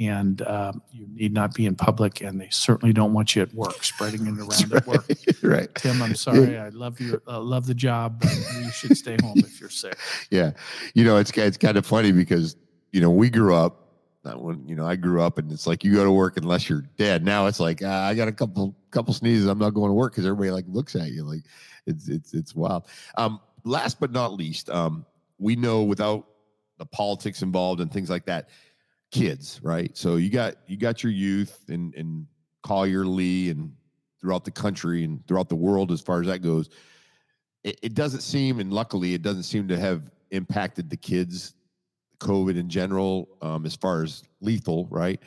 And 0.00 0.40
um, 0.42 0.80
you 0.92 1.08
need 1.08 1.32
not 1.32 1.54
be 1.54 1.66
in 1.66 1.74
public, 1.74 2.20
and 2.20 2.40
they 2.40 2.48
certainly 2.50 2.92
don't 2.92 3.12
want 3.12 3.34
you 3.34 3.42
at 3.42 3.52
work 3.52 3.82
spreading 3.82 4.28
it 4.28 4.38
around 4.38 4.72
at 4.72 4.86
work. 4.86 5.06
right. 5.42 5.74
Tim, 5.74 6.00
I'm 6.00 6.14
sorry. 6.14 6.56
I 6.56 6.68
love 6.68 7.00
your 7.00 7.20
uh, 7.26 7.40
love 7.40 7.66
the 7.66 7.74
job, 7.74 8.20
but 8.20 8.32
you 8.62 8.70
should 8.70 8.96
stay 8.96 9.16
home 9.20 9.38
if 9.38 9.60
you're 9.60 9.70
sick. 9.70 9.98
Yeah. 10.30 10.52
You 10.94 11.04
know, 11.04 11.16
it's 11.16 11.36
it's 11.36 11.56
kind 11.56 11.76
of 11.76 11.84
funny 11.84 12.12
because 12.12 12.54
you 12.92 13.00
know 13.00 13.10
we 13.10 13.28
grew 13.28 13.54
up. 13.54 13.84
When 14.22 14.68
you 14.68 14.76
know 14.76 14.86
I 14.86 14.94
grew 14.94 15.22
up, 15.22 15.38
and 15.38 15.50
it's 15.50 15.66
like 15.66 15.82
you 15.82 15.94
go 15.94 16.04
to 16.04 16.12
work 16.12 16.36
unless 16.36 16.68
you're 16.68 16.84
dead. 16.98 17.24
Now 17.24 17.46
it's 17.46 17.58
like 17.58 17.80
ah, 17.82 18.06
I 18.06 18.14
got 18.14 18.28
a 18.28 18.32
couple 18.32 18.76
couple 18.90 19.14
sneezes. 19.14 19.46
I'm 19.46 19.58
not 19.58 19.70
going 19.70 19.88
to 19.88 19.94
work 19.94 20.12
because 20.12 20.26
everybody 20.26 20.50
like 20.50 20.66
looks 20.68 20.94
at 20.94 21.10
you 21.12 21.24
like 21.24 21.44
it's 21.86 22.08
it's 22.08 22.34
it's 22.34 22.54
wild. 22.54 22.86
Um, 23.16 23.40
last 23.64 23.98
but 23.98 24.12
not 24.12 24.34
least, 24.34 24.70
um, 24.70 25.06
we 25.38 25.56
know 25.56 25.82
without 25.82 26.26
the 26.78 26.86
politics 26.86 27.42
involved 27.42 27.80
and 27.80 27.92
things 27.92 28.10
like 28.10 28.26
that, 28.26 28.50
kids, 29.10 29.60
right? 29.62 29.96
So 29.96 30.16
you 30.16 30.30
got 30.30 30.56
you 30.66 30.76
got 30.76 31.02
your 31.02 31.12
youth 31.12 31.64
and 31.68 31.94
and 31.94 32.26
Collier, 32.62 33.04
Lee, 33.04 33.50
and 33.50 33.72
throughout 34.20 34.44
the 34.44 34.50
country 34.50 35.04
and 35.04 35.26
throughout 35.26 35.48
the 35.48 35.56
world 35.56 35.92
as 35.92 36.00
far 36.00 36.20
as 36.20 36.26
that 36.26 36.40
goes. 36.40 36.68
It, 37.64 37.78
it 37.82 37.94
doesn't 37.94 38.20
seem, 38.20 38.60
and 38.60 38.72
luckily, 38.72 39.14
it 39.14 39.22
doesn't 39.22 39.44
seem 39.44 39.68
to 39.68 39.78
have 39.78 40.10
impacted 40.30 40.90
the 40.90 40.96
kids, 40.96 41.54
COVID 42.20 42.56
in 42.58 42.68
general, 42.68 43.28
um, 43.42 43.64
as 43.66 43.74
far 43.74 44.02
as 44.02 44.22
lethal, 44.40 44.86
right? 44.90 45.20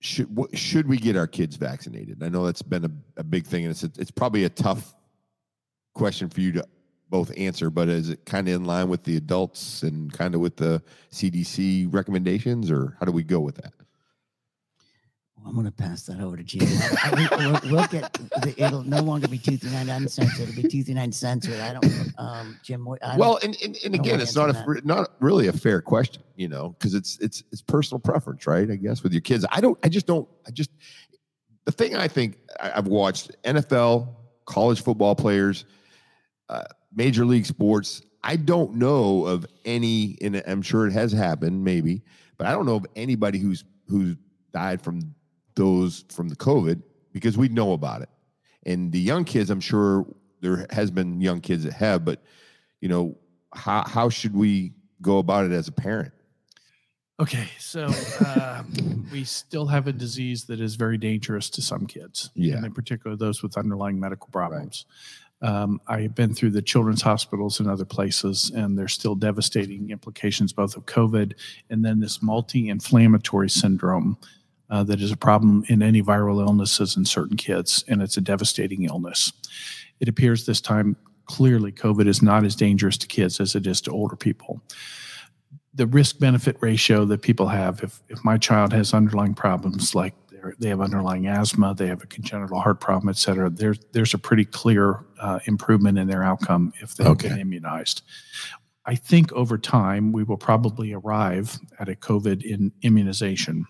Should 0.00 0.28
should 0.54 0.88
we 0.88 0.96
get 0.96 1.16
our 1.16 1.26
kids 1.26 1.56
vaccinated? 1.56 2.22
I 2.22 2.30
know 2.30 2.46
that's 2.46 2.62
been 2.62 2.84
a, 2.84 2.90
a 3.18 3.24
big 3.24 3.46
thing, 3.46 3.64
and 3.64 3.70
it's 3.70 3.84
a, 3.84 3.90
it's 3.98 4.10
probably 4.10 4.44
a 4.44 4.48
tough 4.48 4.94
question 5.94 6.28
for 6.28 6.40
you 6.40 6.52
to 6.52 6.64
both 7.10 7.32
answer. 7.36 7.68
But 7.70 7.88
is 7.88 8.08
it 8.08 8.24
kind 8.24 8.48
of 8.48 8.54
in 8.54 8.64
line 8.64 8.88
with 8.88 9.02
the 9.04 9.16
adults 9.16 9.82
and 9.82 10.12
kind 10.12 10.34
of 10.34 10.40
with 10.40 10.56
the 10.56 10.82
CDC 11.12 11.92
recommendations, 11.92 12.70
or 12.70 12.96
how 13.00 13.06
do 13.06 13.12
we 13.12 13.24
go 13.24 13.40
with 13.40 13.56
that? 13.56 13.72
I'm 15.46 15.54
going 15.54 15.64
to 15.64 15.72
pass 15.72 16.02
that 16.02 16.20
over 16.20 16.36
to 16.36 16.42
Jim. 16.42 16.68
I- 16.68 17.28
I- 17.32 17.36
we'll, 17.64 17.72
we'll 17.78 17.86
get 17.86 18.12
the, 18.12 18.54
it'll 18.58 18.82
no 18.82 19.00
longer 19.00 19.26
be 19.26 19.38
239 19.38 19.88
uncensored. 20.02 20.48
It'll 20.50 20.54
be 20.62 20.68
239 20.68 21.12
censored. 21.12 21.58
I 21.60 21.72
don't, 21.72 22.12
um, 22.18 22.60
Jim. 22.62 22.86
I 22.86 22.96
don't- 23.08 23.18
Well, 23.18 23.38
and, 23.42 23.56
and, 23.64 23.76
and 23.82 23.94
again, 23.94 24.20
it's 24.20 24.36
not 24.36 24.50
a 24.54 24.80
not 24.86 25.12
really 25.18 25.46
a 25.48 25.52
fair 25.52 25.80
question, 25.80 26.22
you 26.36 26.48
know, 26.48 26.70
because 26.78 26.92
it's 26.94 27.18
it's 27.20 27.42
it's 27.52 27.62
personal 27.62 28.00
preference, 28.00 28.46
right? 28.46 28.70
I 28.70 28.76
guess 28.76 29.02
with 29.02 29.12
your 29.12 29.22
kids, 29.22 29.46
I 29.50 29.62
don't, 29.62 29.78
I 29.82 29.88
just 29.88 30.06
don't, 30.06 30.28
I 30.46 30.50
just 30.50 30.70
the 31.64 31.72
thing 31.72 31.96
I 31.96 32.06
think 32.06 32.36
I've 32.60 32.86
watched 32.86 33.30
NFL, 33.44 34.08
college 34.44 34.82
football 34.82 35.14
players, 35.14 35.64
uh, 36.50 36.64
major 36.94 37.24
league 37.24 37.46
sports. 37.46 38.02
I 38.22 38.36
don't 38.36 38.74
know 38.74 39.24
of 39.26 39.46
any, 39.64 40.18
and 40.20 40.42
I'm 40.46 40.62
sure 40.62 40.86
it 40.86 40.92
has 40.92 41.12
happened, 41.12 41.64
maybe, 41.64 42.02
but 42.36 42.46
I 42.46 42.52
don't 42.52 42.66
know 42.66 42.76
of 42.76 42.86
anybody 42.96 43.38
who's 43.38 43.64
who's 43.88 44.16
died 44.52 44.80
from 44.82 45.14
those 45.54 46.04
from 46.10 46.28
the 46.28 46.36
COVID 46.36 46.82
because 47.12 47.36
we 47.38 47.48
know 47.48 47.72
about 47.72 48.02
it. 48.02 48.08
And 48.66 48.92
the 48.92 49.00
young 49.00 49.24
kids, 49.24 49.50
I'm 49.50 49.60
sure 49.60 50.06
there 50.42 50.66
has 50.70 50.90
been 50.90 51.20
young 51.20 51.40
kids 51.40 51.64
that 51.64 51.72
have, 51.74 52.04
but 52.04 52.22
you 52.80 52.88
know, 52.88 53.16
how 53.54 53.84
how 53.86 54.08
should 54.10 54.34
we 54.34 54.74
go 55.00 55.18
about 55.18 55.46
it 55.46 55.52
as 55.52 55.68
a 55.68 55.72
parent? 55.72 56.12
Okay, 57.18 57.48
so 57.58 57.90
uh, 58.20 58.62
we 59.12 59.24
still 59.24 59.66
have 59.66 59.86
a 59.86 59.92
disease 59.92 60.44
that 60.44 60.58
is 60.58 60.74
very 60.76 60.96
dangerous 60.96 61.50
to 61.50 61.60
some 61.60 61.86
kids, 61.86 62.30
Yeah. 62.34 62.56
and 62.56 62.64
in 62.64 62.72
particular 62.72 63.14
those 63.14 63.42
with 63.42 63.58
underlying 63.58 64.00
medical 64.00 64.28
problems. 64.32 64.86
Um, 65.42 65.80
I 65.88 66.02
have 66.02 66.14
been 66.14 66.34
through 66.34 66.50
the 66.50 66.62
children's 66.62 67.02
hospitals 67.02 67.60
and 67.60 67.68
other 67.68 67.84
places, 67.84 68.52
and 68.54 68.78
there's 68.78 68.92
still 68.92 69.14
devastating 69.14 69.90
implications 69.90 70.52
both 70.52 70.76
of 70.76 70.86
COVID 70.86 71.32
and 71.70 71.84
then 71.84 72.00
this 72.00 72.22
multi-inflammatory 72.22 73.48
syndrome 73.48 74.18
uh, 74.68 74.84
that 74.84 75.00
is 75.00 75.10
a 75.10 75.16
problem 75.16 75.64
in 75.68 75.82
any 75.82 76.02
viral 76.02 76.40
illnesses 76.40 76.96
in 76.96 77.04
certain 77.04 77.36
kids, 77.36 77.84
and 77.88 78.02
it's 78.02 78.16
a 78.16 78.20
devastating 78.20 78.84
illness. 78.84 79.32
It 79.98 80.08
appears 80.08 80.46
this 80.46 80.60
time 80.60 80.96
clearly 81.24 81.72
COVID 81.72 82.06
is 82.06 82.22
not 82.22 82.44
as 82.44 82.54
dangerous 82.54 82.98
to 82.98 83.06
kids 83.06 83.40
as 83.40 83.54
it 83.54 83.66
is 83.66 83.80
to 83.82 83.90
older 83.90 84.16
people 84.16 84.60
the 85.74 85.86
risk 85.86 86.18
benefit 86.18 86.56
ratio 86.60 87.04
that 87.04 87.22
people 87.22 87.48
have 87.48 87.82
if, 87.82 88.02
if 88.08 88.24
my 88.24 88.36
child 88.36 88.72
has 88.72 88.92
underlying 88.92 89.34
problems 89.34 89.94
like 89.94 90.14
they 90.58 90.68
have 90.68 90.80
underlying 90.80 91.26
asthma 91.26 91.74
they 91.74 91.86
have 91.86 92.02
a 92.02 92.06
congenital 92.06 92.60
heart 92.60 92.80
problem 92.80 93.08
et 93.08 93.16
cetera. 93.16 93.50
There's, 93.50 93.78
there's 93.92 94.14
a 94.14 94.18
pretty 94.18 94.44
clear 94.44 95.04
uh, 95.20 95.40
improvement 95.46 95.98
in 95.98 96.08
their 96.08 96.22
outcome 96.22 96.72
if 96.80 96.94
they've 96.94 97.16
been 97.16 97.38
immunized. 97.38 98.02
I 98.86 98.94
think 98.94 99.32
over 99.32 99.58
time 99.58 100.12
we 100.12 100.24
will 100.24 100.38
probably 100.38 100.92
arrive 100.92 101.58
at 101.78 101.88
a 101.88 101.94
covid 101.94 102.42
in 102.42 102.72
immunization 102.82 103.66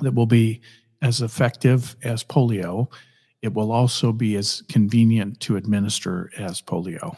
that 0.00 0.14
will 0.14 0.26
be 0.26 0.60
as 1.02 1.22
effective 1.22 1.96
as 2.02 2.22
polio. 2.24 2.92
It 3.40 3.54
will 3.54 3.72
also 3.72 4.12
be 4.12 4.36
as 4.36 4.62
convenient 4.68 5.40
to 5.40 5.56
administer 5.56 6.30
as 6.36 6.60
polio 6.60 7.16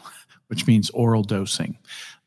which 0.51 0.67
means 0.67 0.89
oral 0.89 1.23
dosing. 1.23 1.77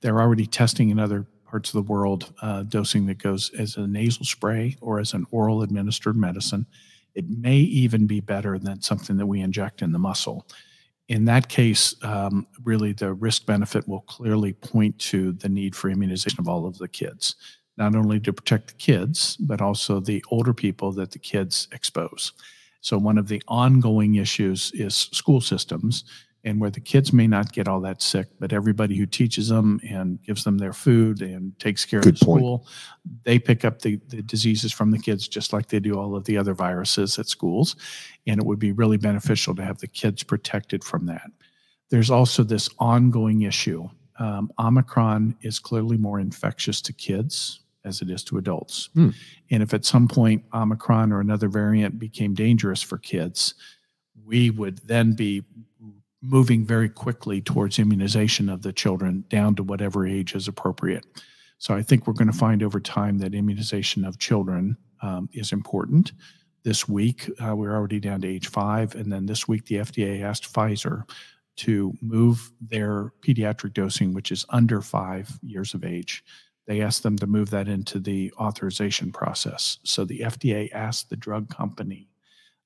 They're 0.01 0.19
already 0.19 0.47
testing 0.47 0.89
in 0.89 0.99
other 0.99 1.27
parts 1.55 1.73
of 1.73 1.87
the 1.87 1.93
world 1.93 2.35
uh, 2.43 2.65
dosing 2.65 3.07
that 3.07 3.19
goes 3.19 3.53
as 3.57 3.77
a 3.77 3.87
nasal 3.87 4.25
spray 4.25 4.77
or 4.81 4.99
as 4.99 5.15
an 5.15 5.25
oral 5.31 5.63
administered 5.63 6.17
medicine. 6.17 6.67
It 7.15 7.27
may 7.29 7.59
even 7.59 8.09
be 8.09 8.19
better 8.19 8.59
than 8.59 8.83
something 8.83 9.19
that 9.19 9.27
we 9.27 9.41
inject 9.41 9.81
in 9.81 9.93
the 9.93 9.99
muscle. 10.01 10.49
In 11.07 11.27
that 11.27 11.49
case, 11.49 11.95
um, 12.03 12.49
really 12.65 12.93
the 12.93 13.13
risk 13.13 13.47
benefit 13.47 13.87
will 13.87 14.01
clearly 14.01 14.53
point 14.53 14.99
to 15.11 15.31
the 15.35 15.49
need 15.49 15.77
for 15.77 15.91
immunization 15.91 16.41
of 16.41 16.49
all 16.49 16.67
of 16.67 16.77
the 16.79 16.89
kids, 16.89 17.37
not 17.77 17.95
only 17.95 18.19
to 18.19 18.33
protect 18.33 18.67
the 18.67 18.75
kids, 18.75 19.37
but 19.37 19.61
also 19.61 20.01
the 20.01 20.25
older 20.33 20.55
people 20.55 20.91
that 20.95 21.13
the 21.13 21.21
kids 21.21 21.69
expose. 21.71 22.33
So, 22.81 22.99
one 22.99 23.17
of 23.17 23.29
the 23.29 23.41
ongoing 23.47 24.17
issues 24.17 24.73
is 24.75 24.97
school 24.97 25.41
systems 25.41 26.03
and 26.45 26.61
where 26.61 26.71
the 26.71 26.81
kids 26.81 27.13
may 27.13 27.27
not 27.27 27.53
get 27.53 27.67
all 27.67 27.81
that 27.81 28.03
sick, 28.03 28.29
but 28.39 28.53
everybody 28.53 28.97
who 28.97 29.07
teaches 29.07 29.49
them 29.49 29.81
and 29.89 30.23
gives 30.23 30.45
them 30.45 30.59
their 30.59 30.75
food 30.75 31.23
and 31.23 31.59
takes 31.59 31.85
care 31.87 32.01
Good 32.01 32.15
of 32.15 32.19
the 32.21 32.27
point. 32.27 32.41
school, 32.41 32.67
they 33.25 33.39
pick 33.39 33.65
up 33.65 33.81
the, 33.81 33.99
the 34.09 34.23
diseases 34.23 34.71
from 34.71 34.91
the 34.91 34.99
kids 34.99 35.27
just 35.27 35.53
like 35.55 35.69
they 35.69 35.81
do 35.81 35.99
all 35.99 36.15
of 36.15 36.25
the 36.25 36.37
other 36.37 36.53
viruses 36.53 37.19
at 37.19 37.29
schools. 37.29 37.77
And 38.27 38.39
it 38.39 38.47
would 38.47 38.59
be 38.59 38.73
really 38.73 38.99
beneficial 38.99 39.55
to 39.55 39.65
have 39.65 39.79
the 39.79 39.89
kids 39.89 40.23
protected 40.23 40.85
from 40.85 41.07
that. 41.07 41.31
There's 41.91 42.11
also 42.11 42.43
this 42.43 42.69
ongoing 42.79 43.43
issue. 43.43 43.89
Um, 44.19 44.53
Omicron 44.59 45.37
is 45.41 45.59
clearly 45.59 45.97
more 45.97 46.21
infectious 46.21 46.83
to 46.83 46.93
kids 46.93 47.61
as 47.85 48.01
it 48.03 48.11
is 48.11 48.23
to 48.25 48.39
adults. 48.39 48.91
Hmm. 48.95 49.11
And 49.51 49.63
if 49.63 49.75
at 49.75 49.85
some 49.85 50.09
point 50.09 50.45
Omicron 50.53 51.13
or 51.13 51.21
another 51.21 51.49
variant 51.49 51.99
became 51.99 52.35
dangerous 52.35 52.83
for 52.83 52.99
kids, 52.99 53.55
we 54.25 54.51
would 54.51 54.79
then 54.87 55.13
be 55.13 55.45
moving 56.25 56.65
very 56.65 56.89
quickly 56.89 57.41
towards 57.41 57.79
immunization 57.79 58.49
of 58.49 58.63
the 58.63 58.73
children 58.73 59.25
down 59.29 59.55
to 59.57 59.63
whatever 59.63 60.07
age 60.07 60.35
is 60.35 60.49
appropriate. 60.49 61.05
So 61.59 61.75
I 61.75 61.83
think 61.83 62.07
we're 62.07 62.15
going 62.15 62.31
to 62.31 62.39
find 62.39 62.63
over 62.63 62.81
time 62.81 63.19
that 63.19 63.35
immunization 63.35 64.05
of 64.05 64.19
children 64.19 64.77
um, 65.03 65.29
is 65.33 65.53
important. 65.53 66.13
This 66.63 66.89
week, 66.89 67.31
uh, 67.45 67.55
we're 67.55 67.75
already 67.75 68.01
down 68.01 68.23
to 68.23 68.29
age 68.29 68.49
five. 68.49 68.95
And 68.95 69.13
then 69.13 69.27
this 69.27 69.47
week, 69.47 69.67
the 69.67 69.77
FDA 69.77 70.23
asked 70.23 70.53
Pfizer 70.53 71.09
to 71.57 71.93
move 72.01 72.51
their 72.61 73.13
pediatric 73.21 73.75
dosing, 73.75 74.13
which 74.13 74.33
is 74.33 74.47
under 74.49 74.81
five 74.81 75.39
years 75.43 75.75
of 75.75 75.85
age. 75.85 76.25
They 76.67 76.81
asked 76.81 77.03
them 77.03 77.19
to 77.19 77.27
move 77.27 77.51
that 77.51 77.69
into 77.69 77.99
the 77.99 78.33
authorization 78.39 79.13
process. 79.13 79.79
So 79.85 80.05
the 80.05 80.21
FDA 80.21 80.73
asked 80.73 81.11
the 81.11 81.17
drug 81.17 81.51
company 81.51 82.09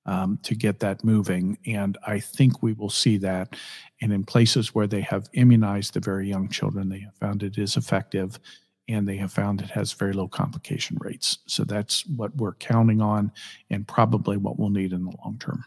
um, 0.09 0.38
to 0.42 0.54
get 0.54 0.80
that 0.80 1.04
moving. 1.04 1.59
And 1.66 1.98
I 2.06 2.18
think 2.18 2.62
we 2.62 2.72
will 2.72 2.88
see 2.88 3.18
that. 3.18 3.54
And 4.00 4.11
in 4.11 4.24
places 4.24 4.74
where 4.74 4.86
they 4.86 5.02
have 5.02 5.28
immunized 5.34 5.92
the 5.92 6.00
very 6.00 6.26
young 6.26 6.48
children, 6.48 6.88
they 6.88 7.00
have 7.00 7.14
found 7.14 7.42
it 7.42 7.59
is 7.59 7.76
effective 7.76 8.40
and 8.88 9.06
they 9.06 9.16
have 9.16 9.30
found 9.30 9.61
it 9.61 9.68
has 9.68 9.92
very 9.92 10.14
low 10.14 10.26
complication 10.26 10.96
rates. 11.00 11.38
So 11.46 11.62
that's 11.62 12.06
what 12.06 12.34
we're 12.36 12.54
counting 12.54 13.02
on 13.02 13.30
and 13.68 13.86
probably 13.86 14.38
what 14.38 14.59
we'll 14.59 14.70
need 14.70 14.94
in 14.94 15.04
the 15.04 15.12
long 15.22 15.36
term. 15.38 15.62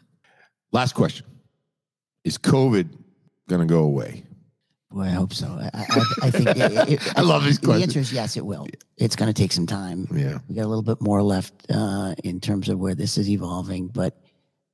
Last 0.71 0.93
question 0.93 1.27
Is 2.23 2.39
COVID 2.39 2.89
going 3.47 3.61
to 3.61 3.71
go 3.71 3.83
away? 3.83 4.23
Boy, 4.89 5.03
I 5.03 5.09
hope 5.09 5.33
so. 5.33 5.47
I, 5.47 5.69
I, 5.73 6.03
I 6.23 6.31
think 6.31 6.47
it, 6.47 6.89
it, 6.89 7.13
I 7.17 7.21
love 7.21 7.45
these 7.45 7.59
the 7.59 7.73
answer 7.73 7.99
is 7.99 8.11
yes, 8.11 8.35
it 8.35 8.45
will. 8.45 8.67
It's 8.97 9.15
going 9.15 9.31
to 9.31 9.39
take 9.39 9.53
some 9.53 9.67
time. 9.67 10.07
Yeah. 10.11 10.39
We 10.49 10.55
got 10.55 10.65
a 10.65 10.67
little 10.67 10.81
bit 10.81 10.99
more 10.99 11.21
left 11.21 11.53
uh, 11.69 12.15
in 12.23 12.41
terms 12.41 12.69
of 12.69 12.79
where 12.79 12.95
this 12.95 13.17
is 13.17 13.29
evolving, 13.29 13.87
but 13.87 14.17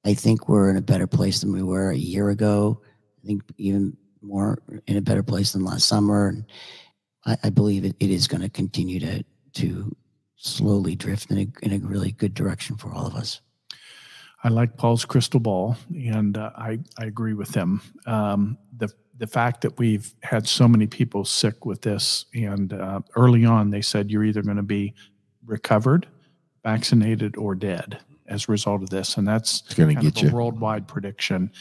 I 0.08 0.14
think 0.14 0.48
we're 0.48 0.70
in 0.70 0.78
a 0.78 0.82
better 0.82 1.06
place 1.06 1.42
than 1.42 1.52
we 1.52 1.62
were 1.62 1.92
a 1.92 1.98
year 1.98 2.30
ago. 2.30 2.82
I 3.22 3.28
think 3.28 3.44
even 3.58 3.98
more 4.22 4.58
in 4.88 4.96
a 4.96 5.02
better 5.02 5.22
place 5.22 5.52
than 5.52 5.66
last 5.66 5.86
summer. 5.86 6.30
And 6.30 6.46
I, 7.26 7.38
I 7.44 7.50
believe 7.50 7.84
it, 7.84 7.94
it 8.00 8.10
is 8.10 8.26
going 8.26 8.42
to 8.42 8.50
continue 8.50 9.02
to 9.02 9.26
to 9.56 9.94
slowly 10.38 10.96
drift 10.96 11.30
in 11.30 11.38
a, 11.40 11.66
in 11.66 11.74
a 11.74 11.86
really 11.86 12.14
good 12.14 12.34
direction 12.34 12.78
for 12.78 12.94
all 12.94 13.06
of 13.06 13.16
us. 13.16 13.42
I 14.44 14.50
like 14.50 14.78
Paul's 14.78 15.04
crystal 15.04 15.42
ball, 15.42 15.76
and 15.90 16.38
uh, 16.38 16.52
I 16.56 16.80
I 16.98 17.06
agree 17.06 17.34
with 17.34 17.54
him. 17.54 17.82
Um, 18.06 18.58
the 18.78 18.90
the 19.18 19.28
fact 19.28 19.60
that 19.62 19.78
we've 19.78 20.14
had 20.24 20.48
so 20.48 20.70
many 20.70 20.88
people 20.88 21.26
sick 21.26 21.66
with 21.66 21.82
this, 21.82 22.28
and 22.34 22.72
uh, 22.72 23.02
early 23.18 23.44
on 23.44 23.72
they 23.72 23.82
said 23.82 24.10
you're 24.10 24.24
either 24.24 24.42
going 24.42 24.56
to 24.56 24.64
be 24.64 24.94
recovered, 25.46 26.08
vaccinated, 26.64 27.36
or 27.36 27.56
dead 27.56 28.00
as 28.28 28.48
a 28.48 28.52
result 28.52 28.84
of 28.84 28.90
this, 28.90 29.18
and 29.18 29.28
that's 29.28 29.62
going 29.74 29.90
to 29.90 29.96
kind 29.96 30.14
get 30.14 30.18
of 30.18 30.24
you. 30.24 30.30
a 30.30 30.34
worldwide 30.34 30.88
prediction. 30.88 31.52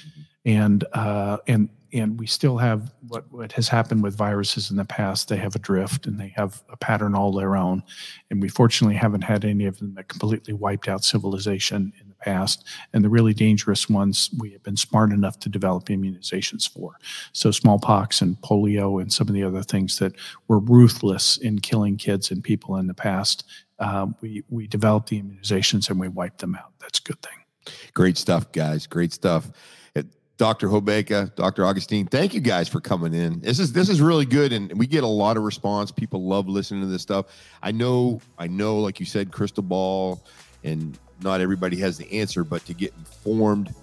And 0.45 0.85
uh, 0.93 1.39
and 1.47 1.69
and 1.93 2.19
we 2.19 2.27
still 2.27 2.59
have 2.59 2.93
what 3.09 3.31
what 3.33 3.53
has 3.53 3.69
happened 3.69 4.03
with 4.03 4.17
viruses 4.17 4.71
in 4.71 4.77
the 4.77 4.85
past. 4.85 5.29
They 5.29 5.37
have 5.37 5.55
a 5.55 5.59
drift 5.59 6.07
and 6.07 6.19
they 6.19 6.33
have 6.37 6.62
a 6.69 6.77
pattern 6.77 7.14
all 7.14 7.33
their 7.33 7.57
own. 7.57 7.83
And 8.31 8.43
we 8.43 8.49
fortunately 8.49 8.97
haven't 8.97 9.23
had 9.23 9.45
any 9.45 9.67
of 9.67 9.79
them 9.79 9.95
that 9.95 10.09
completely 10.09 10.53
wiped 10.53 10.89
out 10.89 11.05
civilization 11.05 11.93
in 12.01 12.09
the 12.09 12.14
past. 12.17 12.67
And 12.93 13.05
the 13.05 13.09
really 13.09 13.35
dangerous 13.35 13.89
ones 13.89 14.31
we 14.39 14.53
have 14.53 14.62
been 14.62 14.77
smart 14.77 15.11
enough 15.11 15.39
to 15.41 15.49
develop 15.49 15.87
immunizations 15.87 16.69
for. 16.69 16.97
So 17.33 17.51
smallpox 17.51 18.21
and 18.21 18.37
polio 18.41 19.01
and 19.01 19.12
some 19.12 19.29
of 19.29 19.35
the 19.35 19.45
other 19.45 19.62
things 19.62 19.99
that 19.99 20.14
were 20.49 20.59
ruthless 20.59 21.37
in 21.37 21.61
killing 21.61 21.97
kids 21.97 22.31
and 22.31 22.43
people 22.43 22.77
in 22.77 22.89
the 22.89 22.95
past. 22.95 23.45
Uh, 23.79 24.07
we 24.20 24.43
we 24.49 24.66
developed 24.66 25.11
the 25.11 25.22
immunizations 25.22 25.91
and 25.91 26.01
we 26.01 26.09
wiped 26.09 26.39
them 26.39 26.55
out. 26.55 26.72
That's 26.81 26.99
a 26.99 27.03
good 27.03 27.20
thing. 27.22 27.74
Great 27.95 28.16
stuff, 28.16 28.51
guys. 28.53 28.87
Great 28.87 29.12
stuff. 29.12 29.51
Uh, 29.95 30.03
Dr. 30.39 30.68
Hobeka, 30.68 31.35
Dr. 31.35 31.64
Augustine, 31.64 32.07
thank 32.07 32.35
you 32.35 32.41
guys 32.41 32.68
for 32.68 32.81
coming 32.81 33.14
in. 33.14 33.41
This 33.41 33.59
is 33.59 33.72
this 33.72 33.89
is 33.89 34.01
really 34.01 34.27
good, 34.27 34.53
and 34.53 34.72
we 34.79 34.87
get 34.87 35.05
a 35.05 35.09
lot 35.09 35.37
of 35.37 35.43
response. 35.43 35.91
People 35.91 36.27
love 36.27 36.49
listening 36.49 36.83
to 36.83 36.87
this 36.87 37.03
stuff. 37.03 37.27
I 37.62 37.72
know, 37.72 38.20
I 38.39 38.47
know, 38.47 38.79
like 38.79 39.01
you 39.01 39.07
said, 39.07 39.33
crystal 39.33 39.62
ball, 39.62 40.22
and 40.64 40.99
not 41.22 41.41
everybody 41.41 41.77
has 41.79 41.99
the 41.99 42.11
answer, 42.12 42.45
but 42.45 42.64
to 42.66 42.74
get 42.74 42.93
informed 42.99 43.74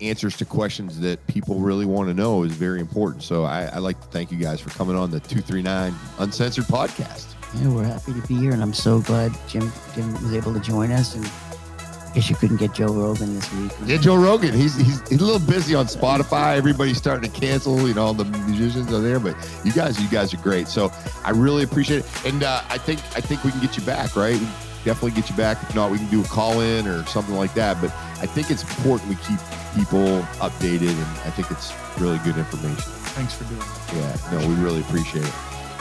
answers 0.00 0.36
to 0.36 0.44
questions 0.44 1.00
that 1.00 1.24
people 1.26 1.56
really 1.56 1.86
want 1.86 2.08
to 2.08 2.14
know 2.14 2.42
is 2.42 2.52
very 2.52 2.80
important. 2.80 3.22
So 3.22 3.44
I, 3.44 3.64
I 3.66 3.78
like 3.78 4.00
to 4.00 4.06
thank 4.08 4.30
you 4.32 4.38
guys 4.38 4.60
for 4.60 4.70
coming 4.70 4.96
on 4.96 5.10
the 5.10 5.20
239 5.20 5.94
Uncensored 6.18 6.64
podcast. 6.64 7.33
Yeah, 7.56 7.68
we're 7.68 7.84
happy 7.84 8.12
to 8.12 8.26
be 8.26 8.34
here, 8.34 8.52
and 8.52 8.62
I'm 8.62 8.74
so 8.74 9.00
glad 9.00 9.32
Jim 9.46 9.70
Jim 9.94 10.12
was 10.14 10.34
able 10.34 10.52
to 10.54 10.60
join 10.60 10.90
us. 10.90 11.14
And 11.14 11.24
I 11.24 12.14
guess 12.14 12.28
you 12.28 12.36
couldn't 12.36 12.56
get 12.56 12.72
Joe 12.72 12.92
Rogan 12.92 13.34
this 13.34 13.52
week. 13.52 13.72
Yeah, 13.86 13.96
Joe 13.96 14.16
Rogan. 14.16 14.52
He's, 14.52 14.76
he's 14.76 15.08
he's 15.08 15.20
a 15.20 15.24
little 15.24 15.46
busy 15.46 15.74
on 15.74 15.86
Spotify. 15.86 16.56
Everybody's 16.56 16.98
starting 16.98 17.30
to 17.30 17.40
cancel. 17.40 17.86
You 17.86 17.94
know, 17.94 18.06
all 18.06 18.14
the 18.14 18.24
musicians 18.46 18.92
are 18.92 19.00
there, 19.00 19.20
but 19.20 19.36
you 19.64 19.72
guys, 19.72 20.00
you 20.00 20.08
guys 20.08 20.34
are 20.34 20.38
great. 20.38 20.68
So 20.68 20.92
I 21.24 21.30
really 21.30 21.62
appreciate 21.62 22.00
it. 22.00 22.24
And 22.26 22.42
uh, 22.42 22.62
I 22.68 22.78
think 22.78 23.00
I 23.16 23.20
think 23.20 23.44
we 23.44 23.50
can 23.50 23.60
get 23.60 23.76
you 23.76 23.84
back, 23.84 24.16
right? 24.16 24.38
We 24.38 24.46
definitely 24.84 25.12
get 25.12 25.30
you 25.30 25.36
back. 25.36 25.62
If 25.62 25.74
not, 25.74 25.90
we 25.90 25.98
can 25.98 26.08
do 26.10 26.22
a 26.22 26.26
call 26.26 26.60
in 26.60 26.88
or 26.88 27.04
something 27.06 27.36
like 27.36 27.54
that. 27.54 27.80
But 27.80 27.90
I 28.20 28.26
think 28.26 28.50
it's 28.50 28.62
important 28.62 29.08
we 29.08 29.16
keep 29.16 29.38
people 29.74 30.22
updated, 30.40 30.90
and 30.90 31.18
I 31.24 31.30
think 31.30 31.50
it's 31.50 31.72
really 32.00 32.18
good 32.18 32.36
information. 32.36 32.92
Thanks 33.14 33.34
for 33.34 33.44
doing 33.44 33.60
that. 33.60 34.20
Yeah, 34.32 34.38
no, 34.40 34.48
we 34.48 34.54
really 34.54 34.80
appreciate 34.80 35.24
it, 35.24 35.34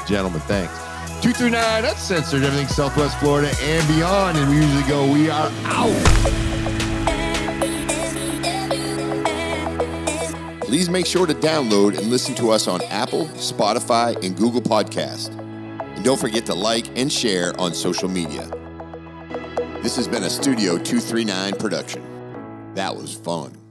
gentlemen. 0.08 0.40
Thanks. 0.42 0.93
239 1.24 1.86
Uncensored, 1.86 2.44
everything 2.44 2.68
Southwest 2.68 3.18
Florida 3.18 3.50
and 3.62 3.88
beyond. 3.88 4.38
And 4.38 4.50
we 4.50 4.58
usually 4.58 4.84
go, 4.84 5.10
we 5.10 5.30
are 5.30 5.50
out. 5.64 6.24
Please 10.60 10.90
make 10.90 11.06
sure 11.06 11.26
to 11.26 11.34
download 11.34 11.98
and 11.98 12.10
listen 12.10 12.36
to 12.36 12.50
us 12.50 12.68
on 12.68 12.82
Apple, 12.90 13.28
Spotify, 13.36 14.22
and 14.22 14.36
Google 14.36 14.62
Podcast. 14.62 15.30
And 15.80 16.04
don't 16.04 16.20
forget 16.20 16.46
to 16.48 16.54
like 16.54 16.90
and 17.00 17.10
share 17.10 17.58
on 17.58 17.74
social 17.74 18.10
media. 18.10 18.46
This 19.82 19.96
has 19.96 20.10
been 20.10 20.24
a 20.24 20.30
Studio 20.30 20.78
239 20.78 21.56
production. 21.56 22.74
That 22.76 22.98
was 22.98 23.14
fun. 23.14 23.63